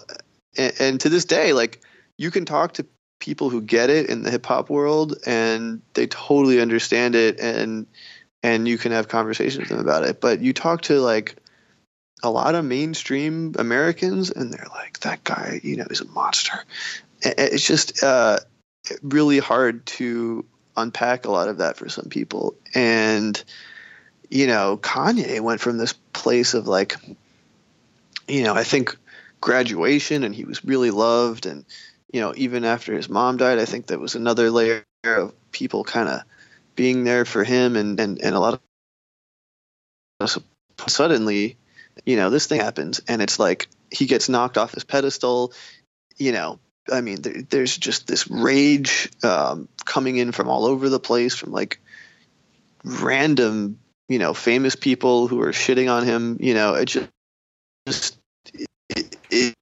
and, 0.56 0.72
and 0.78 1.00
to 1.00 1.08
this 1.08 1.24
day 1.24 1.54
like 1.54 1.80
you 2.18 2.30
can 2.30 2.44
talk 2.44 2.74
to 2.74 2.86
people 3.18 3.50
who 3.50 3.60
get 3.60 3.90
it 3.90 4.08
in 4.08 4.22
the 4.22 4.30
hip 4.30 4.46
hop 4.46 4.70
world 4.70 5.16
and 5.26 5.82
they 5.94 6.06
totally 6.06 6.60
understand 6.60 7.16
it. 7.16 7.40
And 7.40 7.88
and 8.42 8.66
you 8.66 8.78
can 8.78 8.92
have 8.92 9.08
conversations 9.08 9.58
with 9.58 9.68
them 9.68 9.78
about 9.78 10.04
it. 10.04 10.20
But 10.20 10.40
you 10.40 10.52
talk 10.52 10.82
to 10.82 11.00
like 11.00 11.36
a 12.22 12.30
lot 12.30 12.54
of 12.54 12.64
mainstream 12.64 13.54
Americans, 13.58 14.30
and 14.30 14.52
they're 14.52 14.68
like, 14.70 15.00
"That 15.00 15.24
guy, 15.24 15.60
you 15.62 15.76
know, 15.76 15.86
is 15.90 16.00
a 16.00 16.06
monster." 16.06 16.64
It's 17.22 17.66
just 17.66 18.02
uh, 18.02 18.38
really 19.02 19.38
hard 19.38 19.86
to 19.86 20.44
unpack 20.76 21.24
a 21.24 21.30
lot 21.30 21.48
of 21.48 21.58
that 21.58 21.76
for 21.76 21.88
some 21.88 22.06
people, 22.06 22.54
and 22.74 23.42
you 24.30 24.46
know, 24.46 24.78
Kanye 24.78 25.40
went 25.40 25.60
from 25.60 25.76
this 25.76 25.92
place 26.14 26.54
of 26.54 26.66
like, 26.66 26.96
you 28.26 28.42
know, 28.44 28.54
I 28.54 28.64
think 28.64 28.96
graduation, 29.40 30.24
and 30.24 30.34
he 30.34 30.44
was 30.44 30.64
really 30.64 30.90
loved, 30.90 31.46
and 31.46 31.64
you 32.12 32.20
know, 32.20 32.32
even 32.36 32.64
after 32.64 32.94
his 32.94 33.08
mom 33.08 33.36
died, 33.36 33.58
I 33.58 33.64
think 33.64 33.86
that 33.86 34.00
was 34.00 34.14
another 34.14 34.50
layer 34.50 34.84
of 35.04 35.34
people 35.52 35.84
kind 35.84 36.08
of 36.08 36.22
being 36.82 37.04
there 37.04 37.24
for 37.24 37.44
him 37.44 37.76
and, 37.76 38.00
and, 38.00 38.20
and 38.20 38.34
a 38.34 38.40
lot 38.40 38.60
of 40.20 40.42
suddenly, 40.88 41.56
you 42.04 42.16
know, 42.16 42.28
this 42.28 42.48
thing 42.48 42.58
happens 42.58 43.00
and 43.06 43.22
it's 43.22 43.38
like 43.38 43.68
he 43.92 44.06
gets 44.06 44.28
knocked 44.28 44.58
off 44.58 44.74
his 44.74 44.82
pedestal, 44.82 45.52
you 46.18 46.32
know, 46.32 46.58
I 46.90 47.00
mean, 47.00 47.22
there, 47.22 47.42
there's 47.42 47.76
just 47.76 48.08
this 48.08 48.28
rage 48.28 49.10
um, 49.22 49.68
coming 49.84 50.16
in 50.16 50.32
from 50.32 50.48
all 50.48 50.64
over 50.64 50.88
the 50.88 50.98
place 50.98 51.36
from 51.36 51.52
like 51.52 51.78
random, 52.82 53.78
you 54.08 54.18
know, 54.18 54.34
famous 54.34 54.74
people 54.74 55.28
who 55.28 55.40
are 55.42 55.52
shitting 55.52 55.88
on 55.88 56.04
him. 56.04 56.38
You 56.40 56.54
know, 56.54 56.74
it 56.74 56.86
just, 56.86 57.08
just 57.86 58.18
it, 58.88 59.16
it, 59.30 59.54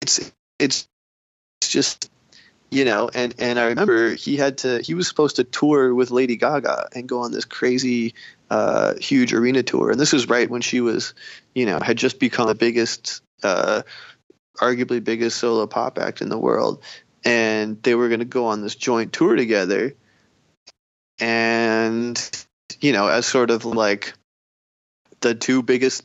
it's 0.00 0.30
it's 0.60 0.88
just 1.60 2.08
you 2.70 2.84
know 2.84 3.10
and 3.12 3.34
and 3.38 3.58
i 3.58 3.66
remember 3.66 4.14
he 4.14 4.36
had 4.36 4.58
to 4.58 4.80
he 4.80 4.94
was 4.94 5.08
supposed 5.08 5.36
to 5.36 5.44
tour 5.44 5.94
with 5.94 6.10
lady 6.10 6.36
gaga 6.36 6.88
and 6.94 7.08
go 7.08 7.20
on 7.20 7.32
this 7.32 7.44
crazy 7.44 8.14
uh, 8.50 8.94
huge 9.00 9.32
arena 9.32 9.62
tour. 9.62 9.90
And 9.90 10.00
this 10.00 10.12
was 10.12 10.28
right 10.28 10.50
when 10.50 10.60
she 10.60 10.80
was 10.80 11.14
you 11.54 11.66
know 11.66 11.78
had 11.80 11.96
just 11.96 12.18
become 12.18 12.48
the 12.48 12.54
biggest 12.54 13.22
uh, 13.42 13.82
arguably 14.58 15.02
biggest 15.02 15.38
solo 15.38 15.66
pop 15.66 15.98
act 15.98 16.20
in 16.20 16.28
the 16.28 16.38
world. 16.38 16.82
And 17.24 17.82
they 17.82 17.94
were 17.94 18.08
going 18.08 18.20
to 18.20 18.26
go 18.26 18.46
on 18.46 18.62
this 18.62 18.74
joint 18.74 19.12
tour 19.12 19.36
together. 19.36 19.94
And 21.20 22.46
you 22.80 22.92
know 22.92 23.06
as 23.06 23.26
sort 23.26 23.50
of 23.50 23.64
like 23.64 24.14
the 25.20 25.34
two 25.34 25.62
biggest 25.62 26.04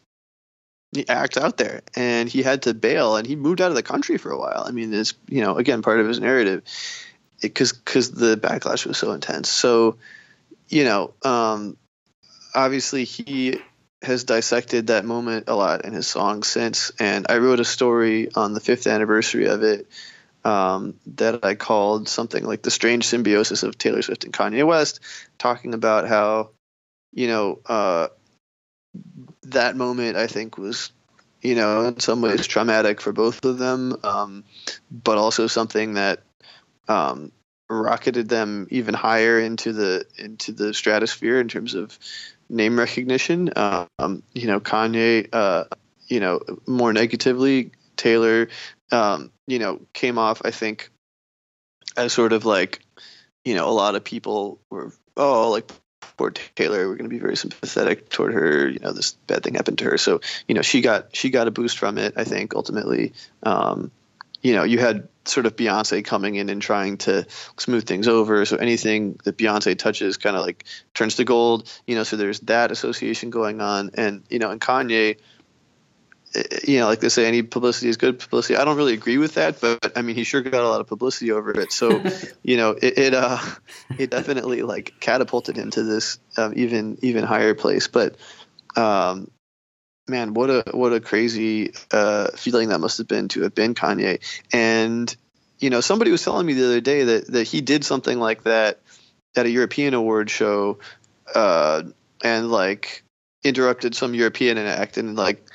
acts 1.08 1.38
out 1.38 1.58
there. 1.58 1.82
And 1.96 2.30
he 2.30 2.44
had 2.44 2.64
to 2.64 2.74
bail 2.74 3.16
and 3.16 3.28
he 3.28 3.36
moved 3.36 3.62
out 3.62 3.70
of 3.70 3.76
the 3.76 3.84
country 3.84 4.18
for 4.18 4.32
a 4.32 4.38
while. 4.38 4.64
I 4.66 4.72
mean 4.72 4.94
it's 4.94 5.14
you 5.28 5.42
know 5.42 5.58
again 5.58 5.82
part 5.82 6.00
of 6.00 6.08
his 6.08 6.20
narrative 6.20 6.64
because 7.42 7.74
because 7.74 8.12
the 8.12 8.38
backlash 8.38 8.86
was 8.86 8.98
so 8.98 9.12
intense. 9.12 9.50
So 9.50 9.98
you 10.70 10.84
know 10.84 11.14
um, 11.24 11.78
obviously 12.54 13.04
he 13.04 13.60
has 14.02 14.24
dissected 14.24 14.88
that 14.88 15.06
moment 15.06 15.46
a 15.48 15.56
lot 15.56 15.86
in 15.86 15.94
his 15.94 16.08
songs 16.08 16.48
since. 16.48 16.92
And 17.00 17.26
i 17.30 17.38
wrote 17.38 17.60
a 17.60 17.66
story 17.66 18.30
on 18.34 18.54
the 18.54 18.60
fifth 18.60 18.88
anniversary 18.88 19.48
of 19.48 19.64
it 19.64 19.88
um, 20.44 20.94
that 21.16 21.44
i 21.44 21.56
called 21.56 22.08
something 22.08 22.46
like 22.46 22.62
the 22.62 22.72
strange 22.72 23.06
symbiosis 23.06 23.64
of 23.64 23.78
taylor 23.78 24.02
swift 24.04 24.26
and 24.26 24.34
kanye 24.34 24.66
west 24.66 25.00
talking 25.40 25.74
about 25.74 26.08
how 26.08 26.52
you 27.12 27.28
know 27.28 27.60
uh, 27.66 28.08
that 29.44 29.76
moment 29.76 30.18
I 30.18 30.28
think 30.28 30.58
was 30.58 30.92
you 31.42 31.56
know 31.56 31.86
in 31.86 32.00
some 32.00 32.22
ways 32.22 32.48
traumatic 32.48 33.02
for 33.02 33.14
both 33.14 33.44
of 33.46 33.58
them, 33.58 33.98
um, 34.04 34.44
but 34.92 35.18
also 35.18 35.48
something 35.48 35.94
that 35.94 36.22
um, 36.88 37.32
rocketed 37.70 38.30
them 38.30 38.68
even 38.70 38.94
higher 38.94 39.40
into 39.40 39.74
the 39.74 40.06
into 40.18 40.52
the 40.52 40.74
stratosphere 40.74 41.40
in 41.40 41.48
terms 41.48 41.74
of 41.74 41.98
name 42.50 42.78
recognition. 42.78 43.52
Um, 43.56 44.24
you 44.34 44.48
know, 44.48 44.60
Kanye, 44.60 45.30
uh, 45.34 45.66
you 46.08 46.20
know, 46.20 46.42
more 46.68 46.94
negatively, 46.94 47.72
Taylor, 47.98 48.50
um, 48.92 49.32
you 49.48 49.60
know, 49.60 49.82
came 49.94 50.18
off 50.18 50.42
I 50.46 50.52
think 50.52 50.92
as 51.98 52.14
sort 52.14 52.34
of 52.34 52.46
like, 52.46 52.80
you 53.44 53.56
know, 53.56 53.68
a 53.70 53.72
lot 53.72 53.96
of 53.96 54.04
people 54.04 54.60
were 54.70 54.92
oh 55.18 55.50
like 55.50 55.72
Taylor. 56.56 56.88
We're 56.88 56.96
going 56.96 57.10
to 57.10 57.16
be 57.16 57.20
very 57.20 57.36
sympathetic 57.36 58.10
toward 58.10 58.34
her. 58.34 58.70
You 58.70 58.80
know, 58.80 58.92
this 58.92 59.14
bad 59.28 59.44
thing 59.44 59.56
happened 59.56 59.80
to 59.80 59.86
her, 59.86 59.98
so 59.98 60.22
you 60.48 60.56
know 60.56 60.62
she 60.62 60.82
got 60.82 61.16
she 61.16 61.30
got 61.30 61.48
a 61.48 61.52
boost 61.52 61.78
from 61.78 61.98
it. 61.98 62.14
I 62.18 62.24
think 62.24 62.56
ultimately, 62.56 63.14
um, 63.44 63.92
you 64.42 64.54
know, 64.54 64.64
you 64.64 64.80
had 64.80 65.08
sort 65.26 65.46
of 65.46 65.56
Beyonce 65.56 66.06
coming 66.06 66.36
in 66.36 66.50
and 66.50 66.62
trying 66.62 66.98
to 66.98 67.26
smooth 67.58 67.86
things 67.86 68.08
over. 68.08 68.46
So 68.46 68.58
anything 68.58 69.20
that 69.24 69.38
Beyonce 69.38 69.78
touches 69.78 70.18
kind 70.18 70.36
of 70.36 70.44
like 70.44 70.66
turns 70.94 71.16
to 71.16 71.24
gold. 71.24 71.72
You 71.88 71.96
know, 71.96 72.04
so 72.04 72.16
there's 72.16 72.40
that 72.42 72.72
association 72.72 73.30
going 73.30 73.62
on, 73.62 73.92
and 73.96 74.24
you 74.30 74.40
know, 74.40 74.52
and 74.52 74.62
Kanye 74.62 75.18
you 76.68 76.80
know, 76.80 76.88
like 76.88 77.00
they 77.00 77.10
say, 77.10 77.26
any 77.26 77.42
publicity 77.44 77.90
is 77.90 77.98
good 77.98 78.20
publicity. 78.20 78.58
I 78.58 78.66
don't 78.66 78.78
really 78.78 78.94
agree 78.94 79.18
with 79.18 79.36
that, 79.36 79.62
but 79.62 79.98
I 79.98 80.02
mean, 80.02 80.16
he 80.16 80.24
sure 80.24 80.42
got 80.42 80.64
a 80.64 80.70
lot 80.70 80.82
of 80.82 80.88
publicity 80.88 81.32
over 81.32 81.52
it. 81.60 81.72
So, 81.72 82.04
you 82.44 82.58
know, 82.58 82.72
it 82.72 82.98
it, 82.98 83.14
uh, 83.14 83.40
it 83.98 84.10
definitely 84.10 84.62
like 84.62 84.94
catapulted 85.00 85.58
him 85.58 85.72
to 85.72 85.84
this 85.84 86.20
um, 86.38 86.54
even 86.56 86.98
even 87.02 87.24
higher 87.24 87.54
place. 87.54 87.88
But, 87.88 88.16
um, 88.76 89.30
man, 90.08 90.34
what 90.34 90.50
a 90.50 90.64
what 90.72 90.94
a 90.94 91.00
crazy 91.00 91.74
uh, 91.92 92.30
feeling 92.32 92.70
that 92.70 92.80
must 92.80 92.98
have 92.98 93.08
been 93.08 93.28
to 93.30 93.42
have 93.42 93.56
been 93.56 93.76
Kanye. 93.76 94.20
And 94.54 95.16
you 95.60 95.70
know, 95.70 95.82
somebody 95.82 96.12
was 96.12 96.24
telling 96.24 96.46
me 96.46 96.54
the 96.54 96.66
other 96.66 96.82
day 96.82 97.04
that 97.04 97.28
that 97.28 97.44
he 97.44 97.62
did 97.62 97.84
something 97.84 98.20
like 98.20 98.44
that 98.44 98.82
at 99.36 99.46
a 99.46 99.50
European 99.50 99.94
award 99.94 100.30
show, 100.30 100.80
uh, 101.34 101.84
and 102.24 102.52
like 102.52 103.04
interrupted 103.44 103.96
some 103.96 104.14
European 104.14 104.58
act 104.58 104.98
and 104.98 105.16
like 105.16 105.46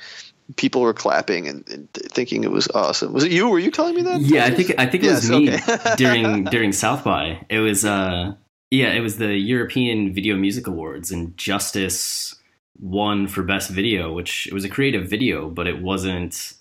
people 0.55 0.81
were 0.81 0.93
clapping 0.93 1.47
and, 1.47 1.67
and, 1.69 1.91
thinking 1.93 2.43
it 2.43 2.51
was 2.51 2.67
awesome. 2.69 3.13
Was 3.13 3.23
it 3.23 3.31
you? 3.31 3.47
Were 3.47 3.59
you 3.59 3.71
telling 3.71 3.95
me 3.95 4.01
that? 4.03 4.21
Yeah, 4.21 4.45
I 4.45 4.51
think 4.51 4.73
I 4.77 4.85
think 4.85 5.03
it 5.03 5.07
yes, 5.07 5.21
was 5.21 5.29
me 5.29 5.53
okay. 5.53 5.77
during 5.97 6.43
during 6.45 6.71
South 6.71 7.03
by. 7.03 7.45
It 7.49 7.59
was 7.59 7.85
uh 7.85 8.33
yeah, 8.69 8.93
it 8.93 9.01
was 9.01 9.17
the 9.17 9.37
European 9.37 10.13
Video 10.13 10.35
Music 10.35 10.67
Awards 10.67 11.11
and 11.11 11.35
Justice 11.37 12.35
won 12.79 13.27
for 13.27 13.43
best 13.43 13.69
video, 13.69 14.13
which 14.13 14.47
it 14.47 14.53
was 14.53 14.63
a 14.65 14.69
creative 14.69 15.09
video, 15.09 15.49
but 15.49 15.67
it 15.67 15.81
wasn't 15.81 16.53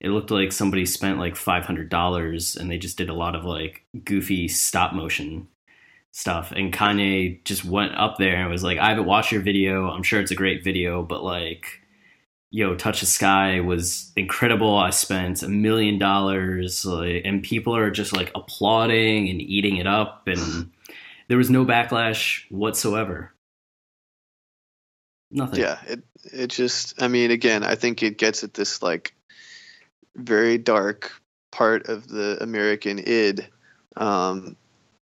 it 0.00 0.10
looked 0.10 0.30
like 0.30 0.52
somebody 0.52 0.86
spent 0.86 1.18
like 1.18 1.34
$500 1.34 2.56
and 2.56 2.70
they 2.70 2.78
just 2.78 2.96
did 2.96 3.08
a 3.08 3.14
lot 3.14 3.34
of 3.34 3.44
like 3.44 3.84
goofy 4.04 4.46
stop 4.46 4.92
motion 4.92 5.48
stuff 6.10 6.52
and 6.52 6.72
Kanye 6.72 7.42
just 7.44 7.64
went 7.64 7.94
up 7.96 8.16
there 8.16 8.36
and 8.36 8.50
was 8.50 8.64
like 8.64 8.78
I 8.78 8.88
haven't 8.90 9.06
watched 9.06 9.32
your 9.32 9.42
video. 9.42 9.90
I'm 9.90 10.02
sure 10.02 10.20
it's 10.20 10.30
a 10.30 10.36
great 10.36 10.64
video, 10.64 11.02
but 11.02 11.22
like 11.22 11.80
yo 12.50 12.74
touch 12.74 13.00
the 13.00 13.06
sky 13.06 13.60
was 13.60 14.12
incredible. 14.16 14.76
I 14.76 14.90
spent 14.90 15.42
a 15.42 15.48
million 15.48 15.98
dollars 15.98 16.84
and 16.84 17.42
people 17.42 17.76
are 17.76 17.90
just 17.90 18.14
like 18.14 18.30
applauding 18.34 19.28
and 19.28 19.40
eating 19.40 19.76
it 19.76 19.86
up 19.86 20.26
and 20.26 20.70
there 21.28 21.36
was 21.36 21.50
no 21.50 21.64
backlash 21.64 22.44
whatsoever. 22.50 23.34
Nothing. 25.30 25.60
Yeah 25.60 25.78
it 25.86 26.02
it 26.32 26.46
just 26.48 27.00
i 27.02 27.08
mean 27.08 27.30
again 27.30 27.64
i 27.64 27.74
think 27.74 28.02
it 28.02 28.18
gets 28.18 28.44
at 28.44 28.54
this 28.54 28.82
like 28.82 29.14
very 30.14 30.58
dark 30.58 31.12
part 31.50 31.88
of 31.88 32.08
the 32.08 32.38
american 32.40 32.98
id 32.98 33.46
um, 33.96 34.56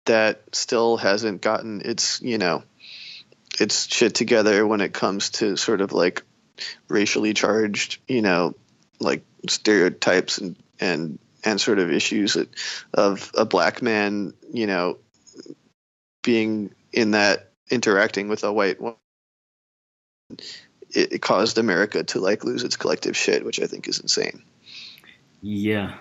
that 0.06 0.42
still 0.54 0.98
hasn't 0.98 1.42
gotten 1.42 1.82
its 1.86 2.22
you 2.22 2.38
know 2.38 2.64
its 3.60 3.88
shit 3.94 4.16
together 4.16 4.66
when 4.66 4.82
it 4.82 4.94
comes 4.94 5.30
to 5.30 5.56
sort 5.56 5.82
of 5.82 5.92
like 5.92 6.24
racially 6.88 7.34
charged, 7.34 8.00
you 8.08 8.22
know, 8.22 8.56
like 9.00 9.24
stereotypes 9.48 10.38
and 10.38 10.56
and 10.80 11.20
and 11.44 11.60
sort 11.60 11.80
of 11.80 11.92
issues 11.92 12.34
that, 12.34 12.50
of 12.94 13.32
a 13.38 13.46
black 13.46 13.82
man, 13.82 14.34
you 14.52 14.68
know, 14.68 14.98
being 16.24 16.74
in 16.92 17.12
that 17.12 17.52
interacting 17.70 18.28
with 18.28 18.44
a 18.44 18.52
white. 18.52 18.78
It, 20.92 21.14
it 21.14 21.22
caused 21.22 21.58
America 21.58 22.04
to 22.04 22.20
like 22.20 22.44
lose 22.44 22.64
its 22.64 22.76
collective 22.76 23.16
shit, 23.16 23.46
which 23.46 23.62
I 23.62 23.68
think 23.68 23.88
is 23.88 24.00
insane. 24.00 24.44
Yeah, 25.42 25.96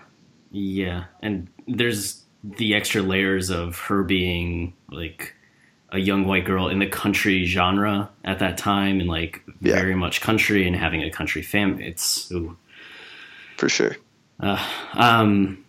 yeah, 0.51 1.05
and 1.23 1.49
there's 1.67 2.25
the 2.43 2.75
extra 2.75 3.03
layers 3.03 3.51
of 3.51 3.79
her 3.79 4.03
being 4.03 4.75
like 4.91 5.35
a 5.91 5.99
young 5.99 6.27
white 6.27 6.45
girl 6.45 6.69
in 6.69 6.79
the 6.79 6.87
country 6.87 7.45
genre 7.45 8.11
at 8.25 8.41
that 8.41 8.59
time 8.59 9.01
and 9.01 9.09
like 9.09 9.43
yeah. 9.61 9.75
very 9.75 9.95
much 9.95 10.21
country 10.21 10.67
and 10.67 10.77
having 10.77 11.03
a 11.03 11.11
country 11.11 11.43
family. 11.43 11.87
It's 11.87 12.31
ooh. 12.31 12.57
for 13.57 13.69
sure. 13.69 13.97
Uh, 14.41 14.65
um, 14.95 15.65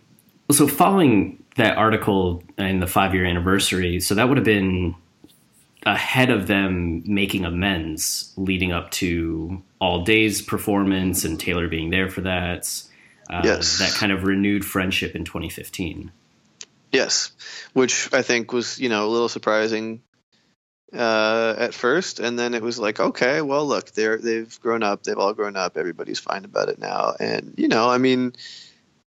so 0.50 0.68
following 0.68 1.42
that 1.56 1.76
article 1.76 2.42
in 2.58 2.80
the 2.80 2.86
five 2.86 3.14
year 3.14 3.24
anniversary, 3.24 4.00
so 4.00 4.14
that 4.14 4.28
would 4.28 4.36
have 4.36 4.44
been 4.44 4.94
ahead 5.84 6.30
of 6.30 6.46
them 6.46 7.02
making 7.06 7.44
amends 7.46 8.34
leading 8.36 8.70
up 8.70 8.90
to 8.90 9.62
all 9.80 10.04
days 10.04 10.42
performance 10.42 11.24
and 11.24 11.40
Taylor 11.40 11.68
being 11.68 11.90
there 11.90 12.10
for 12.10 12.20
that. 12.20 12.70
Uh, 13.30 13.40
yes. 13.44 13.78
That 13.78 13.92
kind 13.94 14.12
of 14.12 14.24
renewed 14.24 14.64
friendship 14.64 15.14
in 15.14 15.24
2015. 15.24 16.10
Yes, 16.92 17.30
which 17.72 18.12
I 18.12 18.22
think 18.22 18.52
was 18.52 18.78
you 18.78 18.88
know 18.88 19.06
a 19.06 19.08
little 19.08 19.28
surprising 19.28 20.02
uh, 20.92 21.54
at 21.58 21.74
first, 21.74 22.20
and 22.20 22.38
then 22.38 22.54
it 22.54 22.62
was 22.62 22.78
like, 22.78 23.00
okay, 23.00 23.40
well, 23.42 23.66
look, 23.66 23.92
they're 23.92 24.18
they've 24.18 24.60
grown 24.60 24.82
up, 24.82 25.02
they've 25.02 25.18
all 25.18 25.34
grown 25.34 25.56
up, 25.56 25.76
everybody's 25.76 26.18
fine 26.18 26.44
about 26.44 26.68
it 26.68 26.78
now, 26.78 27.14
and 27.18 27.54
you 27.56 27.68
know, 27.68 27.88
I 27.88 27.98
mean, 27.98 28.34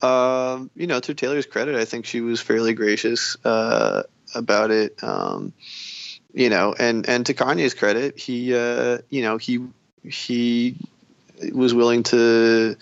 um, 0.03 0.71
you 0.75 0.87
know, 0.87 1.01
to 1.01 1.15
Taylor's 1.15 1.47
credit, 1.47 1.75
I 1.75 1.85
think 1.85 2.07
she 2.07 2.21
was 2.21 2.41
fairly 2.41 2.75
gracious 2.75 3.37
uh, 3.45 4.05
about 4.35 4.71
it, 4.71 5.03
um, 5.03 5.53
you 6.33 6.51
know, 6.51 6.75
and 6.79 7.09
and 7.09 7.27
to 7.27 7.35
Kanye's 7.35 7.75
credit, 7.75 8.19
he, 8.19 8.55
uh, 8.55 8.99
you 9.11 9.23
know, 9.23 9.37
he 9.37 9.67
he 10.03 10.77
was 11.53 11.75
willing 11.75 12.03
to 12.05 12.77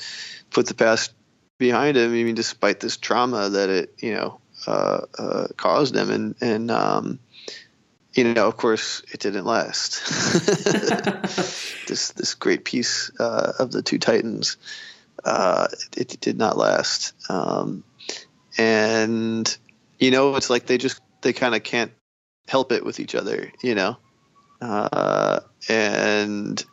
put 0.50 0.66
the 0.66 0.74
past 0.74 1.12
behind 1.58 1.96
him. 1.96 2.10
I 2.10 2.22
mean, 2.22 2.34
despite 2.34 2.80
this 2.80 2.96
trauma 2.96 3.48
that 3.48 3.70
it, 3.70 3.94
you 3.98 4.14
know, 4.14 4.40
uh, 4.66 5.00
uh, 5.18 5.46
caused 5.56 5.96
him, 5.96 6.10
and 6.10 6.34
and 6.40 6.70
um, 6.70 7.18
you 8.14 8.32
know, 8.32 8.46
of 8.46 8.56
course, 8.56 9.02
it 9.12 9.20
didn't 9.20 9.44
last. 9.44 10.06
this 11.88 12.12
this 12.12 12.34
great 12.34 12.64
piece 12.64 13.10
uh, 13.18 13.54
of 13.58 13.72
the 13.72 13.82
two 13.82 13.98
titans, 13.98 14.56
uh, 15.24 15.66
it, 15.96 16.14
it, 16.14 16.20
did 16.20 16.38
not 16.38 16.56
last. 16.56 17.12
Um, 17.28 17.82
and 18.56 19.56
you 19.98 20.12
know, 20.12 20.36
it's 20.36 20.48
like 20.48 20.66
they 20.66 20.78
just 20.78 21.00
they 21.22 21.32
kind 21.32 21.56
of 21.56 21.64
can't 21.64 21.92
help 22.46 22.70
it 22.70 22.84
with 22.84 23.00
each 23.00 23.16
other, 23.16 23.52
you 23.62 23.74
know. 23.74 23.96
Uh, 24.60 25.40
and 25.68 26.64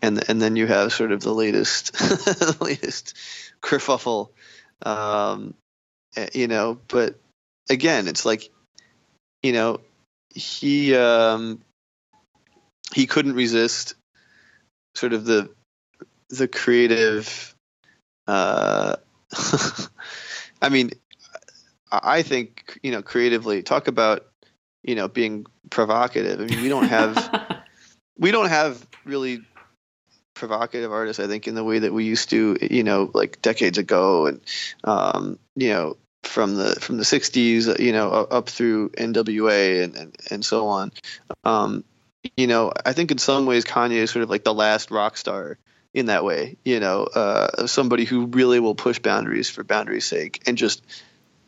and 0.00 0.28
and 0.28 0.40
then 0.40 0.54
you 0.54 0.68
have 0.68 0.92
sort 0.92 1.10
of 1.10 1.20
the 1.20 1.34
latest 1.34 1.92
the 1.94 2.56
latest 2.60 3.16
kerfuffle, 3.60 4.30
um, 4.82 5.54
eh, 6.16 6.28
you 6.32 6.46
know. 6.46 6.78
But 6.86 7.18
again, 7.68 8.06
it's 8.06 8.24
like 8.24 8.50
you 9.42 9.52
know 9.52 9.80
he 10.34 10.94
um, 10.94 11.60
he 12.94 13.06
couldn't 13.06 13.34
resist 13.34 13.94
sort 14.94 15.12
of 15.12 15.24
the 15.24 15.50
the 16.28 16.48
creative. 16.48 17.54
Uh, 18.26 18.96
I 20.62 20.68
mean, 20.68 20.90
I 21.90 22.22
think 22.22 22.78
you 22.82 22.92
know 22.92 23.02
creatively. 23.02 23.62
Talk 23.62 23.88
about 23.88 24.26
you 24.82 24.94
know 24.94 25.08
being 25.08 25.46
provocative. 25.70 26.40
I 26.40 26.44
mean, 26.44 26.62
we 26.62 26.68
don't 26.68 26.88
have 26.88 27.62
we 28.18 28.30
don't 28.30 28.48
have 28.48 28.86
really 29.04 29.42
provocative 30.34 30.92
artists. 30.92 31.20
I 31.20 31.26
think 31.26 31.46
in 31.48 31.54
the 31.54 31.64
way 31.64 31.80
that 31.80 31.92
we 31.92 32.04
used 32.04 32.30
to, 32.30 32.56
you 32.60 32.82
know, 32.82 33.10
like 33.14 33.42
decades 33.42 33.78
ago, 33.78 34.26
and 34.26 34.40
um, 34.84 35.38
you 35.56 35.68
know, 35.68 35.96
from 36.30 36.54
the 36.54 36.76
from 36.76 36.96
the 36.96 37.02
60s 37.02 37.78
you 37.78 37.92
know 37.92 38.10
up 38.10 38.48
through 38.48 38.90
NWA 38.90 39.84
and 39.84 39.96
and, 39.96 40.16
and 40.30 40.44
so 40.44 40.68
on. 40.68 40.92
Um, 41.44 41.84
you 42.36 42.46
know 42.46 42.72
I 42.84 42.92
think 42.92 43.10
in 43.10 43.18
some 43.18 43.46
ways 43.46 43.64
Kanye 43.64 43.96
is 43.96 44.10
sort 44.10 44.22
of 44.22 44.30
like 44.30 44.44
the 44.44 44.54
last 44.54 44.90
rock 44.90 45.16
star 45.16 45.58
in 45.92 46.06
that 46.06 46.24
way 46.24 46.56
you 46.64 46.78
know 46.78 47.02
uh, 47.04 47.66
somebody 47.66 48.04
who 48.04 48.26
really 48.26 48.60
will 48.60 48.74
push 48.74 48.98
boundaries 49.00 49.50
for 49.50 49.64
boundaries 49.64 50.06
sake 50.06 50.42
and 50.46 50.56
just 50.56 50.82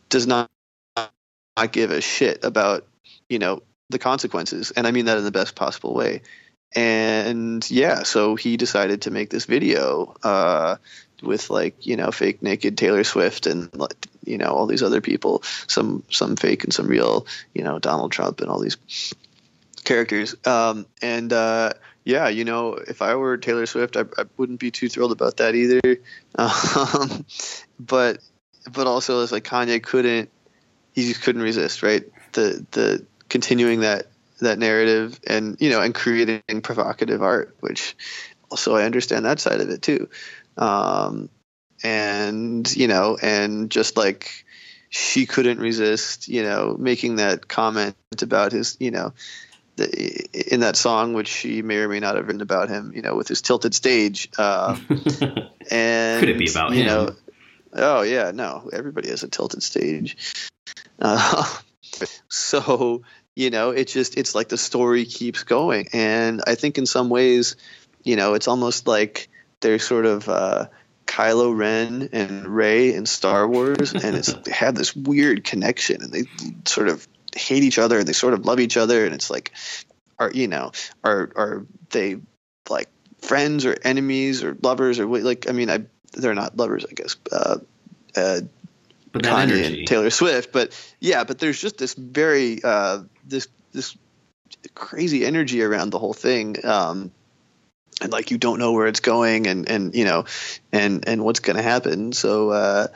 does 0.09 0.27
not 0.27 0.49
not 0.95 1.71
give 1.71 1.91
a 1.91 2.01
shit 2.01 2.43
about 2.43 2.85
you 3.29 3.39
know 3.39 3.61
the 3.89 3.99
consequences. 3.99 4.71
And 4.71 4.85
I 4.85 4.91
mean 4.91 5.05
that 5.05 5.17
in 5.17 5.23
the 5.23 5.31
best 5.31 5.55
possible 5.55 5.93
way. 5.93 6.21
And 6.75 7.69
yeah 7.69 8.03
so 8.03 8.35
he 8.35 8.57
decided 8.57 9.03
to 9.03 9.11
make 9.11 9.29
this 9.29 9.45
video 9.45 10.15
uh, 10.23 10.77
with 11.21 11.49
like 11.49 11.85
you 11.85 11.95
know 11.95 12.11
fake 12.11 12.41
naked 12.41 12.77
Taylor 12.77 13.03
Swift 13.03 13.47
and 13.47 13.69
you 14.25 14.37
know 14.37 14.47
all 14.47 14.65
these 14.65 14.83
other 14.83 15.01
people, 15.01 15.43
some 15.67 16.03
some 16.09 16.35
fake 16.35 16.63
and 16.63 16.73
some 16.73 16.87
real, 16.87 17.25
you 17.53 17.63
know 17.63 17.79
Donald 17.79 18.11
Trump 18.11 18.41
and 18.41 18.49
all 18.49 18.59
these 18.59 18.77
characters. 19.83 20.35
Um, 20.45 20.85
and 21.01 21.31
uh, 21.31 21.73
yeah, 22.03 22.27
you 22.27 22.45
know, 22.45 22.73
if 22.73 23.01
I 23.01 23.15
were 23.15 23.37
Taylor 23.37 23.65
Swift, 23.65 23.95
I, 23.95 24.01
I 24.17 24.25
wouldn't 24.37 24.59
be 24.59 24.71
too 24.71 24.89
thrilled 24.89 25.11
about 25.11 25.37
that 25.37 25.55
either. 25.55 25.81
Um, 26.35 27.25
but 27.79 28.17
but 28.71 28.87
also 28.87 29.21
it's 29.21 29.31
like 29.31 29.43
Kanye 29.43 29.83
couldn't, 29.83 30.31
he 30.93 31.03
just 31.07 31.21
couldn't 31.21 31.43
resist, 31.43 31.83
right? 31.83 32.03
The 32.31 32.65
the 32.71 33.05
continuing 33.29 33.81
that 33.81 34.07
that 34.39 34.59
narrative 34.59 35.19
and 35.25 35.57
you 35.59 35.69
know 35.69 35.81
and 35.81 35.95
creating 35.95 36.61
provocative 36.61 37.21
art 37.21 37.55
which 37.61 37.95
also 38.51 38.75
i 38.75 38.83
understand 38.83 39.25
that 39.25 39.39
side 39.39 39.61
of 39.61 39.69
it 39.69 39.81
too 39.81 40.09
um, 40.57 41.29
and 41.83 42.73
you 42.75 42.87
know 42.87 43.17
and 43.21 43.69
just 43.69 43.97
like 43.97 44.45
she 44.89 45.25
couldn't 45.25 45.59
resist 45.59 46.27
you 46.27 46.43
know 46.43 46.75
making 46.79 47.17
that 47.17 47.47
comment 47.47 47.95
about 48.21 48.51
his 48.51 48.77
you 48.79 48.91
know 48.91 49.13
the, 49.75 50.53
in 50.53 50.59
that 50.61 50.75
song 50.75 51.13
which 51.13 51.27
she 51.27 51.61
may 51.61 51.77
or 51.77 51.89
may 51.89 51.99
not 51.99 52.15
have 52.15 52.27
written 52.27 52.41
about 52.41 52.69
him 52.69 52.91
you 52.95 53.01
know 53.01 53.15
with 53.15 53.27
his 53.27 53.41
tilted 53.41 53.73
stage 53.73 54.29
uh, 54.37 54.77
and 55.71 56.19
Could 56.19 56.29
it 56.29 56.37
be 56.37 56.49
about 56.49 56.73
you 56.73 56.81
him? 56.83 56.87
know 56.87 57.15
oh 57.73 58.01
yeah 58.03 58.31
no 58.31 58.69
everybody 58.71 59.09
has 59.09 59.23
a 59.23 59.27
tilted 59.27 59.63
stage 59.63 60.15
uh, 60.99 61.43
so 62.29 63.01
you 63.35 63.49
know 63.49 63.71
it 63.71 63.87
just 63.87 64.15
it's 64.17 64.35
like 64.35 64.49
the 64.49 64.57
story 64.57 65.05
keeps 65.05 65.43
going 65.43 65.87
and 65.91 66.41
i 66.45 66.53
think 66.53 66.77
in 66.77 66.85
some 66.85 67.09
ways 67.09 67.55
you 68.03 68.15
know 68.15 68.35
it's 68.35 68.47
almost 68.47 68.87
like 68.87 69.27
they're 69.59 69.79
sort 69.79 70.05
of 70.05 70.29
uh 70.29 70.67
Kylo 71.05 71.55
Ren 71.55 72.09
and 72.11 72.47
Rey 72.47 72.93
in 72.93 73.05
Star 73.05 73.47
Wars, 73.47 73.93
and 73.93 74.15
it's 74.15 74.33
they 74.45 74.51
have 74.51 74.75
this 74.75 74.95
weird 74.95 75.43
connection, 75.43 76.01
and 76.01 76.11
they 76.11 76.23
sort 76.65 76.89
of 76.89 77.07
hate 77.35 77.63
each 77.63 77.79
other, 77.79 77.99
and 77.99 78.07
they 78.07 78.13
sort 78.13 78.33
of 78.33 78.45
love 78.45 78.59
each 78.59 78.77
other, 78.77 79.05
and 79.05 79.13
it's 79.13 79.29
like, 79.29 79.51
are 80.19 80.31
you 80.31 80.47
know, 80.47 80.71
are 81.03 81.31
are 81.35 81.65
they 81.89 82.17
like 82.69 82.89
friends 83.21 83.65
or 83.65 83.75
enemies 83.83 84.43
or 84.43 84.57
lovers 84.61 84.99
or 84.99 85.05
like? 85.05 85.49
I 85.49 85.51
mean, 85.51 85.69
I 85.69 85.85
they're 86.13 86.35
not 86.35 86.57
lovers, 86.57 86.85
I 86.89 86.93
guess. 86.93 87.15
Uh, 87.31 87.57
uh, 88.15 88.41
But 89.11 89.23
Kanye 89.23 89.79
and 89.79 89.87
Taylor 89.87 90.09
Swift, 90.09 90.51
but 90.51 90.73
yeah, 90.99 91.23
but 91.23 91.39
there's 91.39 91.59
just 91.59 91.77
this 91.77 91.93
very 91.93 92.63
uh, 92.63 93.03
this 93.25 93.47
this 93.71 93.97
crazy 94.75 95.25
energy 95.25 95.61
around 95.63 95.89
the 95.89 95.99
whole 95.99 96.13
thing, 96.13 96.63
um, 96.65 97.11
and 98.03 98.11
like 98.11 98.31
you 98.31 98.37
don't 98.37 98.59
know 98.59 98.73
where 98.73 98.87
it's 98.87 98.99
going, 98.99 99.47
and 99.47 99.67
and 99.69 99.95
you 99.95 100.05
know, 100.05 100.25
and 100.71 101.07
and 101.07 101.23
what's 101.23 101.39
going 101.39 101.57
to 101.57 101.63
happen. 101.63 102.13
So 102.13 102.49
uh, 102.51 102.87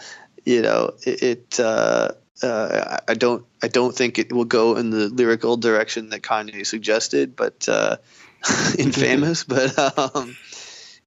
you 0.45 0.61
know, 0.61 0.93
it. 1.05 1.23
it 1.23 1.59
uh, 1.59 2.11
uh, 2.43 2.99
I 3.07 3.15
don't. 3.15 3.43
I 3.63 3.67
don't 3.67 3.95
think 3.95 4.19
it 4.19 4.31
will 4.31 4.45
go 4.45 4.75
in 4.75 4.91
the 4.91 5.09
lyrical 5.09 5.57
direction 5.57 6.09
that 6.09 6.21
Kanye 6.21 6.67
suggested, 6.67 7.35
but 7.35 7.67
uh, 7.67 7.97
in 8.77 8.91
famous. 8.91 9.43
But 9.47 9.75
um, 9.97 10.37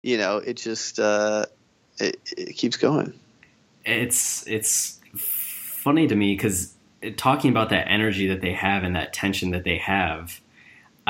you 0.02 0.18
know, 0.18 0.38
it 0.38 0.54
just 0.54 0.98
uh, 0.98 1.46
it, 1.98 2.18
it 2.36 2.56
keeps 2.56 2.78
going. 2.78 3.12
it's 3.84 4.44
it's 4.48 4.98
funny 5.14 6.08
to 6.08 6.16
me 6.16 6.34
because 6.34 6.74
talking 7.16 7.50
about 7.50 7.70
that 7.70 7.88
energy 7.88 8.26
that 8.26 8.40
they 8.40 8.52
have 8.52 8.82
and 8.82 8.96
that 8.96 9.12
tension 9.12 9.50
that 9.52 9.64
they 9.64 9.78
have 9.78 10.40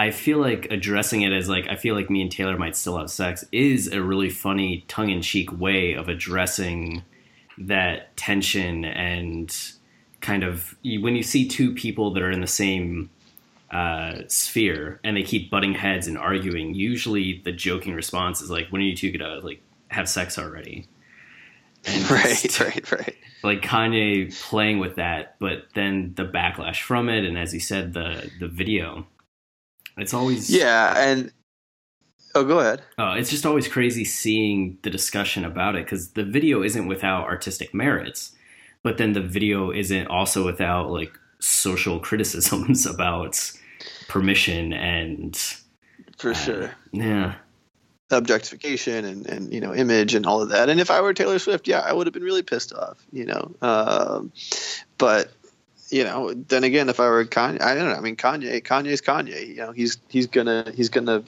i 0.00 0.10
feel 0.10 0.38
like 0.38 0.66
addressing 0.70 1.22
it 1.22 1.32
as 1.32 1.48
like 1.48 1.66
i 1.68 1.76
feel 1.76 1.94
like 1.94 2.08
me 2.08 2.22
and 2.22 2.32
taylor 2.32 2.56
might 2.56 2.74
still 2.74 2.98
have 2.98 3.10
sex 3.10 3.44
is 3.52 3.88
a 3.92 4.02
really 4.02 4.30
funny 4.30 4.84
tongue-in-cheek 4.88 5.58
way 5.58 5.92
of 5.92 6.08
addressing 6.08 7.02
that 7.58 8.16
tension 8.16 8.84
and 8.84 9.72
kind 10.20 10.42
of 10.42 10.76
when 11.00 11.14
you 11.16 11.22
see 11.22 11.46
two 11.46 11.74
people 11.74 12.12
that 12.12 12.22
are 12.22 12.30
in 12.30 12.40
the 12.40 12.46
same 12.46 13.10
uh, 13.70 14.22
sphere 14.26 14.98
and 15.04 15.16
they 15.16 15.22
keep 15.22 15.48
butting 15.50 15.74
heads 15.74 16.08
and 16.08 16.18
arguing 16.18 16.74
usually 16.74 17.40
the 17.44 17.52
joking 17.52 17.94
response 17.94 18.40
is 18.40 18.50
like 18.50 18.66
when 18.70 18.82
are 18.82 18.84
you 18.84 18.96
two 18.96 19.12
gonna 19.16 19.38
like 19.40 19.62
have 19.88 20.08
sex 20.08 20.38
already 20.38 20.88
And 21.84 22.10
Right, 22.10 22.60
right, 22.60 22.92
right. 22.92 23.16
like 23.42 23.62
Kanye 23.62 24.34
playing 24.42 24.78
with 24.78 24.96
that, 24.96 25.36
but 25.38 25.66
then 25.74 26.14
the 26.16 26.24
backlash 26.24 26.80
from 26.82 27.08
it, 27.08 27.24
and 27.24 27.38
as 27.38 27.52
he 27.52 27.58
said, 27.58 27.92
the 27.92 28.30
the 28.38 28.48
video. 28.48 29.06
It's 29.96 30.14
always 30.14 30.48
Yeah, 30.50 30.94
and 30.96 31.32
oh, 32.34 32.44
go 32.44 32.60
ahead. 32.60 32.82
uh, 32.98 33.14
it's 33.18 33.30
just 33.30 33.44
always 33.46 33.68
crazy 33.68 34.04
seeing 34.04 34.78
the 34.82 34.90
discussion 34.90 35.44
about 35.44 35.76
it 35.76 35.84
because 35.84 36.12
the 36.12 36.24
video 36.24 36.62
isn't 36.62 36.86
without 36.86 37.24
artistic 37.24 37.74
merits, 37.74 38.32
but 38.82 38.98
then 38.98 39.12
the 39.12 39.20
video 39.22 39.70
isn't 39.70 40.06
also 40.08 40.44
without 40.44 40.90
like 40.90 41.12
social 41.40 41.98
criticisms 42.08 42.86
about 42.86 43.38
permission 44.08 44.72
and 44.72 45.36
For 46.18 46.30
uh, 46.30 46.34
sure. 46.34 46.70
yeah. 46.92 47.34
objectification 48.10 49.04
and, 49.04 49.26
and 49.26 49.52
you 49.54 49.60
know 49.60 49.72
image 49.74 50.14
and 50.14 50.26
all 50.26 50.42
of 50.42 50.48
that 50.48 50.68
and 50.68 50.80
if 50.80 50.90
i 50.90 51.00
were 51.00 51.14
taylor 51.14 51.38
swift 51.38 51.68
yeah 51.68 51.78
i 51.80 51.92
would 51.92 52.06
have 52.08 52.12
been 52.12 52.24
really 52.24 52.42
pissed 52.42 52.74
off 52.74 52.98
you 53.12 53.24
know 53.24 53.54
um, 53.62 54.32
but 54.98 55.30
you 55.90 56.04
know 56.04 56.32
then 56.32 56.64
again 56.64 56.88
if 56.88 57.00
i 57.00 57.08
were 57.08 57.24
kanye 57.24 57.60
i 57.60 57.74
don't 57.74 57.88
know 57.88 57.94
i 57.94 58.00
mean 58.00 58.16
kanye 58.16 58.62
kanye's 58.62 59.02
kanye 59.02 59.48
you 59.48 59.56
know 59.56 59.72
he's 59.72 59.98
he's 60.08 60.26
gonna 60.26 60.70
he's 60.74 60.88
gonna 60.88 61.22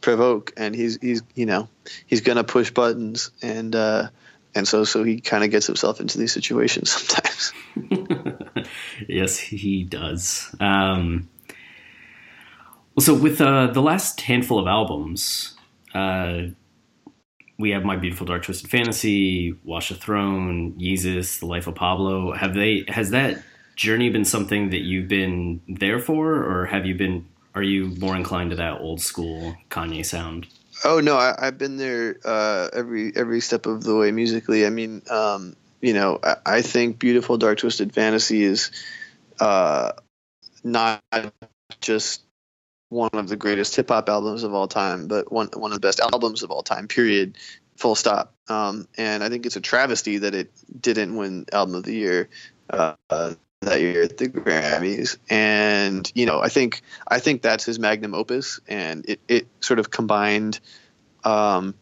provoke 0.00 0.52
and 0.56 0.74
he's 0.74 0.98
he's 1.00 1.22
you 1.34 1.46
know 1.46 1.68
he's 2.06 2.20
gonna 2.20 2.44
push 2.44 2.70
buttons 2.70 3.30
and 3.42 3.74
uh 3.74 4.08
and 4.54 4.68
so 4.68 4.84
so 4.84 5.02
he 5.02 5.20
kind 5.20 5.42
of 5.42 5.50
gets 5.50 5.66
himself 5.66 6.00
into 6.00 6.18
these 6.18 6.32
situations 6.32 6.90
sometimes 6.92 7.52
yes, 9.08 9.38
he 9.38 9.84
does. 9.84 10.54
Um, 10.60 11.28
well, 12.94 13.04
so 13.04 13.14
with 13.14 13.40
uh, 13.40 13.68
the 13.68 13.82
last 13.82 14.20
handful 14.20 14.58
of 14.58 14.66
albums, 14.66 15.56
uh, 15.94 16.42
we 17.58 17.70
have 17.70 17.84
My 17.84 17.96
Beautiful 17.96 18.26
Dark 18.26 18.44
Twisted 18.44 18.70
Fantasy, 18.70 19.54
Watch 19.64 19.88
the 19.88 19.94
Throne, 19.94 20.72
Yeezus, 20.78 21.40
The 21.40 21.46
Life 21.46 21.66
of 21.66 21.74
Pablo. 21.74 22.32
Have 22.32 22.54
they? 22.54 22.84
Has 22.88 23.10
that 23.10 23.42
journey 23.76 24.10
been 24.10 24.24
something 24.24 24.70
that 24.70 24.80
you've 24.80 25.08
been 25.08 25.60
there 25.68 25.98
for, 25.98 26.34
or 26.34 26.66
have 26.66 26.86
you 26.86 26.94
been? 26.94 27.26
Are 27.54 27.62
you 27.62 27.86
more 27.98 28.16
inclined 28.16 28.50
to 28.50 28.56
that 28.56 28.80
old 28.80 29.00
school 29.00 29.56
Kanye 29.70 30.04
sound? 30.04 30.46
Oh 30.84 31.00
no, 31.00 31.16
I, 31.16 31.46
I've 31.46 31.58
been 31.58 31.76
there 31.76 32.18
uh, 32.24 32.68
every 32.72 33.12
every 33.14 33.40
step 33.40 33.66
of 33.66 33.82
the 33.84 33.96
way 33.96 34.10
musically. 34.10 34.66
I 34.66 34.70
mean, 34.70 35.02
um, 35.10 35.56
you 35.80 35.92
know, 35.92 36.18
I, 36.22 36.36
I 36.46 36.62
think 36.62 36.98
"Beautiful 36.98 37.38
Dark 37.38 37.58
Twisted 37.58 37.94
Fantasy" 37.94 38.42
is 38.42 38.70
uh, 39.40 39.92
not 40.62 41.02
just 41.80 42.22
one 42.88 43.10
of 43.12 43.28
the 43.28 43.36
greatest 43.36 43.76
hip 43.76 43.88
hop 43.88 44.08
albums 44.08 44.42
of 44.42 44.54
all 44.54 44.68
time, 44.68 45.08
but 45.08 45.30
one 45.32 45.48
one 45.54 45.72
of 45.72 45.80
the 45.80 45.86
best 45.86 46.00
albums 46.00 46.42
of 46.42 46.50
all 46.50 46.62
time. 46.62 46.88
Period. 46.88 47.36
Full 47.76 47.96
stop. 47.96 48.32
Um, 48.46 48.86
and 48.96 49.24
I 49.24 49.28
think 49.28 49.46
it's 49.46 49.56
a 49.56 49.60
travesty 49.60 50.18
that 50.18 50.32
it 50.32 50.52
didn't 50.80 51.16
win 51.16 51.46
Album 51.52 51.74
of 51.74 51.82
the 51.82 51.94
Year 51.94 52.28
uh, 52.70 52.94
that 53.64 53.80
year 53.80 54.02
at 54.02 54.16
the 54.16 54.28
Grammys. 54.28 55.16
And 55.28 56.10
you 56.14 56.26
know, 56.26 56.40
I 56.40 56.48
think 56.48 56.82
I 57.06 57.18
think 57.18 57.42
that's 57.42 57.64
his 57.64 57.78
magnum 57.78 58.14
opus, 58.14 58.60
and 58.68 59.08
it, 59.08 59.20
it 59.28 59.46
sort 59.60 59.78
of 59.78 59.90
combined 59.90 60.60
um, 61.24 61.74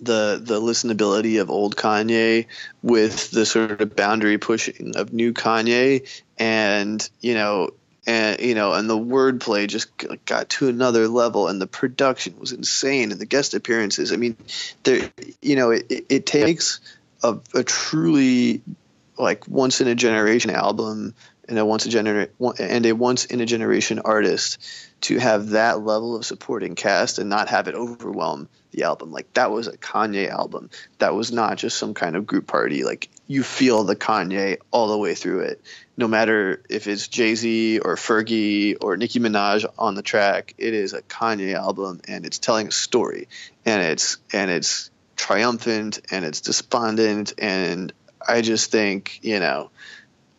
the 0.00 0.40
the 0.42 0.60
listenability 0.60 1.40
of 1.40 1.50
old 1.50 1.76
Kanye 1.76 2.46
with 2.82 3.30
the 3.30 3.46
sort 3.46 3.80
of 3.80 3.96
boundary 3.96 4.38
pushing 4.38 4.96
of 4.96 5.12
new 5.12 5.32
Kanye, 5.32 6.08
and 6.38 7.08
you 7.20 7.34
know. 7.34 7.70
And 8.06 8.38
you 8.38 8.54
know, 8.54 8.74
and 8.74 8.90
the 8.90 8.98
wordplay 8.98 9.66
just 9.66 9.88
got 10.26 10.50
to 10.50 10.68
another 10.68 11.08
level, 11.08 11.48
and 11.48 11.58
the 11.58 11.66
production 11.66 12.38
was 12.38 12.52
insane, 12.52 13.12
and 13.12 13.18
the 13.18 13.24
guest 13.24 13.54
appearances. 13.54 14.12
I 14.12 14.16
mean, 14.16 14.36
there, 14.82 15.10
you 15.40 15.56
know, 15.56 15.70
it, 15.70 16.04
it, 16.10 16.26
takes 16.26 16.80
a, 17.22 17.38
a 17.54 17.64
truly 17.64 18.60
like 19.16 19.46
once 19.48 19.80
in 19.80 19.88
a 19.88 19.94
generation 19.94 20.50
album 20.50 21.14
and 21.48 21.58
a 21.58 21.64
once 21.64 21.86
a 21.86 21.88
gener- 21.88 22.30
and 22.58 22.86
a 22.86 22.92
once 22.92 23.26
in 23.26 23.40
a 23.40 23.46
generation 23.46 23.98
artist 23.98 24.58
to 25.02 25.18
have 25.18 25.50
that 25.50 25.80
level 25.80 26.16
of 26.16 26.24
supporting 26.24 26.74
cast 26.74 27.18
and 27.18 27.28
not 27.28 27.48
have 27.48 27.68
it 27.68 27.74
overwhelm 27.74 28.48
the 28.70 28.84
album. 28.84 29.12
Like 29.12 29.32
that 29.34 29.50
was 29.50 29.66
a 29.66 29.76
Kanye 29.76 30.28
album. 30.28 30.70
That 30.98 31.14
was 31.14 31.32
not 31.32 31.58
just 31.58 31.76
some 31.76 31.94
kind 31.94 32.16
of 32.16 32.26
group 32.26 32.46
party. 32.46 32.84
Like 32.84 33.08
you 33.26 33.42
feel 33.42 33.84
the 33.84 33.96
Kanye 33.96 34.58
all 34.70 34.88
the 34.88 34.98
way 34.98 35.14
through 35.14 35.40
it. 35.40 35.60
No 35.96 36.08
matter 36.08 36.62
if 36.68 36.86
it's 36.86 37.08
Jay 37.08 37.34
Z 37.34 37.78
or 37.80 37.96
Fergie 37.96 38.76
or 38.80 38.96
Nicki 38.96 39.20
Minaj 39.20 39.64
on 39.78 39.94
the 39.94 40.02
track, 40.02 40.54
it 40.58 40.74
is 40.74 40.92
a 40.92 41.02
Kanye 41.02 41.54
album 41.54 42.00
and 42.08 42.26
it's 42.26 42.38
telling 42.38 42.68
a 42.68 42.72
story 42.72 43.28
and 43.64 43.82
it's 43.82 44.16
and 44.32 44.50
it's 44.50 44.90
triumphant 45.16 46.00
and 46.10 46.24
it's 46.24 46.40
despondent 46.40 47.34
and 47.38 47.92
I 48.26 48.40
just 48.40 48.70
think 48.70 49.20
you 49.22 49.40
know 49.40 49.70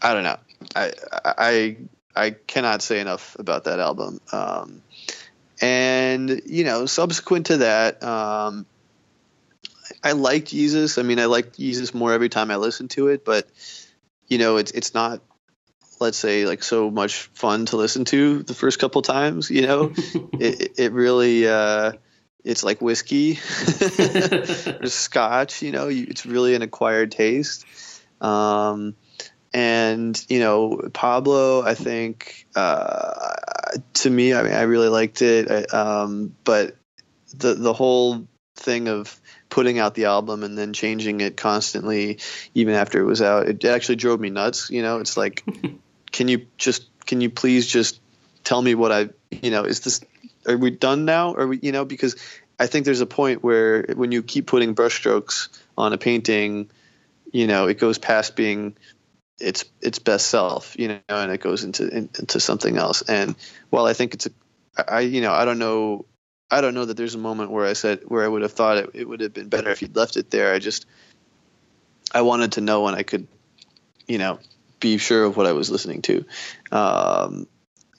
I 0.02 0.14
don't 0.14 0.24
know. 0.24 0.38
I 0.76 0.92
I 1.26 1.78
I 2.16 2.32
cannot 2.32 2.82
say 2.82 3.00
enough 3.00 3.36
about 3.40 3.66
that 3.66 3.80
album. 3.80 4.22
Um, 4.32 4.82
and 5.62 6.42
you 6.46 6.64
know 6.64 6.86
subsequent 6.86 7.48
to 7.48 7.58
that 7.58 8.04
um, 8.04 8.66
I 10.04 10.12
liked 10.12 10.50
Yeezus. 10.50 11.00
I 11.00 11.04
mean 11.04 11.20
I 11.20 11.26
liked 11.26 11.58
Yeezus 11.58 11.94
more 11.94 12.14
every 12.14 12.30
time 12.30 12.52
I 12.52 12.58
listened 12.58 12.92
to 12.92 13.08
it 13.08 13.26
but 13.26 13.48
you 14.28 14.38
know 14.38 14.58
it's 14.58 14.72
it's 14.72 14.94
not 14.94 15.22
let's 16.00 16.18
say 16.18 16.46
like 16.46 16.62
so 16.62 16.92
much 16.92 17.16
fun 17.34 17.66
to 17.68 17.78
listen 17.78 18.04
to 18.06 18.44
the 18.44 18.54
first 18.54 18.80
couple 18.80 19.02
times 19.02 19.50
you 19.50 19.62
know? 19.62 19.94
It, 20.38 20.74
it 20.78 20.92
really 20.92 21.48
uh, 21.48 21.94
it's 22.46 22.64
like 22.64 22.82
whiskey 22.82 23.34
or 24.82 24.88
scotch 24.88 25.62
you 25.62 25.72
know 25.72 25.88
you, 25.88 26.06
it's 26.10 26.26
really 26.26 26.56
an 26.56 26.62
acquired 26.62 27.12
taste 27.12 27.66
um, 28.22 28.96
and 29.54 30.26
you 30.30 30.40
know 30.40 30.90
pablo 30.94 31.62
i 31.64 31.74
think 31.74 32.48
uh, 32.56 33.34
to 33.94 34.10
me, 34.10 34.34
I 34.34 34.44
mean, 34.44 34.54
I 34.54 34.64
really 34.64 34.90
liked 34.90 35.22
it. 35.22 35.50
I, 35.52 35.64
um, 35.78 36.36
but 36.44 36.76
the 37.34 37.54
the 37.54 37.74
whole 37.74 38.28
thing 38.56 38.88
of 38.88 39.20
putting 39.50 39.80
out 39.80 39.96
the 39.96 40.06
album 40.06 40.44
and 40.44 40.58
then 40.58 40.74
changing 40.74 41.22
it 41.22 41.38
constantly, 41.38 42.20
even 42.54 42.74
after 42.74 43.00
it 43.00 43.06
was 43.06 43.22
out, 43.22 43.48
it 43.48 43.66
actually 43.66 43.98
drove 43.98 44.20
me 44.20 44.30
nuts. 44.30 44.70
You 44.70 44.82
know, 44.82 45.00
it's 45.00 45.18
like, 45.18 45.44
can 46.12 46.28
you 46.28 46.48
just 46.58 46.88
can 47.06 47.22
you 47.22 47.30
please 47.30 47.68
just 47.68 48.00
tell 48.44 48.62
me 48.62 48.76
what 48.76 48.92
I 48.92 49.10
you 49.32 49.52
know 49.52 49.64
is 49.64 49.82
this 49.82 50.02
are 50.48 50.58
we 50.58 50.72
done 50.72 51.06
now? 51.06 51.34
Are 51.36 51.48
we 51.48 51.60
you 51.62 51.72
know 51.72 51.86
because 51.86 52.16
I 52.60 52.68
think 52.68 52.86
there's 52.86 53.02
a 53.02 53.06
point 53.06 53.44
where 53.44 53.86
when 53.96 54.12
you 54.12 54.24
keep 54.24 54.48
putting 54.48 54.76
brushstrokes 54.76 55.50
on 55.78 55.94
a 55.94 55.98
painting, 55.98 56.70
you 57.32 57.48
know, 57.48 57.68
it 57.68 57.80
goes 57.80 57.98
past 57.98 58.36
being 58.36 58.78
its 59.40 59.66
its 59.82 60.00
best 60.00 60.28
self, 60.28 60.78
you 60.80 60.88
know, 60.88 61.00
and 61.10 61.32
it 61.32 61.42
goes 61.42 61.64
into 61.64 61.88
into 61.90 62.40
something 62.40 62.78
else. 62.78 63.02
And 63.02 63.36
while 63.70 63.86
I 63.86 63.94
think 63.94 64.14
it's 64.14 64.28
a, 64.28 64.32
I 64.92 65.02
you 65.02 65.22
know, 65.22 65.34
I 65.34 65.44
don't 65.44 65.60
know, 65.60 66.06
I 66.50 66.62
don't 66.62 66.74
know 66.74 66.86
that 66.86 66.96
there's 66.96 67.16
a 67.16 67.20
moment 67.20 67.52
where 67.52 67.66
I 67.66 67.74
said 67.74 68.04
where 68.06 68.24
I 68.24 68.28
would 68.28 68.42
have 68.42 68.54
thought 68.54 68.78
it, 68.78 68.92
it 68.94 69.08
would 69.08 69.20
have 69.20 69.34
been 69.34 69.50
better 69.50 69.70
if 69.72 69.82
you'd 69.82 69.96
left 69.96 70.16
it 70.16 70.32
there. 70.32 70.54
I 70.54 70.60
just 70.60 70.86
I 72.14 72.22
wanted 72.22 72.54
to 72.54 72.62
know 72.62 72.84
when 72.84 72.96
I 72.96 73.04
could, 73.04 73.28
you 74.08 74.18
know, 74.18 74.40
be 74.80 74.98
sure 74.98 75.26
of 75.26 75.36
what 75.36 75.46
I 75.46 75.52
was 75.52 75.70
listening 75.70 76.02
to. 76.04 76.26
Um, 76.72 77.48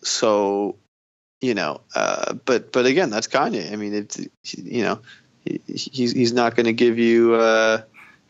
so 0.02 0.76
you 1.40 1.54
know, 1.54 1.80
uh, 1.94 2.34
but 2.44 2.72
but 2.72 2.86
again, 2.86 3.10
that's 3.10 3.28
Kanye. 3.28 3.72
I 3.72 3.76
mean, 3.76 3.94
it's 3.94 4.18
you 4.54 4.82
know, 4.82 5.00
he, 5.44 5.60
he's 5.66 6.12
he's 6.12 6.32
not 6.32 6.56
going 6.56 6.66
to 6.66 6.72
give 6.72 6.98
you. 6.98 7.34
Uh, 7.34 7.82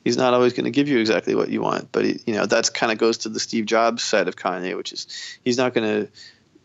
he's 0.05 0.17
not 0.17 0.35
always 0.35 0.53
going 0.53 0.65
to 0.65 0.71
give 0.71 0.89
you 0.89 0.99
exactly 0.99 1.35
what 1.35 1.49
you 1.49 1.63
want, 1.63 1.91
but 1.93 2.05
he, 2.05 2.21
you 2.27 2.35
know 2.35 2.47
that's 2.47 2.71
kind 2.71 2.93
of 2.93 2.99
goes 2.99 3.19
to 3.19 3.29
the 3.29 3.41
Steve 3.41 3.67
Jobs 3.67 4.03
side 4.03 4.29
of 4.29 4.37
Kanye, 4.37 4.77
which 4.77 4.93
is 4.93 5.07
he's 5.45 5.59
not 5.59 5.75
going 5.75 5.87
to 6.07 6.13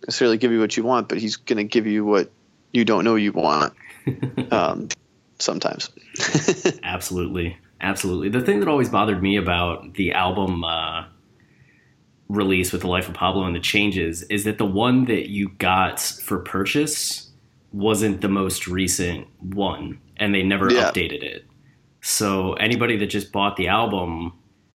necessarily 0.05 0.37
give 0.37 0.51
you 0.51 0.59
what 0.59 0.75
you 0.75 0.83
want, 0.83 1.07
but 1.07 1.19
he's 1.19 1.37
going 1.37 1.57
to 1.57 1.63
give 1.63 1.85
you 1.85 2.03
what 2.03 2.31
you 2.71 2.85
don't 2.85 3.03
know 3.03 3.15
you 3.15 3.31
want. 3.31 3.73
um, 4.51 4.87
sometimes. 5.37 5.91
absolutely, 6.83 7.57
absolutely. 7.79 8.29
The 8.29 8.41
thing 8.41 8.59
that 8.61 8.67
always 8.67 8.89
bothered 8.89 9.21
me 9.21 9.37
about 9.37 9.93
the 9.93 10.13
album. 10.13 10.63
Uh 10.63 11.05
release 12.31 12.71
with 12.71 12.81
the 12.81 12.87
life 12.87 13.07
of 13.07 13.13
pablo 13.13 13.43
and 13.43 13.55
the 13.55 13.59
changes 13.59 14.23
is 14.23 14.43
that 14.45 14.57
the 14.57 14.65
one 14.65 15.05
that 15.05 15.29
you 15.29 15.49
got 15.59 15.99
for 15.99 16.39
purchase 16.39 17.29
wasn't 17.73 18.21
the 18.21 18.29
most 18.29 18.67
recent 18.67 19.27
one 19.39 19.99
and 20.17 20.33
they 20.33 20.43
never 20.43 20.71
yeah. 20.71 20.89
updated 20.89 21.23
it 21.23 21.45
so 22.01 22.53
anybody 22.53 22.97
that 22.97 23.07
just 23.07 23.31
bought 23.31 23.57
the 23.57 23.67
album 23.67 24.33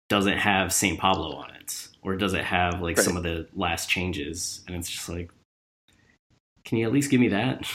doesn't 0.10 0.38
have 0.38 0.74
saint 0.74 1.00
pablo 1.00 1.36
on 1.36 1.50
it 1.56 1.88
or 2.02 2.16
doesn't 2.16 2.44
have 2.44 2.82
like 2.82 2.98
right. 2.98 3.06
some 3.06 3.18
of 3.18 3.24
the 3.24 3.48
last 3.56 3.90
changes 3.90 4.64
and 4.68 4.76
it's 4.76 4.90
just 4.90 5.08
like 5.08 5.32
can 6.66 6.78
you 6.78 6.86
at 6.86 6.94
least 6.94 7.12
give 7.12 7.20
me 7.20 7.28
that 7.28 7.66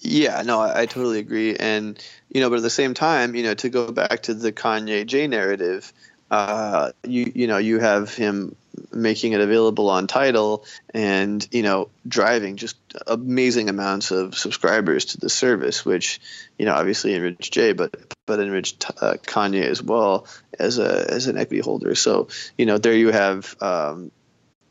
yeah 0.00 0.42
no 0.42 0.60
I, 0.60 0.82
I 0.82 0.86
totally 0.86 1.18
agree 1.18 1.56
and 1.56 2.02
you 2.30 2.40
know 2.40 2.48
but 2.48 2.56
at 2.56 2.62
the 2.62 2.70
same 2.70 2.94
time 2.94 3.34
you 3.34 3.42
know 3.42 3.54
to 3.54 3.68
go 3.68 3.92
back 3.92 4.22
to 4.22 4.34
the 4.34 4.52
kanye 4.52 5.06
j 5.06 5.26
narrative 5.26 5.92
uh, 6.30 6.92
you 7.04 7.32
you 7.34 7.46
know 7.46 7.58
you 7.58 7.78
have 7.78 8.14
him 8.14 8.54
making 8.92 9.32
it 9.32 9.40
available 9.40 9.90
on 9.90 10.06
Tidal 10.06 10.64
and 10.94 11.46
you 11.50 11.62
know 11.62 11.90
driving 12.06 12.56
just 12.56 12.76
amazing 13.06 13.68
amounts 13.68 14.10
of 14.10 14.36
subscribers 14.36 15.06
to 15.06 15.18
the 15.18 15.28
service, 15.28 15.84
which 15.84 16.20
you 16.58 16.66
know 16.66 16.74
obviously 16.74 17.14
enriched 17.14 17.52
Jay, 17.52 17.72
but 17.72 17.94
but 18.26 18.40
enriched 18.40 18.90
uh, 19.00 19.14
Kanye 19.22 19.62
as 19.62 19.82
well 19.82 20.26
as 20.58 20.78
a 20.78 21.10
as 21.10 21.26
an 21.26 21.36
equity 21.36 21.62
holder. 21.62 21.94
So 21.94 22.28
you 22.56 22.66
know 22.66 22.78
there 22.78 22.94
you 22.94 23.10
have 23.10 23.56
um, 23.60 24.10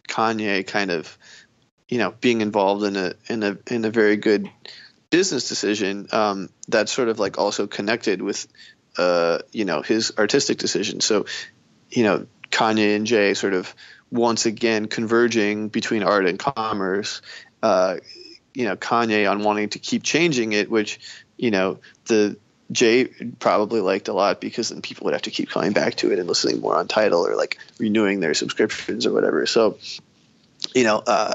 Kanye 0.07 0.65
kind 0.65 0.91
of 0.91 1.17
you 1.89 1.97
know 1.97 2.13
being 2.21 2.41
involved 2.41 2.83
in 2.83 2.95
a 2.95 3.13
in 3.27 3.43
a 3.43 3.57
in 3.67 3.85
a 3.85 3.89
very 3.89 4.15
good 4.15 4.49
business 5.09 5.49
decision 5.49 6.07
um, 6.11 6.49
that's 6.67 6.91
sort 6.91 7.09
of 7.09 7.19
like 7.19 7.37
also 7.37 7.67
connected 7.67 8.21
with 8.21 8.47
uh, 8.97 9.39
you 9.51 9.65
know 9.65 9.81
his 9.81 10.13
artistic 10.17 10.57
decision. 10.57 11.01
So, 11.01 11.25
you 11.89 12.03
know, 12.03 12.27
Kanye 12.49 12.95
and 12.95 13.05
Jay 13.05 13.33
sort 13.33 13.53
of 13.53 13.73
once 14.11 14.45
again 14.45 14.87
converging 14.87 15.69
between 15.69 16.03
art 16.03 16.25
and 16.25 16.39
commerce. 16.39 17.21
Uh, 17.61 17.97
you 18.53 18.65
know, 18.65 18.75
Kanye 18.75 19.29
on 19.29 19.43
wanting 19.43 19.69
to 19.69 19.79
keep 19.79 20.03
changing 20.03 20.53
it, 20.53 20.69
which 20.69 20.99
you 21.37 21.51
know 21.51 21.79
the 22.05 22.37
Jay 22.71 23.05
probably 23.39 23.81
liked 23.81 24.07
a 24.07 24.13
lot 24.13 24.39
because 24.39 24.69
then 24.69 24.81
people 24.81 25.05
would 25.05 25.13
have 25.13 25.23
to 25.23 25.31
keep 25.31 25.49
coming 25.49 25.73
back 25.73 25.95
to 25.95 26.11
it 26.11 26.19
and 26.19 26.27
listening 26.27 26.61
more 26.61 26.75
on 26.75 26.87
Tidal 26.87 27.25
or 27.25 27.35
like 27.35 27.57
renewing 27.79 28.19
their 28.19 28.33
subscriptions 28.33 29.07
or 29.07 29.13
whatever. 29.13 29.45
So, 29.47 29.79
you 30.75 30.83
know, 30.83 31.01
uh, 31.05 31.33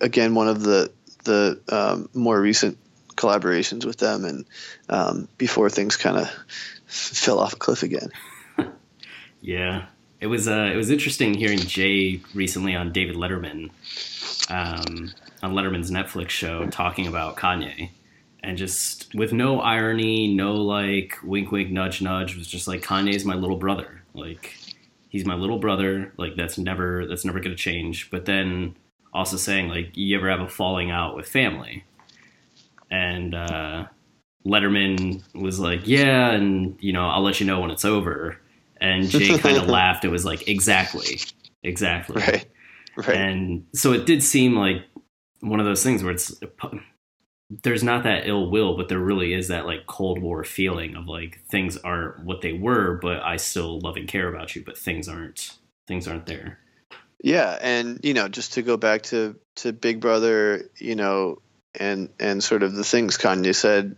again, 0.00 0.34
one 0.34 0.48
of 0.48 0.62
the 0.62 0.90
the 1.24 1.60
um, 1.68 2.08
more 2.14 2.40
recent 2.40 2.78
collaborations 3.16 3.84
with 3.84 3.98
them, 3.98 4.24
and 4.24 4.44
um, 4.88 5.28
before 5.38 5.70
things 5.70 5.96
kind 5.96 6.16
of 6.16 6.30
fell 6.86 7.38
off 7.38 7.52
a 7.52 7.56
cliff 7.56 7.82
again. 7.82 8.10
yeah, 9.40 9.86
it 10.20 10.26
was 10.26 10.48
uh, 10.48 10.70
it 10.72 10.76
was 10.76 10.90
interesting 10.90 11.34
hearing 11.34 11.58
Jay 11.58 12.20
recently 12.34 12.74
on 12.74 12.92
David 12.92 13.16
Letterman, 13.16 13.70
um, 14.50 15.12
on 15.42 15.52
Letterman's 15.52 15.90
Netflix 15.90 16.30
show, 16.30 16.66
talking 16.66 17.06
about 17.06 17.36
Kanye, 17.36 17.90
and 18.42 18.56
just 18.56 19.14
with 19.14 19.32
no 19.32 19.60
irony, 19.60 20.34
no 20.34 20.54
like 20.54 21.18
wink, 21.22 21.50
wink, 21.50 21.70
nudge, 21.70 22.00
nudge, 22.00 22.36
was 22.36 22.46
just 22.46 22.68
like 22.68 22.82
Kanye's 22.82 23.24
my 23.24 23.34
little 23.34 23.58
brother, 23.58 24.02
like 24.14 24.56
he's 25.08 25.26
my 25.26 25.34
little 25.34 25.58
brother, 25.58 26.12
like 26.16 26.36
that's 26.36 26.58
never 26.58 27.06
that's 27.06 27.24
never 27.24 27.40
gonna 27.40 27.56
change. 27.56 28.10
But 28.10 28.24
then 28.24 28.76
also 29.12 29.36
saying 29.36 29.68
like 29.68 29.96
you 29.96 30.16
ever 30.16 30.30
have 30.30 30.40
a 30.40 30.48
falling 30.48 30.90
out 30.90 31.16
with 31.16 31.28
family, 31.28 31.84
and 32.90 33.34
uh, 33.34 33.86
Letterman 34.46 35.22
was 35.34 35.58
like, 35.58 35.86
"Yeah, 35.86 36.30
and 36.30 36.76
you 36.80 36.92
know, 36.92 37.08
I'll 37.08 37.22
let 37.22 37.40
you 37.40 37.46
know 37.46 37.60
when 37.60 37.70
it's 37.70 37.84
over." 37.84 38.40
And 38.80 39.08
Jay 39.08 39.38
kind 39.38 39.56
of 39.56 39.68
laughed. 39.68 40.04
It 40.04 40.10
was 40.10 40.24
like, 40.24 40.48
"Exactly, 40.48 41.20
exactly." 41.62 42.22
Right. 42.22 42.46
Right. 42.96 43.16
And 43.16 43.66
so 43.74 43.92
it 43.92 44.06
did 44.06 44.22
seem 44.22 44.56
like 44.56 44.82
one 45.40 45.60
of 45.60 45.66
those 45.66 45.82
things 45.82 46.02
where 46.02 46.12
it's 46.12 46.34
there's 47.62 47.84
not 47.84 48.02
that 48.04 48.26
ill 48.26 48.50
will, 48.50 48.76
but 48.76 48.88
there 48.88 48.98
really 48.98 49.32
is 49.32 49.48
that 49.48 49.66
like 49.66 49.86
Cold 49.86 50.20
War 50.20 50.42
feeling 50.44 50.96
of 50.96 51.06
like 51.06 51.40
things 51.48 51.76
aren't 51.76 52.24
what 52.24 52.40
they 52.40 52.52
were, 52.52 52.98
but 53.00 53.22
I 53.22 53.36
still 53.36 53.78
love 53.80 53.96
and 53.96 54.08
care 54.08 54.28
about 54.28 54.56
you, 54.56 54.64
but 54.64 54.78
things 54.78 55.08
aren't 55.08 55.56
things 55.86 56.08
aren't 56.08 56.26
there. 56.26 56.58
Yeah, 57.22 57.58
and 57.60 58.00
you 58.02 58.14
know, 58.14 58.28
just 58.28 58.54
to 58.54 58.62
go 58.62 58.76
back 58.76 59.02
to 59.04 59.36
to 59.56 59.72
Big 59.72 60.00
Brother, 60.00 60.68
you 60.78 60.96
know, 60.96 61.40
and 61.78 62.10
and 62.18 62.42
sort 62.42 62.62
of 62.62 62.74
the 62.74 62.84
things 62.84 63.18
Kanye 63.18 63.54
said 63.54 63.96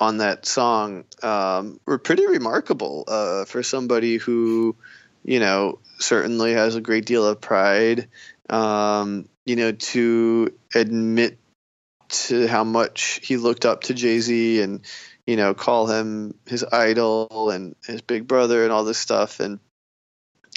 on 0.00 0.16
that 0.18 0.46
song 0.46 1.04
um, 1.22 1.78
were 1.84 1.98
pretty 1.98 2.26
remarkable 2.26 3.04
uh, 3.06 3.44
for 3.44 3.62
somebody 3.62 4.16
who, 4.16 4.74
you 5.22 5.40
know, 5.40 5.78
certainly 5.98 6.54
has 6.54 6.74
a 6.74 6.80
great 6.80 7.04
deal 7.04 7.26
of 7.26 7.40
pride. 7.40 8.08
Um, 8.48 9.28
you 9.44 9.56
know, 9.56 9.72
to 9.72 10.52
admit 10.74 11.38
to 12.08 12.46
how 12.46 12.64
much 12.64 13.20
he 13.22 13.36
looked 13.36 13.64
up 13.64 13.82
to 13.82 13.94
Jay 13.94 14.20
Z 14.20 14.62
and, 14.62 14.80
you 15.26 15.36
know, 15.36 15.54
call 15.54 15.86
him 15.86 16.34
his 16.46 16.64
idol 16.64 17.50
and 17.50 17.76
his 17.86 18.00
big 18.00 18.26
brother 18.26 18.64
and 18.64 18.72
all 18.72 18.84
this 18.84 18.98
stuff. 18.98 19.38
And, 19.38 19.60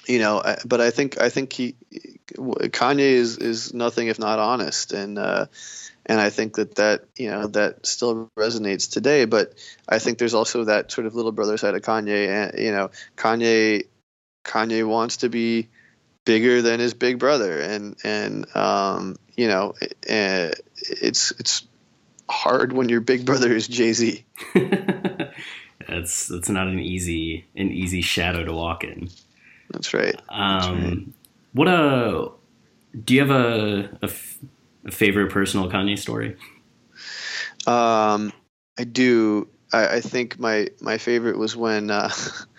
you 0.08 0.20
know, 0.20 0.42
but 0.66 0.82
I 0.82 0.90
think 0.90 1.20
I 1.20 1.30
think 1.30 1.54
he 1.54 1.76
Kanye 2.38 3.00
is 3.00 3.38
is 3.38 3.74
nothing 3.74 4.08
if 4.08 4.20
not 4.20 4.40
honest. 4.40 4.94
And 4.94 5.20
uh, 5.20 5.48
and 6.06 6.20
I 6.20 6.30
think 6.30 6.56
that 6.56 6.76
that 6.76 7.06
you 7.16 7.30
know 7.30 7.48
that 7.48 7.86
still 7.86 8.30
resonates 8.38 8.92
today. 8.92 9.26
But 9.26 9.54
I 9.88 10.00
think 10.00 10.18
there's 10.18 10.34
also 10.34 10.66
that 10.66 10.92
sort 10.92 11.08
of 11.08 11.16
little 11.16 11.32
brother 11.32 11.58
side 11.58 11.76
of 11.76 11.82
Kanye, 11.82 12.28
and 12.28 12.60
you 12.60 12.72
know, 12.72 12.92
Kanye 13.16 13.88
Kanye 14.44 14.88
wants 14.88 15.18
to 15.18 15.30
be 15.30 15.70
bigger 16.26 16.62
than 16.62 16.80
his 16.80 16.94
big 16.94 17.20
brother, 17.20 17.60
and 17.60 17.96
and 18.04 18.56
um, 18.56 19.16
you 19.36 19.48
know, 19.48 19.74
eh, 20.08 20.52
it's 20.82 21.32
it's 21.40 21.66
hard 22.30 22.74
when 22.74 22.90
your 22.90 23.02
big 23.02 23.26
brother 23.26 23.54
is 23.54 23.68
Jay 23.68 23.94
Z. 23.94 24.26
that's 25.88 26.28
that's 26.28 26.50
not 26.50 26.68
an 26.68 26.80
easy 26.80 27.46
an 27.56 27.72
easy 27.72 28.02
shadow 28.02 28.44
to 28.44 28.54
walk 28.54 28.84
in. 28.84 29.10
That's 29.72 29.94
right. 29.94 30.16
That's 30.16 30.68
um, 30.68 30.84
right. 30.84 31.08
What 31.54 31.68
a 31.68 32.32
do 33.06 33.14
you 33.14 33.22
have 33.22 33.32
a 33.32 33.98
a 34.02 34.12
favorite 34.92 35.32
personal 35.32 35.70
Kanye 35.70 35.98
story? 35.98 36.36
Um, 37.66 38.34
I 38.78 38.84
do. 38.84 39.48
I, 39.72 39.96
I, 39.96 40.02
think 40.02 40.40
my 40.40 40.68
my 40.82 40.98
favorite 40.98 41.38
was 41.38 41.56
when 41.56 41.90
uh, 41.90 42.12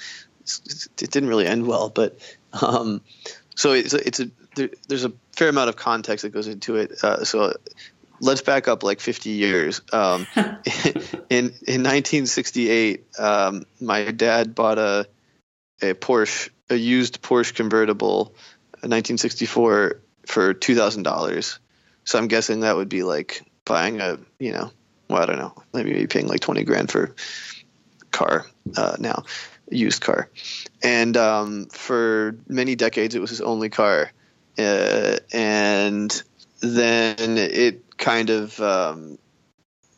it 0.42 1.10
didn't 1.10 1.28
really 1.28 1.46
end 1.46 1.66
well, 1.66 1.90
but 1.90 2.18
um, 2.60 3.02
so 3.54 3.72
it's 3.72 3.92
a, 3.92 4.06
it's 4.06 4.20
a 4.20 4.30
there, 4.56 4.70
there's 4.88 5.04
a 5.04 5.12
fair 5.32 5.48
amount 5.48 5.68
of 5.68 5.76
context 5.76 6.22
that 6.22 6.30
goes 6.30 6.48
into 6.48 6.76
it. 6.76 6.92
Uh, 7.02 7.24
so 7.24 7.54
let's 8.20 8.40
back 8.40 8.68
up 8.68 8.82
like 8.82 9.00
50 9.00 9.30
years. 9.30 9.82
Um, 9.92 10.26
in 11.30 11.52
in 11.66 11.82
1968, 11.82 13.04
um, 13.18 13.64
my 13.80 14.10
dad 14.10 14.54
bought 14.54 14.78
a 14.78 15.06
a 15.82 15.94
Porsche, 15.94 16.50
a 16.70 16.76
used 16.76 17.20
Porsche 17.20 17.54
convertible, 17.54 18.34
a 18.82 18.88
1964 18.88 20.00
for 20.26 20.54
two 20.54 20.74
thousand 20.74 21.02
dollars 21.02 21.58
So 22.04 22.18
I'm 22.18 22.28
guessing 22.28 22.60
that 22.60 22.76
would 22.76 22.88
be 22.88 23.02
like 23.02 23.42
buying 23.64 24.00
a, 24.00 24.18
you 24.38 24.52
know, 24.52 24.70
well, 25.08 25.22
I 25.22 25.26
don't 25.26 25.38
know, 25.38 25.54
maybe 25.72 26.06
paying 26.06 26.26
like 26.26 26.40
20 26.40 26.64
grand 26.64 26.90
for 26.90 27.14
car 28.10 28.46
uh, 28.76 28.96
now, 28.98 29.24
used 29.70 30.02
car. 30.02 30.30
And 30.82 31.16
um, 31.16 31.66
for 31.66 32.36
many 32.46 32.76
decades, 32.76 33.14
it 33.14 33.20
was 33.20 33.30
his 33.30 33.40
only 33.40 33.70
car. 33.70 34.12
Uh, 34.58 35.16
and 35.32 36.22
then 36.60 37.38
it 37.38 37.96
kind 37.96 38.30
of, 38.30 38.58
um, 38.60 39.18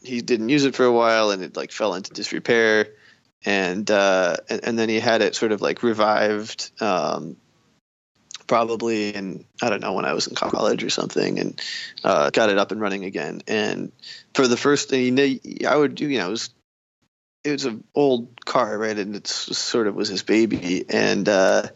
he 0.02 0.20
didn't 0.20 0.48
use 0.48 0.64
it 0.64 0.74
for 0.74 0.84
a 0.84 0.92
while 0.92 1.30
and 1.30 1.42
it 1.42 1.56
like 1.56 1.72
fell 1.72 1.94
into 1.94 2.12
disrepair. 2.12 2.88
And, 3.44 3.88
uh, 3.90 4.36
and, 4.48 4.64
and 4.64 4.78
then 4.78 4.88
he 4.88 4.98
had 4.98 5.22
it 5.22 5.36
sort 5.36 5.52
of 5.52 5.60
like 5.60 5.82
revived 5.82 6.70
um, 6.80 7.36
probably 8.46 9.10
in 9.10 9.44
I 9.62 9.70
don't 9.70 9.80
know 9.80 9.92
when 9.92 10.04
I 10.04 10.12
was 10.12 10.26
in 10.26 10.34
college 10.34 10.84
or 10.84 10.90
something, 10.90 11.38
and 11.38 11.60
uh, 12.04 12.30
got 12.30 12.50
it 12.50 12.58
up 12.58 12.72
and 12.72 12.80
running 12.80 13.04
again. 13.04 13.42
And 13.46 13.92
for 14.34 14.46
the 14.46 14.56
first 14.56 14.88
thing, 14.88 15.18
I 15.66 15.76
would 15.76 15.94
do, 15.94 16.08
you 16.08 16.18
know, 16.18 16.28
it 16.28 16.30
was 16.30 16.50
it 17.44 17.52
was 17.52 17.64
an 17.64 17.84
old 17.94 18.44
car, 18.44 18.76
right, 18.76 18.98
and 18.98 19.14
it 19.14 19.26
sort 19.26 19.86
of 19.86 19.94
was 19.94 20.08
his 20.08 20.22
baby, 20.22 20.84
and 20.88 21.28
uh, 21.28 21.68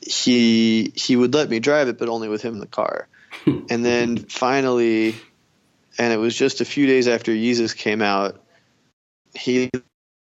he 0.00 0.92
he 0.94 1.16
would 1.16 1.34
let 1.34 1.48
me 1.48 1.58
drive 1.58 1.88
it, 1.88 1.98
but 1.98 2.08
only 2.08 2.28
with 2.28 2.42
him 2.42 2.54
in 2.54 2.60
the 2.60 2.66
car. 2.66 3.08
and 3.46 3.84
then 3.84 4.16
finally, 4.16 5.14
and 5.98 6.12
it 6.12 6.18
was 6.18 6.36
just 6.36 6.60
a 6.60 6.64
few 6.64 6.86
days 6.86 7.08
after 7.08 7.32
Yeezus 7.32 7.76
came 7.76 8.02
out, 8.02 8.40
he 9.34 9.70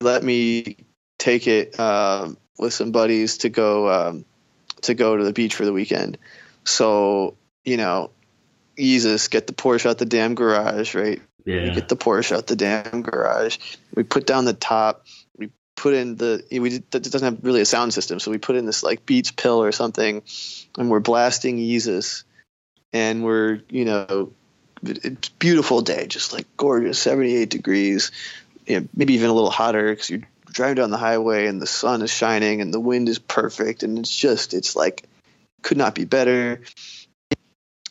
let 0.01 0.23
me 0.23 0.77
take 1.19 1.47
it 1.47 1.79
uh, 1.79 2.29
with 2.57 2.73
some 2.73 2.91
buddies 2.91 3.39
to 3.39 3.49
go. 3.49 3.89
Um, 3.89 4.25
to 4.81 4.93
go 4.93 5.15
to 5.15 5.23
the 5.23 5.33
beach 5.33 5.55
for 5.55 5.65
the 5.65 5.73
weekend. 5.73 6.17
So, 6.65 7.37
you 7.63 7.77
know, 7.77 8.11
Yeezus, 8.77 9.29
get 9.29 9.47
the 9.47 9.53
Porsche 9.53 9.89
out 9.89 9.97
the 9.97 10.05
damn 10.05 10.35
garage, 10.35 10.95
right? 10.95 11.21
Yeah. 11.45 11.63
We 11.63 11.71
get 11.71 11.89
the 11.89 11.97
Porsche 11.97 12.35
out 12.35 12.47
the 12.47 12.55
damn 12.55 13.01
garage. 13.01 13.57
We 13.95 14.03
put 14.03 14.25
down 14.25 14.45
the 14.45 14.53
top. 14.53 15.05
We 15.37 15.51
put 15.75 15.93
in 15.93 16.15
the 16.15 16.43
we 16.51 16.75
it 16.75 16.89
doesn't 16.89 17.23
have 17.23 17.43
really 17.43 17.61
a 17.61 17.65
sound 17.65 17.93
system, 17.93 18.19
so 18.19 18.31
we 18.31 18.37
put 18.37 18.55
in 18.55 18.65
this 18.65 18.83
like 18.83 19.05
Beats 19.05 19.31
pill 19.31 19.63
or 19.63 19.71
something, 19.71 20.21
and 20.77 20.89
we're 20.89 20.99
blasting 20.99 21.57
Yeezus, 21.57 22.23
and 22.93 23.23
we're 23.23 23.61
you 23.69 23.85
know, 23.85 24.31
it's 24.83 25.29
beautiful 25.29 25.81
day, 25.81 26.07
just 26.07 26.33
like 26.33 26.45
gorgeous, 26.57 26.99
seventy 26.99 27.35
eight 27.35 27.49
degrees, 27.49 28.11
you 28.67 28.79
know, 28.79 28.87
maybe 28.95 29.15
even 29.15 29.29
a 29.29 29.33
little 29.33 29.51
hotter 29.51 29.91
because 29.91 30.09
you're 30.09 30.27
driving 30.51 30.75
down 30.75 30.91
the 30.91 30.97
highway 30.97 31.47
and 31.47 31.61
the 31.61 31.67
sun 31.67 32.01
is 32.01 32.11
shining 32.11 32.61
and 32.61 32.73
the 32.73 32.79
wind 32.79 33.09
is 33.09 33.19
perfect 33.19 33.83
and 33.83 33.99
it's 33.99 34.15
just 34.15 34.53
it's 34.53 34.75
like 34.75 35.07
could 35.61 35.77
not 35.77 35.95
be 35.95 36.05
better. 36.05 36.61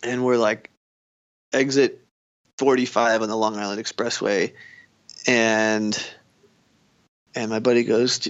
And 0.03 0.25
we're 0.25 0.37
like 0.37 0.71
exit 1.53 2.05
45 2.59 3.23
on 3.23 3.29
the 3.29 3.37
long 3.37 3.57
island 3.57 3.83
expressway 3.83 4.53
and 5.27 5.97
and 7.35 7.51
my 7.51 7.59
buddy 7.59 7.85
goes 7.85 8.27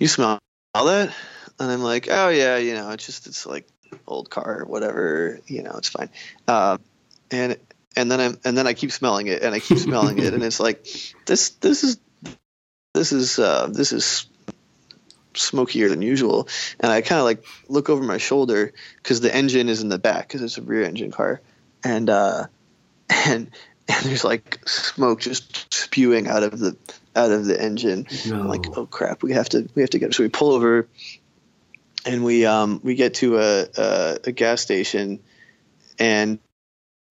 you 0.00 0.08
smell 0.08 0.38
all 0.74 0.86
that? 0.86 1.14
And 1.58 1.70
i'm 1.70 1.82
like 1.82 2.08
oh 2.10 2.28
yeah 2.28 2.56
you 2.56 2.74
know 2.74 2.90
it's 2.90 3.06
just 3.06 3.26
it's 3.26 3.46
like 3.46 3.66
old 4.06 4.28
car 4.28 4.62
or 4.62 4.64
whatever 4.66 5.40
you 5.46 5.62
know 5.62 5.74
it's 5.76 5.88
fine. 5.88 6.10
Uh, 6.48 6.78
and 7.30 7.56
and 7.96 8.10
then 8.10 8.20
i'm 8.20 8.38
and 8.44 8.58
then 8.58 8.66
i 8.66 8.74
keep 8.74 8.90
smelling 8.90 9.28
it 9.28 9.42
and 9.42 9.54
i 9.54 9.60
keep 9.60 9.78
smelling 9.78 10.18
it 10.18 10.34
and 10.34 10.42
it's 10.42 10.60
like 10.60 10.86
this 11.26 11.50
this 11.50 11.84
is 11.84 11.98
this 12.94 13.12
is 13.12 13.38
uh, 13.38 13.68
this 13.70 13.92
is 13.92 14.26
smokier 15.34 15.88
than 15.88 16.00
usual. 16.00 16.48
And 16.80 16.90
I 16.90 17.02
kind 17.02 17.18
of 17.18 17.24
like 17.24 17.44
look 17.68 17.90
over 17.90 18.02
my 18.02 18.18
shoulder 18.18 18.72
because 18.96 19.20
the 19.20 19.34
engine 19.34 19.68
is 19.68 19.82
in 19.82 19.88
the 19.88 19.98
back 19.98 20.28
because 20.28 20.42
it's 20.42 20.58
a 20.58 20.62
rear 20.62 20.84
engine 20.84 21.10
car, 21.10 21.40
and 21.82 22.08
uh, 22.08 22.46
and 23.10 23.50
and 23.88 24.04
there's 24.06 24.24
like 24.24 24.66
smoke 24.66 25.20
just 25.20 25.72
spewing 25.74 26.28
out 26.28 26.42
of 26.42 26.58
the 26.58 26.76
out 27.14 27.30
of 27.30 27.44
the 27.44 27.60
engine. 27.60 28.06
No. 28.26 28.40
I'm 28.40 28.48
like, 28.48 28.76
oh 28.76 28.86
crap, 28.86 29.22
we 29.22 29.32
have 29.32 29.48
to 29.50 29.68
we 29.74 29.82
have 29.82 29.90
to 29.90 29.98
get. 29.98 30.14
So 30.14 30.22
we 30.22 30.28
pull 30.28 30.52
over, 30.52 30.88
and 32.06 32.24
we 32.24 32.46
um 32.46 32.80
we 32.82 32.94
get 32.94 33.14
to 33.14 33.38
a 33.38 33.66
a, 33.76 34.18
a 34.24 34.32
gas 34.32 34.60
station, 34.62 35.20
and 35.98 36.38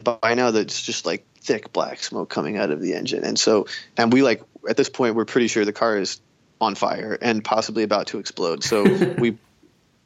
by 0.03 0.33
now 0.33 0.51
that's 0.51 0.81
just 0.81 1.05
like 1.05 1.25
thick 1.35 1.73
black 1.73 2.01
smoke 2.01 2.29
coming 2.29 2.57
out 2.57 2.71
of 2.71 2.81
the 2.81 2.93
engine. 2.93 3.23
And 3.25 3.37
so, 3.37 3.67
and 3.97 4.11
we 4.11 4.23
like 4.23 4.43
at 4.67 4.77
this 4.77 4.89
point, 4.89 5.15
we're 5.15 5.25
pretty 5.25 5.47
sure 5.47 5.65
the 5.65 5.73
car 5.73 5.97
is 5.97 6.21
on 6.61 6.75
fire 6.75 7.17
and 7.21 7.43
possibly 7.43 7.83
about 7.83 8.07
to 8.07 8.19
explode. 8.19 8.63
So 8.63 8.83
we 9.17 9.37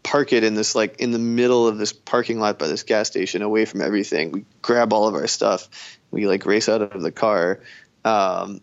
park 0.03 0.31
it 0.31 0.43
in 0.43 0.55
this 0.55 0.75
like 0.75 0.99
in 0.99 1.11
the 1.11 1.19
middle 1.19 1.67
of 1.67 1.77
this 1.77 1.93
parking 1.93 2.39
lot 2.39 2.57
by 2.57 2.67
this 2.67 2.83
gas 2.83 3.07
station, 3.07 3.41
away 3.41 3.65
from 3.65 3.81
everything. 3.81 4.31
We 4.31 4.45
grab 4.61 4.93
all 4.93 5.07
of 5.07 5.15
our 5.15 5.27
stuff. 5.27 5.69
We 6.11 6.27
like 6.27 6.45
race 6.45 6.69
out 6.69 6.81
of 6.81 7.01
the 7.01 7.11
car, 7.11 7.59
um, 8.05 8.61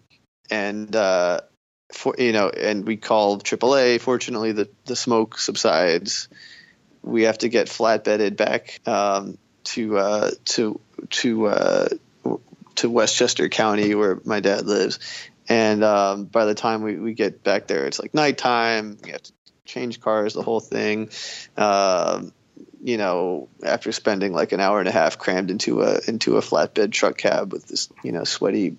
and 0.50 0.94
uh, 0.94 1.40
for 1.92 2.14
you 2.18 2.32
know, 2.32 2.48
and 2.48 2.86
we 2.86 2.96
call 2.96 3.38
AAA. 3.38 4.00
Fortunately, 4.00 4.52
the 4.52 4.68
the 4.86 4.96
smoke 4.96 5.38
subsides. 5.38 6.28
We 7.02 7.24
have 7.24 7.38
to 7.38 7.50
get 7.50 7.68
flatbedded 7.68 8.36
back 8.36 8.80
um, 8.86 9.36
to 9.64 9.98
uh, 9.98 10.30
to 10.46 10.80
to 11.10 11.46
uh, 11.46 11.88
to 12.76 12.90
Westchester 12.90 13.48
County 13.48 13.94
where 13.94 14.18
my 14.24 14.40
dad 14.40 14.66
lives, 14.66 14.98
and 15.48 15.84
um, 15.84 16.24
by 16.24 16.44
the 16.44 16.54
time 16.54 16.82
we, 16.82 16.96
we 16.96 17.14
get 17.14 17.42
back 17.42 17.66
there, 17.66 17.86
it's 17.86 18.00
like 18.00 18.14
nighttime. 18.14 18.98
We 19.02 19.10
have 19.10 19.22
to 19.22 19.32
change 19.64 20.00
cars, 20.00 20.34
the 20.34 20.42
whole 20.42 20.60
thing. 20.60 21.10
Um, 21.56 22.32
you 22.82 22.98
know, 22.98 23.48
after 23.64 23.92
spending 23.92 24.32
like 24.32 24.52
an 24.52 24.60
hour 24.60 24.78
and 24.78 24.88
a 24.88 24.92
half 24.92 25.18
crammed 25.18 25.50
into 25.50 25.82
a 25.82 26.00
into 26.06 26.36
a 26.36 26.40
flatbed 26.40 26.92
truck 26.92 27.16
cab 27.16 27.52
with 27.52 27.66
this 27.66 27.88
you 28.02 28.12
know 28.12 28.24
sweaty 28.24 28.76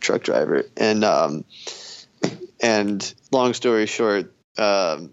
truck 0.00 0.22
driver, 0.22 0.64
and 0.76 1.04
um, 1.04 1.44
and 2.60 3.14
long 3.32 3.54
story 3.54 3.86
short, 3.86 4.32
um, 4.56 5.12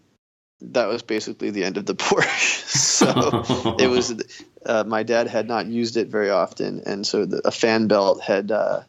that 0.61 0.87
was 0.87 1.01
basically 1.01 1.49
the 1.49 1.63
end 1.63 1.77
of 1.77 1.85
the 1.85 1.95
Porsche. 1.95 2.67
so 2.67 3.75
it 3.79 3.89
was 3.89 4.13
uh, 4.65 4.83
my 4.85 5.03
dad 5.03 5.27
had 5.27 5.47
not 5.47 5.65
used 5.65 5.97
it 5.97 6.07
very 6.07 6.29
often, 6.29 6.83
and 6.85 7.05
so 7.05 7.25
the, 7.25 7.41
a 7.45 7.51
fan 7.51 7.87
belt 7.87 8.21
had 8.21 8.51
uh, 8.51 8.81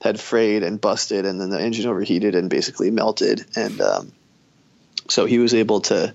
had 0.00 0.20
frayed 0.20 0.62
and 0.62 0.80
busted, 0.80 1.24
and 1.24 1.40
then 1.40 1.50
the 1.50 1.60
engine 1.60 1.88
overheated 1.88 2.34
and 2.34 2.50
basically 2.50 2.90
melted. 2.90 3.44
And 3.56 3.80
um, 3.80 4.12
so 5.08 5.24
he 5.24 5.38
was 5.38 5.54
able 5.54 5.80
to, 5.82 6.14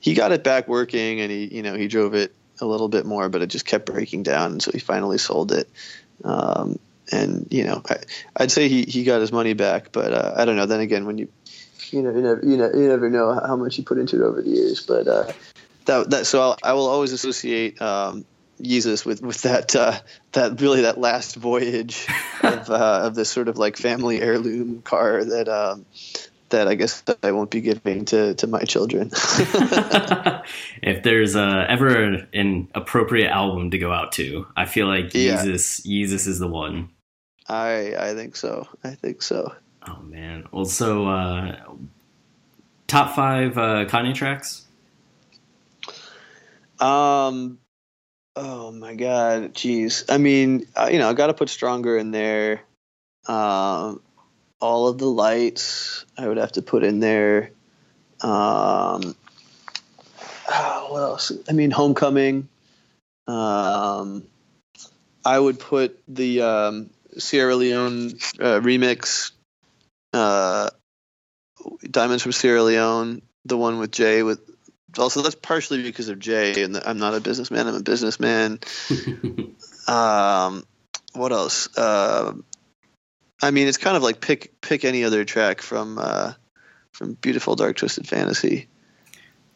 he 0.00 0.14
got 0.14 0.32
it 0.32 0.44
back 0.44 0.68
working, 0.68 1.20
and 1.20 1.30
he, 1.30 1.46
you 1.46 1.62
know, 1.62 1.74
he 1.74 1.88
drove 1.88 2.14
it 2.14 2.34
a 2.60 2.66
little 2.66 2.88
bit 2.88 3.06
more, 3.06 3.28
but 3.28 3.42
it 3.42 3.46
just 3.46 3.64
kept 3.64 3.86
breaking 3.86 4.22
down. 4.22 4.52
And 4.52 4.62
so 4.62 4.72
he 4.72 4.78
finally 4.78 5.18
sold 5.18 5.52
it. 5.52 5.68
Um, 6.24 6.78
and 7.12 7.46
you 7.50 7.64
know, 7.64 7.82
I, 7.88 8.42
would 8.42 8.52
say 8.52 8.68
he, 8.68 8.82
he 8.82 9.04
got 9.04 9.20
his 9.20 9.32
money 9.32 9.54
back, 9.54 9.92
but 9.92 10.12
uh, 10.12 10.34
I 10.36 10.44
don't 10.44 10.56
know. 10.56 10.66
Then 10.66 10.80
again, 10.80 11.06
when 11.06 11.18
you, 11.18 11.28
you 11.90 12.02
know, 12.02 12.10
you 12.10 12.20
never, 12.20 12.40
you, 12.44 12.56
know, 12.56 12.70
you 12.72 12.88
never 12.88 13.10
know 13.10 13.32
how 13.34 13.56
much 13.56 13.76
he 13.76 13.82
put 13.82 13.98
into 13.98 14.16
it 14.16 14.22
over 14.24 14.42
the 14.42 14.50
years. 14.50 14.84
But 14.86 15.08
uh, 15.08 15.32
that 15.86 16.10
that 16.10 16.26
so 16.26 16.40
I'll, 16.40 16.58
I 16.62 16.72
will 16.74 16.86
always 16.86 17.12
associate 17.12 17.80
um, 17.82 18.24
Yeezus 18.62 19.04
with 19.04 19.22
with 19.22 19.42
that 19.42 19.74
uh, 19.74 19.98
that 20.32 20.60
really 20.60 20.82
that 20.82 20.98
last 20.98 21.36
voyage 21.36 22.06
of 22.42 22.70
uh, 22.70 23.00
of 23.04 23.14
this 23.14 23.30
sort 23.30 23.48
of 23.48 23.58
like 23.58 23.76
family 23.76 24.20
heirloom 24.20 24.82
car 24.82 25.24
that 25.24 25.48
um, 25.48 25.86
that 26.50 26.68
I 26.68 26.74
guess 26.74 27.02
I 27.22 27.32
won't 27.32 27.50
be 27.50 27.60
giving 27.60 28.04
to 28.06 28.34
to 28.34 28.46
my 28.46 28.62
children. 28.62 29.10
if 30.82 31.02
there's 31.02 31.36
uh, 31.36 31.64
ever 31.68 32.26
an 32.32 32.68
appropriate 32.74 33.30
album 33.30 33.70
to 33.70 33.78
go 33.78 33.92
out 33.92 34.12
to, 34.12 34.46
I 34.56 34.66
feel 34.66 34.86
like 34.86 35.14
yeah. 35.14 35.42
Yeezus 35.42 35.86
Yeezus 35.86 36.26
is 36.26 36.38
the 36.38 36.48
one. 36.48 36.90
I 37.48 37.94
I 37.98 38.14
think 38.14 38.36
so. 38.36 38.68
I 38.84 38.90
think 38.90 39.22
so. 39.22 39.54
Oh 39.86 40.00
man. 40.02 40.44
Well, 40.52 40.66
so 40.66 41.06
uh, 41.08 41.56
top 42.86 43.14
five 43.16 43.56
uh, 43.56 43.86
Kanye 43.86 44.14
tracks. 44.14 44.66
Um, 46.78 47.58
Oh 48.42 48.72
my 48.72 48.94
god, 48.94 49.52
jeez. 49.52 50.06
I 50.08 50.16
mean, 50.16 50.64
you 50.90 50.98
know, 50.98 51.10
I 51.10 51.12
got 51.12 51.26
to 51.26 51.34
put 51.34 51.50
stronger 51.50 51.98
in 51.98 52.10
there. 52.10 52.62
Um, 53.28 54.00
all 54.60 54.88
of 54.88 54.96
the 54.96 55.10
lights, 55.10 56.06
I 56.16 56.26
would 56.26 56.38
have 56.38 56.52
to 56.52 56.62
put 56.62 56.82
in 56.82 57.00
there. 57.00 57.50
Um, 58.22 59.14
oh, 60.48 60.86
what 60.88 61.02
else? 61.02 61.32
I 61.50 61.52
mean, 61.52 61.70
Homecoming. 61.70 62.48
Um, 63.26 64.24
I 65.22 65.38
would 65.38 65.58
put 65.58 66.00
the 66.08 66.40
um, 66.40 66.90
Sierra 67.18 67.54
Leone 67.56 68.12
uh, 68.40 68.60
remix, 68.60 69.32
uh, 70.14 70.70
Diamonds 71.82 72.22
from 72.22 72.32
Sierra 72.32 72.62
Leone, 72.62 73.20
the 73.44 73.58
one 73.58 73.78
with 73.78 73.90
Jay 73.90 74.22
with 74.22 74.49
also 74.98 75.22
that's 75.22 75.34
partially 75.34 75.82
because 75.82 76.08
of 76.08 76.18
Jay, 76.18 76.62
and 76.62 76.76
I'm 76.84 76.98
not 76.98 77.14
a 77.14 77.20
businessman. 77.20 77.66
I'm 77.68 77.74
a 77.74 77.82
businessman. 77.82 78.58
um, 79.88 80.64
what 81.12 81.32
else? 81.32 81.76
Uh, 81.76 82.32
I 83.42 83.50
mean, 83.50 83.68
it's 83.68 83.78
kind 83.78 83.96
of 83.96 84.02
like 84.02 84.20
pick 84.20 84.60
pick 84.60 84.84
any 84.84 85.04
other 85.04 85.24
track 85.24 85.60
from 85.62 85.98
uh, 85.98 86.32
from 86.92 87.14
Beautiful 87.14 87.56
Dark 87.56 87.76
Twisted 87.76 88.06
Fantasy. 88.08 88.68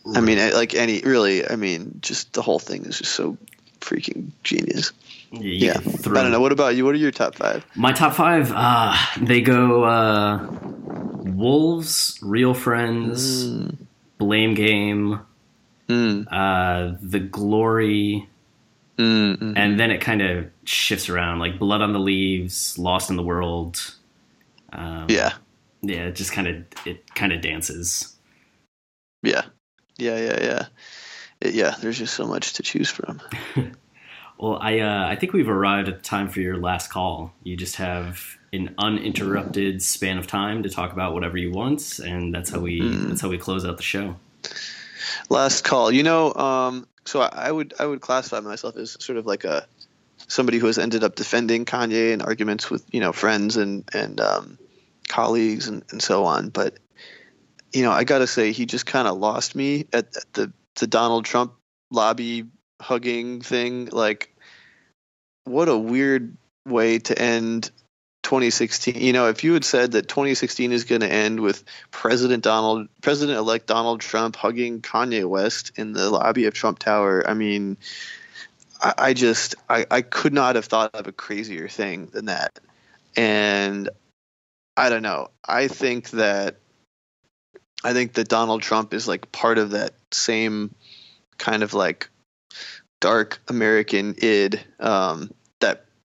Right. 0.04 0.18
I 0.18 0.20
mean, 0.20 0.38
like 0.54 0.74
any 0.74 1.00
really. 1.00 1.48
I 1.48 1.56
mean, 1.56 1.98
just 2.00 2.32
the 2.34 2.42
whole 2.42 2.58
thing 2.58 2.84
is 2.84 2.98
just 2.98 3.12
so 3.12 3.36
freaking 3.80 4.30
genius. 4.42 4.92
Yeah, 5.30 5.40
you 5.40 5.66
Yeah, 5.66 5.72
throw- 5.74 6.20
I 6.20 6.22
don't 6.22 6.32
know. 6.32 6.40
What 6.40 6.52
about 6.52 6.76
you? 6.76 6.84
What 6.84 6.94
are 6.94 6.98
your 6.98 7.10
top 7.10 7.34
five? 7.34 7.64
My 7.74 7.92
top 7.92 8.14
five, 8.14 8.52
uh, 8.54 8.96
they 9.20 9.40
go 9.40 9.84
uh, 9.84 10.46
Wolves, 11.24 12.18
Real 12.22 12.54
Friends, 12.54 13.46
Blame 14.24 14.54
Game, 14.54 15.20
Mm, 15.88 16.26
uh, 16.30 16.96
The 17.02 17.20
Glory, 17.20 18.26
mm, 18.96 19.36
mm. 19.36 19.52
and 19.54 19.78
then 19.78 19.90
it 19.90 20.00
kind 20.00 20.22
of 20.22 20.46
shifts 20.64 21.10
around 21.10 21.40
like 21.40 21.58
Blood 21.58 21.82
on 21.82 21.92
the 21.92 21.98
Leaves, 21.98 22.78
Lost 22.78 23.10
in 23.10 23.16
the 23.16 23.22
World. 23.22 23.94
Um, 24.72 25.06
Yeah, 25.10 25.34
yeah, 25.82 26.06
it 26.06 26.16
just 26.16 26.32
kind 26.32 26.48
of 26.48 26.64
it 26.86 27.14
kind 27.14 27.32
of 27.34 27.42
dances. 27.42 28.16
yeah, 29.22 29.42
yeah, 29.98 30.16
yeah, 30.18 30.38
yeah. 30.42 30.66
It- 31.42 31.54
yeah, 31.54 31.74
there's 31.80 31.98
just 31.98 32.14
so 32.14 32.26
much 32.26 32.54
to 32.54 32.62
choose 32.62 32.90
from. 32.90 33.20
Well, 34.36 34.58
I 34.60 34.80
uh, 34.80 35.06
I 35.06 35.14
think 35.14 35.32
we've 35.32 35.48
arrived 35.48 35.88
at 35.88 35.98
the 35.98 36.02
time 36.02 36.28
for 36.28 36.40
your 36.40 36.56
last 36.56 36.90
call. 36.90 37.32
You 37.44 37.56
just 37.56 37.76
have 37.76 38.36
an 38.54 38.74
uninterrupted 38.78 39.82
span 39.82 40.18
of 40.18 40.26
time 40.26 40.62
to 40.62 40.68
talk 40.68 40.92
about 40.92 41.14
whatever 41.14 41.36
you 41.36 41.50
want, 41.50 41.98
and 41.98 42.34
that's 42.34 42.50
how 42.50 42.60
we 42.60 42.80
that's 42.80 43.20
how 43.20 43.28
we 43.28 43.38
close 43.38 43.64
out 43.64 43.76
the 43.76 43.82
show. 43.82 44.16
Last 45.28 45.64
call. 45.64 45.90
You 45.90 46.02
know, 46.02 46.34
um, 46.34 46.86
so 47.04 47.20
I, 47.20 47.48
I 47.48 47.52
would 47.52 47.74
I 47.78 47.86
would 47.86 48.00
classify 48.00 48.40
myself 48.40 48.76
as 48.76 48.96
sort 49.00 49.18
of 49.18 49.26
like 49.26 49.44
a 49.44 49.66
somebody 50.28 50.58
who 50.58 50.66
has 50.66 50.78
ended 50.78 51.04
up 51.04 51.14
defending 51.14 51.64
Kanye 51.64 52.12
in 52.12 52.22
arguments 52.22 52.70
with 52.70 52.84
you 52.92 53.00
know 53.00 53.12
friends 53.12 53.56
and 53.56 53.88
and 53.92 54.20
um, 54.20 54.58
colleagues 55.08 55.68
and, 55.68 55.82
and 55.90 56.02
so 56.02 56.24
on. 56.24 56.48
But 56.48 56.78
you 57.72 57.82
know, 57.82 57.90
I 57.90 58.04
got 58.04 58.18
to 58.18 58.26
say 58.26 58.52
he 58.52 58.66
just 58.66 58.86
kind 58.86 59.08
of 59.08 59.18
lost 59.18 59.54
me 59.54 59.86
at, 59.92 60.16
at 60.16 60.32
the 60.32 60.52
the 60.76 60.86
Donald 60.86 61.24
Trump 61.24 61.54
lobby 61.90 62.46
hugging 62.80 63.40
thing. 63.40 63.88
Like, 63.90 64.34
what 65.44 65.68
a 65.68 65.76
weird 65.76 66.36
way 66.66 66.98
to 66.98 67.18
end 67.18 67.70
2016. 68.24 68.96
You 68.96 69.12
know, 69.12 69.28
if 69.28 69.44
you 69.44 69.52
had 69.54 69.64
said 69.64 69.92
that 69.92 70.08
2016 70.08 70.72
is 70.72 70.84
going 70.84 71.02
to 71.02 71.12
end 71.12 71.40
with 71.40 71.62
President 71.90 72.42
Donald, 72.42 72.88
President-elect 73.00 73.66
Donald 73.66 74.00
Trump 74.00 74.34
hugging 74.34 74.80
Kanye 74.80 75.24
West 75.24 75.72
in 75.76 75.92
the 75.92 76.10
lobby 76.10 76.46
of 76.46 76.54
Trump 76.54 76.78
Tower, 76.80 77.22
I 77.26 77.34
mean, 77.34 77.76
I, 78.82 78.94
I 78.98 79.12
just, 79.12 79.54
I, 79.68 79.86
I 79.90 80.02
could 80.02 80.32
not 80.32 80.56
have 80.56 80.64
thought 80.64 80.94
of 80.94 81.06
a 81.06 81.12
crazier 81.12 81.68
thing 81.68 82.06
than 82.06 82.24
that. 82.26 82.58
And 83.16 83.88
I 84.76 84.88
don't 84.88 85.02
know. 85.02 85.28
I 85.46 85.68
think 85.68 86.10
that, 86.10 86.56
I 87.84 87.92
think 87.92 88.14
that 88.14 88.28
Donald 88.28 88.62
Trump 88.62 88.94
is 88.94 89.06
like 89.06 89.30
part 89.30 89.58
of 89.58 89.70
that 89.70 89.92
same 90.10 90.74
kind 91.38 91.62
of 91.62 91.74
like 91.74 92.08
dark 93.00 93.40
American 93.48 94.14
id 94.22 94.60
um, 94.80 95.30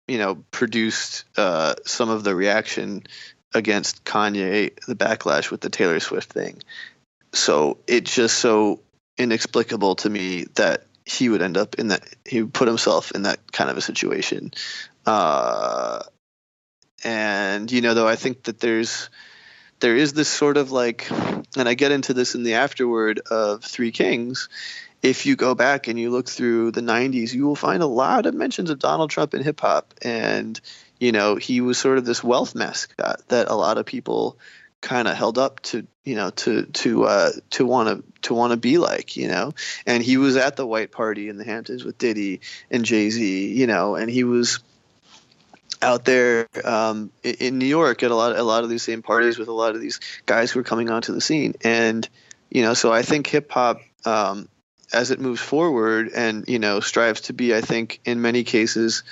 you 0.09 0.17
know 0.17 0.35
produced 0.51 1.25
uh, 1.37 1.75
some 1.85 2.09
of 2.09 2.23
the 2.23 2.35
reaction 2.35 3.03
against 3.53 4.03
Kanye, 4.03 4.73
the 4.85 4.95
backlash 4.95 5.51
with 5.51 5.61
the 5.61 5.69
Taylor 5.69 5.99
Swift 5.99 6.31
thing. 6.31 6.61
So 7.33 7.77
it's 7.87 8.13
just 8.13 8.39
so 8.39 8.81
inexplicable 9.17 9.95
to 9.97 10.09
me 10.09 10.45
that 10.55 10.85
he 11.05 11.29
would 11.29 11.41
end 11.41 11.57
up 11.57 11.75
in 11.75 11.89
that. 11.89 12.03
He 12.25 12.41
would 12.41 12.53
put 12.53 12.67
himself 12.67 13.11
in 13.11 13.23
that 13.23 13.51
kind 13.51 13.69
of 13.69 13.77
a 13.77 13.81
situation. 13.81 14.51
Uh, 15.05 16.01
and 17.03 17.71
you 17.71 17.81
know, 17.81 17.93
though, 17.93 18.07
I 18.07 18.15
think 18.15 18.43
that 18.43 18.59
there's 18.59 19.09
there 19.79 19.95
is 19.95 20.13
this 20.13 20.29
sort 20.29 20.57
of 20.57 20.71
like, 20.71 21.09
and 21.11 21.69
I 21.69 21.73
get 21.73 21.91
into 21.91 22.13
this 22.13 22.35
in 22.35 22.43
the 22.43 22.55
afterword 22.55 23.19
of 23.31 23.63
Three 23.63 23.91
Kings. 23.91 24.49
If 25.01 25.25
you 25.25 25.35
go 25.35 25.55
back 25.55 25.87
and 25.87 25.99
you 25.99 26.09
look 26.09 26.27
through 26.27 26.71
the 26.71 26.81
90s, 26.81 27.33
you 27.33 27.45
will 27.47 27.55
find 27.55 27.81
a 27.81 27.87
lot 27.87 28.25
of 28.25 28.33
mentions 28.33 28.69
of 28.69 28.79
Donald 28.79 29.09
Trump 29.09 29.33
in 29.33 29.43
hip 29.43 29.59
hop. 29.61 29.93
And, 30.01 30.59
you 30.99 31.11
know, 31.11 31.35
he 31.35 31.61
was 31.61 31.77
sort 31.77 31.97
of 31.97 32.05
this 32.05 32.23
wealth 32.23 32.55
mascot 32.55 33.21
that 33.29 33.47
a 33.49 33.55
lot 33.55 33.77
of 33.77 33.85
people 33.85 34.37
kind 34.81 35.07
of 35.07 35.15
held 35.15 35.37
up 35.37 35.59
to, 35.61 35.85
you 36.03 36.15
know, 36.15 36.29
to, 36.31 36.65
to, 36.65 37.03
uh, 37.05 37.31
to 37.51 37.65
want 37.65 37.89
to, 37.89 38.21
to 38.21 38.33
want 38.33 38.51
to 38.51 38.57
be 38.57 38.77
like, 38.77 39.15
you 39.17 39.27
know, 39.27 39.53
and 39.85 40.03
he 40.03 40.17
was 40.17 40.35
at 40.35 40.55
the 40.55 40.65
white 40.65 40.91
party 40.91 41.29
in 41.29 41.37
the 41.37 41.43
Hamptons 41.43 41.83
with 41.83 41.97
Diddy 41.97 42.41
and 42.71 42.85
Jay 42.85 43.09
Z, 43.09 43.53
you 43.53 43.67
know, 43.67 43.95
and 43.95 44.09
he 44.09 44.23
was, 44.23 44.59
out 45.81 46.05
there 46.05 46.47
um, 46.65 47.11
in, 47.23 47.57
New 47.57 47.65
York 47.65 48.03
at 48.03 48.11
a 48.11 48.15
lot 48.15 48.37
a 48.37 48.43
lot 48.43 48.63
of 48.63 48.69
these 48.69 48.83
same 48.83 49.01
parties 49.01 49.37
with 49.37 49.47
a 49.47 49.53
lot 49.53 49.75
of 49.75 49.81
these 49.81 49.99
guys 50.25 50.51
who 50.51 50.59
are 50.59 50.63
coming 50.63 50.89
onto 50.89 51.13
the 51.13 51.21
scene, 51.21 51.55
and 51.61 52.07
you 52.49 52.63
know, 52.63 52.73
so 52.73 52.91
I 52.91 53.01
think 53.01 53.27
hip 53.27 53.51
hop 53.51 53.79
um, 54.05 54.49
as 54.91 55.11
it 55.11 55.19
moves 55.19 55.41
forward 55.41 56.11
and 56.15 56.47
you 56.47 56.59
know 56.59 56.79
strives 56.79 57.21
to 57.21 57.33
be, 57.33 57.55
I 57.55 57.61
think, 57.61 57.99
in 58.05 58.21
many 58.21 58.43
cases, 58.43 59.03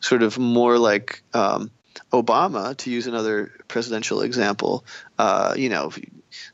sort 0.00 0.22
of 0.22 0.38
more 0.38 0.78
like 0.78 1.22
um, 1.34 1.70
Obama, 2.12 2.76
to 2.78 2.90
use 2.90 3.06
another 3.06 3.52
presidential 3.68 4.22
example. 4.22 4.84
Uh, 5.18 5.54
you 5.56 5.68
know, 5.68 5.92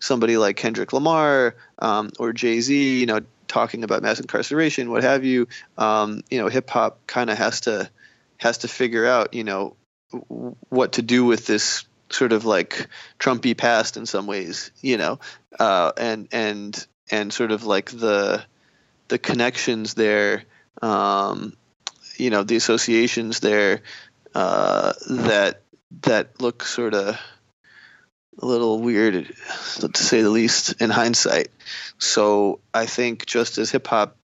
somebody 0.01 0.37
like 0.37 0.57
Kendrick 0.57 0.93
Lamar 0.93 1.55
um, 1.79 2.11
or 2.18 2.33
Jay 2.33 2.61
Z, 2.61 3.01
you 3.01 3.07
know, 3.07 3.20
talking 3.49 3.85
about 3.85 4.03
mass 4.03 4.20
incarceration, 4.20 4.91
what 4.91 5.03
have 5.03 5.24
you. 5.24 5.49
Um, 5.76 6.22
you 6.31 6.39
know, 6.39 6.49
hip 6.49 6.68
hop 6.70 7.07
kind 7.07 7.31
of 7.31 7.39
has 7.39 7.62
to 7.62 7.91
has 8.39 8.59
to 8.59 8.68
figure 8.68 9.07
out, 9.07 9.35
you 9.35 9.45
know, 9.45 9.76
what 10.68 10.93
to 10.93 11.03
do 11.03 11.24
with 11.24 11.47
this 11.47 11.85
sort 12.11 12.33
of 12.33 12.45
like 12.45 12.89
Trumpy 13.18 13.57
past 13.57 13.97
in 13.97 14.07
some 14.07 14.26
ways, 14.26 14.70
you 14.81 14.97
know, 14.97 15.18
uh, 15.59 15.93
and 15.97 16.29
and 16.33 16.87
and 17.11 17.33
sort 17.33 17.53
of 17.53 17.64
like 17.64 17.91
the 17.91 18.45
the 19.09 19.18
connections 19.18 19.94
there, 19.94 20.44
um, 20.82 21.54
you 22.16 22.30
know, 22.30 22.42
the 22.42 22.56
associations 22.56 23.40
there 23.40 23.82
uh, 24.34 24.92
that 25.09 25.62
that 26.02 26.40
look 26.40 26.62
sort 26.62 26.94
of 26.94 27.18
a 28.40 28.46
little 28.46 28.80
weird, 28.80 29.34
to 29.80 29.90
say 30.02 30.22
the 30.22 30.30
least, 30.30 30.80
in 30.80 30.90
hindsight. 30.90 31.48
So 31.98 32.61
I 32.72 32.86
think 32.86 33.26
just 33.26 33.59
as 33.59 33.70
hip 33.70 33.86
hop, 33.86 34.16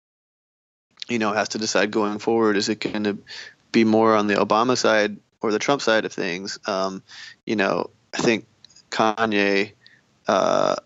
you 1.08 1.18
know, 1.18 1.32
has 1.32 1.50
to 1.50 1.58
decide 1.58 1.90
going 1.90 2.18
forward, 2.18 2.56
is 2.56 2.68
it 2.68 2.80
going 2.80 3.04
to 3.04 3.18
be 3.72 3.84
more 3.84 4.14
on 4.14 4.26
the 4.26 4.34
Obama 4.34 4.76
side 4.76 5.16
or 5.40 5.50
the 5.50 5.58
Trump 5.58 5.82
side 5.82 6.04
of 6.04 6.12
things? 6.12 6.58
Um, 6.66 7.02
you 7.44 7.56
know, 7.56 7.90
I 8.14 8.18
think 8.18 8.46
Kanye 8.90 9.72
uh, 10.28 10.76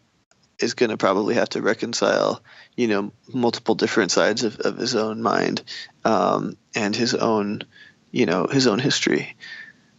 is 0.60 0.74
going 0.74 0.90
to 0.90 0.96
probably 0.96 1.34
have 1.34 1.48
to 1.50 1.62
reconcile, 1.62 2.42
you 2.76 2.88
know, 2.88 3.12
multiple 3.32 3.74
different 3.74 4.10
sides 4.10 4.42
of, 4.44 4.58
of 4.60 4.76
his 4.76 4.94
own 4.94 5.22
mind 5.22 5.62
um, 6.04 6.56
and 6.74 6.94
his 6.94 7.14
own, 7.14 7.62
you 8.10 8.26
know, 8.26 8.46
his 8.46 8.66
own 8.66 8.78
history. 8.78 9.36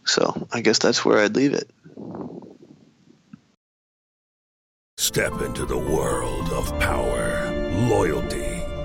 So 0.04 0.48
I 0.52 0.60
guess 0.60 0.78
that's 0.78 1.04
where 1.04 1.18
I'd 1.18 1.36
leave 1.36 1.54
it. 1.54 1.70
Step 4.96 5.40
into 5.40 5.64
the 5.64 5.78
world 5.78 6.50
of 6.50 6.78
power, 6.78 7.50
loyalty, 7.88 8.49